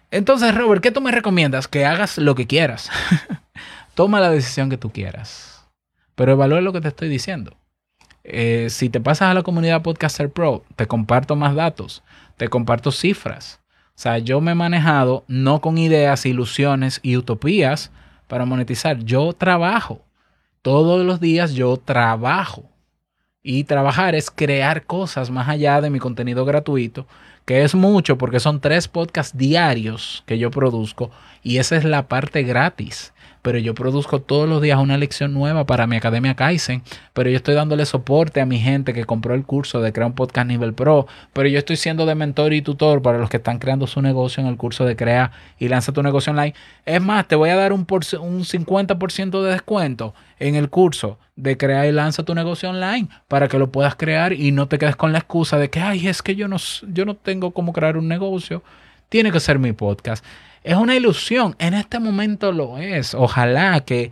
Entonces, 0.09 0.55
Robert, 0.55 0.81
¿qué 0.81 0.91
tú 0.91 1.01
me 1.01 1.11
recomiendas? 1.11 1.67
Que 1.67 1.85
hagas 1.85 2.17
lo 2.17 2.33
que 2.33 2.47
quieras. 2.47 2.89
Toma 3.99 4.21
la 4.21 4.31
decisión 4.31 4.69
que 4.69 4.77
tú 4.77 4.93
quieras 4.93 5.67
pero 6.15 6.31
evalúa 6.31 6.61
lo 6.61 6.71
que 6.71 6.79
te 6.79 6.87
estoy 6.87 7.09
diciendo. 7.09 7.57
Eh, 8.23 8.67
si 8.69 8.87
te 8.87 9.01
pasas 9.01 9.29
a 9.29 9.33
la 9.33 9.43
comunidad 9.43 9.81
Podcaster 9.81 10.29
Pro, 10.29 10.63
te 10.77 10.87
comparto 10.87 11.35
más 11.35 11.53
datos, 11.53 12.01
te 12.37 12.47
comparto 12.47 12.93
cifras. 12.93 13.59
O 13.89 13.91
sea, 13.95 14.19
yo 14.19 14.39
me 14.39 14.51
he 14.51 14.55
manejado 14.55 15.25
no 15.27 15.59
con 15.59 15.77
ideas, 15.77 16.25
ilusiones 16.25 17.01
y 17.03 17.17
utopías 17.17 17.91
para 18.27 18.45
monetizar. 18.45 18.99
Yo 19.03 19.33
trabajo. 19.33 20.05
Todos 20.61 21.05
los 21.05 21.19
días 21.19 21.53
yo 21.53 21.75
trabajo. 21.75 22.69
Y 23.43 23.65
trabajar 23.65 24.15
es 24.15 24.31
crear 24.31 24.85
cosas 24.85 25.29
más 25.29 25.49
allá 25.49 25.81
de 25.81 25.89
mi 25.89 25.99
contenido 25.99 26.45
gratuito, 26.45 27.05
que 27.43 27.63
es 27.63 27.75
mucho 27.75 28.17
porque 28.17 28.39
son 28.39 28.61
tres 28.61 28.87
podcasts 28.87 29.37
diarios 29.37 30.23
que 30.25 30.37
yo 30.37 30.51
produzco 30.51 31.11
y 31.43 31.57
esa 31.57 31.75
es 31.75 31.83
la 31.83 32.07
parte 32.07 32.43
gratis 32.43 33.13
pero 33.41 33.57
yo 33.57 33.73
produzco 33.73 34.21
todos 34.21 34.47
los 34.47 34.61
días 34.61 34.79
una 34.79 34.97
lección 34.97 35.33
nueva 35.33 35.65
para 35.65 35.87
mi 35.87 35.95
Academia 35.95 36.35
Kaizen, 36.35 36.83
pero 37.13 37.29
yo 37.29 37.37
estoy 37.37 37.55
dándole 37.55 37.85
soporte 37.85 38.41
a 38.41 38.45
mi 38.45 38.59
gente 38.59 38.93
que 38.93 39.05
compró 39.05 39.33
el 39.33 39.43
curso 39.43 39.81
de 39.81 39.93
Crear 39.93 40.07
un 40.07 40.15
Podcast 40.15 40.47
Nivel 40.47 40.73
Pro, 40.73 41.07
pero 41.33 41.47
yo 41.47 41.59
estoy 41.59 41.75
siendo 41.75 42.05
de 42.05 42.15
mentor 42.15 42.53
y 42.53 42.61
tutor 42.61 43.01
para 43.01 43.17
los 43.17 43.29
que 43.29 43.37
están 43.37 43.59
creando 43.59 43.87
su 43.87 44.01
negocio 44.01 44.41
en 44.41 44.47
el 44.47 44.57
curso 44.57 44.85
de 44.85 44.95
Crea 44.95 45.31
y 45.57 45.67
Lanza 45.67 45.91
tu 45.91 46.03
negocio 46.03 46.31
online. 46.31 46.53
Es 46.85 47.01
más, 47.01 47.27
te 47.27 47.35
voy 47.35 47.49
a 47.49 47.55
dar 47.55 47.73
un, 47.73 47.81
un 47.81 48.43
50% 48.43 49.43
de 49.43 49.51
descuento 49.51 50.13
en 50.39 50.55
el 50.55 50.69
curso 50.69 51.17
de 51.35 51.57
Crea 51.57 51.87
y 51.87 51.91
Lanza 51.91 52.23
tu 52.23 52.35
negocio 52.35 52.69
online 52.69 53.07
para 53.27 53.47
que 53.47 53.57
lo 53.57 53.71
puedas 53.71 53.95
crear 53.95 54.33
y 54.33 54.51
no 54.51 54.67
te 54.67 54.77
quedes 54.77 54.95
con 54.95 55.11
la 55.11 55.19
excusa 55.19 55.57
de 55.57 55.69
que, 55.69 55.79
ay, 55.79 56.07
es 56.07 56.21
que 56.21 56.35
yo 56.35 56.47
no, 56.47 56.57
yo 56.87 57.05
no 57.05 57.15
tengo 57.15 57.51
cómo 57.51 57.73
crear 57.73 57.97
un 57.97 58.07
negocio. 58.07 58.63
Tiene 59.09 59.31
que 59.31 59.39
ser 59.39 59.57
mi 59.57 59.71
podcast. 59.71 60.23
Es 60.63 60.75
una 60.75 60.95
ilusión. 60.95 61.55
En 61.59 61.73
este 61.73 61.99
momento 61.99 62.51
lo 62.51 62.77
es. 62.77 63.13
Ojalá 63.13 63.81
que, 63.81 64.11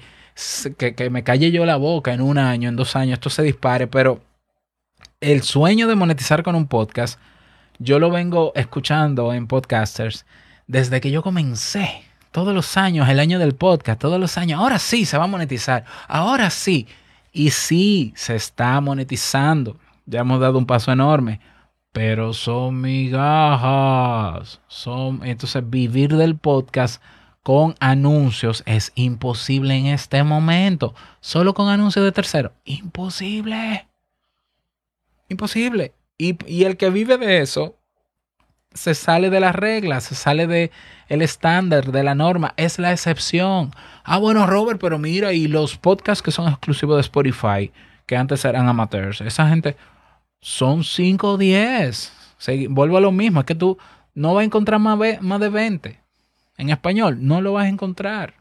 que, 0.77 1.09
me 1.09 1.23
calle 1.23 1.51
yo 1.51 1.65
la 1.65 1.75
boca 1.75 2.13
en 2.13 2.21
un 2.21 2.37
año, 2.37 2.69
en 2.69 2.75
dos 2.75 2.95
años, 2.95 3.13
esto 3.13 3.29
se 3.29 3.43
dispare. 3.43 3.87
Pero 3.87 4.21
el 5.19 5.43
sueño 5.43 5.87
de 5.87 5.95
monetizar 5.95 6.43
con 6.43 6.55
un 6.55 6.67
podcast, 6.67 7.19
yo 7.79 7.99
lo 7.99 8.09
vengo 8.09 8.53
escuchando 8.55 9.33
en 9.33 9.47
podcasters 9.47 10.25
desde 10.67 11.01
que 11.01 11.11
yo 11.11 11.21
comencé. 11.21 12.03
Todos 12.31 12.53
los 12.53 12.77
años, 12.77 13.09
el 13.09 13.19
año 13.19 13.39
del 13.39 13.55
podcast, 13.55 13.99
todos 13.99 14.19
los 14.19 14.37
años. 14.37 14.59
Ahora 14.59 14.79
sí 14.79 15.05
se 15.05 15.17
va 15.17 15.25
a 15.25 15.27
monetizar. 15.27 15.85
Ahora 16.07 16.49
sí. 16.49 16.87
Y 17.31 17.51
sí, 17.51 18.13
se 18.15 18.35
está 18.35 18.79
monetizando. 18.81 19.77
Ya 20.05 20.21
hemos 20.21 20.39
dado 20.39 20.57
un 20.57 20.65
paso 20.65 20.91
enorme 20.91 21.39
pero 21.97 22.31
son 22.31 22.79
migajas. 22.79 24.61
Son, 24.67 25.21
entonces, 25.25 25.67
vivir 25.67 26.15
del 26.15 26.37
podcast 26.37 27.01
con 27.41 27.73
anuncios 27.79 28.61
es 28.67 28.91
imposible 28.93 29.73
en 29.73 29.87
este 29.87 30.23
momento. 30.23 30.93
Solo 31.21 31.55
con 31.55 31.69
anuncios 31.69 32.05
de 32.05 32.11
tercero. 32.11 32.53
Imposible. 32.65 33.87
Imposible. 35.27 35.95
Y, 36.19 36.37
y, 36.45 36.65
el 36.65 36.77
que 36.77 36.91
vive 36.91 37.17
de 37.17 37.39
eso 37.39 37.79
se 38.75 38.93
sale 38.93 39.31
de 39.31 39.39
las 39.39 39.55
reglas, 39.55 40.03
se 40.03 40.13
sale 40.13 40.45
de 40.45 40.69
el 41.09 41.23
estándar, 41.23 41.91
de 41.91 42.03
la 42.03 42.13
norma. 42.13 42.53
Es 42.57 42.77
la 42.77 42.91
excepción. 42.91 43.71
Ah, 44.03 44.19
bueno, 44.19 44.45
Robert, 44.45 44.79
pero 44.79 44.99
mira, 44.99 45.33
y 45.33 45.47
los 45.47 45.77
podcasts 45.77 46.21
que 46.21 46.29
son 46.29 46.47
exclusivos 46.47 46.97
de 46.97 47.01
Spotify, 47.01 47.71
que 48.05 48.15
antes 48.15 48.45
eran 48.45 48.69
amateurs, 48.69 49.21
esa 49.21 49.49
gente 49.49 49.75
son 50.47 50.85
5 50.85 51.33
o 51.33 51.37
10. 51.37 52.13
vuelvo 52.69 52.95
a 52.95 53.01
lo 53.01 53.11
mismo, 53.11 53.41
es 53.41 53.45
que 53.45 53.53
tú 53.53 53.77
no 54.15 54.33
vas 54.33 54.43
a 54.43 54.45
encontrar 54.45 54.79
más, 54.79 54.97
más 55.19 55.39
de 55.41 55.49
20 55.49 55.99
en 56.57 56.69
español, 56.69 57.17
no 57.19 57.41
lo 57.41 57.51
vas 57.51 57.65
a 57.65 57.67
encontrar. 57.67 58.33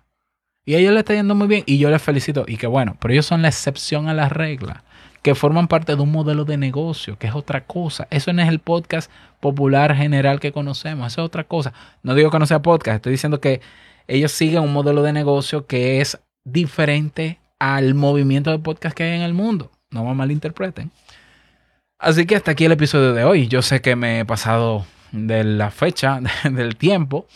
Y 0.64 0.74
a 0.74 0.78
ellos 0.78 0.92
les 0.92 1.00
está 1.00 1.14
yendo 1.14 1.34
muy 1.34 1.48
bien 1.48 1.64
y 1.66 1.78
yo 1.78 1.90
les 1.90 2.00
felicito. 2.00 2.44
Y 2.46 2.58
que 2.58 2.68
bueno, 2.68 2.96
pero 3.00 3.12
ellos 3.12 3.26
son 3.26 3.42
la 3.42 3.48
excepción 3.48 4.08
a 4.08 4.14
la 4.14 4.28
regla, 4.28 4.84
que 5.22 5.34
forman 5.34 5.66
parte 5.66 5.96
de 5.96 6.02
un 6.02 6.12
modelo 6.12 6.44
de 6.44 6.56
negocio, 6.56 7.18
que 7.18 7.26
es 7.26 7.34
otra 7.34 7.64
cosa. 7.64 8.06
Eso 8.10 8.32
no 8.32 8.40
es 8.40 8.48
el 8.48 8.60
podcast 8.60 9.10
popular 9.40 9.96
general 9.96 10.38
que 10.38 10.52
conocemos, 10.52 11.12
eso 11.12 11.22
es 11.22 11.26
otra 11.26 11.42
cosa. 11.42 11.72
No 12.04 12.14
digo 12.14 12.30
que 12.30 12.38
no 12.38 12.46
sea 12.46 12.62
podcast, 12.62 12.96
estoy 12.96 13.12
diciendo 13.12 13.40
que 13.40 13.60
ellos 14.06 14.30
siguen 14.30 14.62
un 14.62 14.72
modelo 14.72 15.02
de 15.02 15.12
negocio 15.12 15.66
que 15.66 16.00
es 16.00 16.20
diferente 16.44 17.40
al 17.58 17.94
movimiento 17.94 18.52
de 18.52 18.60
podcast 18.60 18.96
que 18.96 19.02
hay 19.02 19.16
en 19.16 19.22
el 19.22 19.34
mundo. 19.34 19.72
No 19.90 20.04
me 20.04 20.14
malinterpreten. 20.14 20.92
Así 21.98 22.26
que 22.26 22.36
hasta 22.36 22.50
aquí 22.50 22.66
el 22.66 22.72
episodio 22.72 23.14
de 23.14 23.24
hoy. 23.24 23.48
Yo 23.48 23.62
sé 23.62 23.80
que 23.80 23.96
me 23.96 24.20
he 24.20 24.24
pasado 24.24 24.86
de 25.12 25.44
la 25.44 25.70
fecha, 25.70 26.20
del 26.44 26.76
tiempo, 26.76 27.26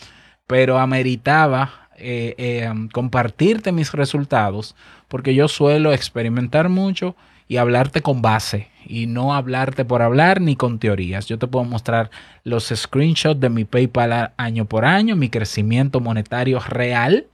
pero 0.45 0.77
ameritaba 0.77 1.89
eh, 1.97 2.35
eh, 2.37 2.71
compartirte 2.93 3.71
mis 3.71 3.91
resultados 3.91 4.75
porque 5.07 5.35
yo 5.35 5.47
suelo 5.47 5.93
experimentar 5.93 6.69
mucho 6.69 7.15
y 7.47 7.57
hablarte 7.57 8.01
con 8.01 8.21
base 8.21 8.69
y 8.85 9.07
no 9.07 9.33
hablarte 9.33 9.83
por 9.83 10.01
hablar 10.01 10.41
ni 10.41 10.55
con 10.55 10.79
teorías. 10.79 11.25
Yo 11.25 11.37
te 11.39 11.47
puedo 11.47 11.65
mostrar 11.65 12.11
los 12.43 12.71
screenshots 12.73 13.41
de 13.41 13.49
mi 13.49 13.65
PayPal 13.65 14.33
año 14.37 14.65
por 14.65 14.85
año, 14.85 15.15
mi 15.15 15.29
crecimiento 15.29 15.99
monetario 15.99 16.59
real. 16.59 17.25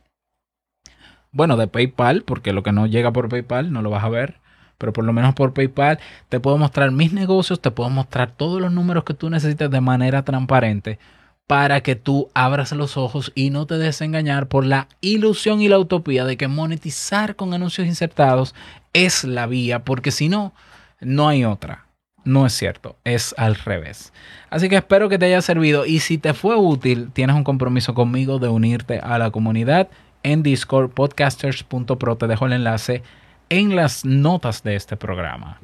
Bueno, 1.32 1.58
de 1.58 1.68
PayPal, 1.68 2.24
porque 2.24 2.54
lo 2.54 2.64
que 2.64 2.72
no 2.72 2.88
llega 2.88 3.12
por 3.12 3.30
PayPal 3.30 3.72
no 3.72 3.82
lo 3.82 3.90
vas 3.90 4.04
a 4.04 4.10
ver 4.10 4.47
pero 4.78 4.94
por 4.94 5.04
lo 5.04 5.14
menos 5.14 5.34
por 5.34 5.54
PayPal 5.54 6.00
te 6.30 6.40
puedo 6.40 6.58
mostrar 6.58 6.92
mis 6.92 7.14
negocios, 7.14 7.62
te 7.62 7.72
puedo 7.72 7.90
mostrar 7.90 8.32
todos 8.32 8.62
los 8.62 8.72
números 8.72 9.04
que 9.04 9.14
tú 9.14 9.30
necesites 9.30 9.70
de 9.70 9.82
manera 9.82 10.24
transparente 10.24 11.00
para 11.48 11.82
que 11.82 11.96
tú 11.96 12.30
abras 12.34 12.74
los 12.74 12.98
ojos 12.98 13.32
y 13.34 13.50
no 13.50 13.66
te 13.66 13.78
des 13.78 14.02
engañar 14.02 14.48
por 14.48 14.66
la 14.66 14.90
ilusión 15.00 15.62
y 15.62 15.70
la 15.70 15.80
utopía 15.80 16.26
de 16.26 16.36
que 16.36 16.50
monetizar 16.50 17.38
con 17.38 17.54
anuncios 17.54 17.88
insertados 17.88 18.54
es 18.92 19.24
la 19.24 19.48
vía, 19.48 19.86
porque 19.86 20.12
si 20.12 20.28
no, 20.28 20.54
no 21.00 21.30
hay 21.30 21.46
otra. 21.46 21.86
No 22.26 22.46
es 22.46 22.52
cierto, 22.52 22.98
es 23.06 23.34
al 23.38 23.56
revés. 23.56 24.12
Así 24.50 24.68
que 24.68 24.76
espero 24.76 25.08
que 25.08 25.18
te 25.18 25.28
haya 25.28 25.42
servido 25.42 25.86
y 25.86 26.00
si 26.00 26.18
te 26.18 26.34
fue 26.34 26.58
útil, 26.58 27.10
tienes 27.14 27.38
un 27.38 27.46
compromiso 27.46 27.94
conmigo 27.94 28.38
de 28.38 28.50
unirte 28.50 29.00
a 29.00 29.18
la 29.18 29.32
comunidad 29.32 29.88
en 30.24 30.44
Discord 30.44 30.92
podcasters.pro. 30.92 32.18
Te 32.18 32.28
dejo 32.28 32.46
el 32.48 32.54
enlace 32.54 33.02
en 33.50 33.76
las 33.76 34.06
notas 34.06 34.64
de 34.64 34.76
este 34.76 34.98
programa. 34.98 35.60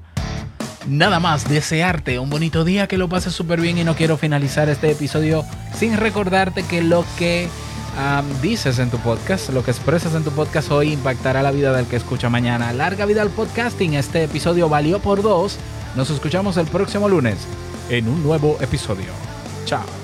Nada 0.88 1.20
más, 1.20 1.48
desearte 1.48 2.20
un 2.20 2.30
bonito 2.30 2.66
día, 2.66 2.88
que 2.88 2.98
lo 2.98 3.08
pases 3.08 3.34
súper 3.34 3.62
bien 3.62 3.78
y 3.78 3.84
no 3.84 3.96
quiero 3.96 4.18
finalizar 4.18 4.68
este 4.68 4.92
episodio 4.92 5.46
sin 5.74 5.96
recordarte 5.96 6.64
que 6.64 6.82
lo 6.82 7.06
que 7.18 7.48
dices 8.42 8.80
en 8.80 8.90
tu 8.90 8.98
podcast, 8.98 9.50
lo 9.50 9.64
que 9.64 9.72
expresas 9.72 10.16
en 10.16 10.24
tu 10.24 10.32
podcast 10.32 10.72
hoy 10.72 10.92
impactará 10.92 11.42
la 11.44 11.52
vida 11.52 11.74
del 11.74 11.86
que 11.86 11.96
escucha 11.96 12.30
mañana. 12.30 12.74
Larga 12.74 13.06
vida 13.06 13.22
al 13.22 13.30
podcasting, 13.30 13.94
este 13.94 14.24
episodio 14.24 14.68
valió 14.68 15.00
por 15.00 15.22
dos. 15.22 15.58
Nos 15.96 16.10
escuchamos 16.10 16.58
el 16.58 16.68
próximo 16.68 17.08
lunes 17.08 17.38
en 17.90 18.08
un 18.08 18.24
nuevo 18.24 18.58
episodio. 18.62 19.12
Chao. 19.66 20.03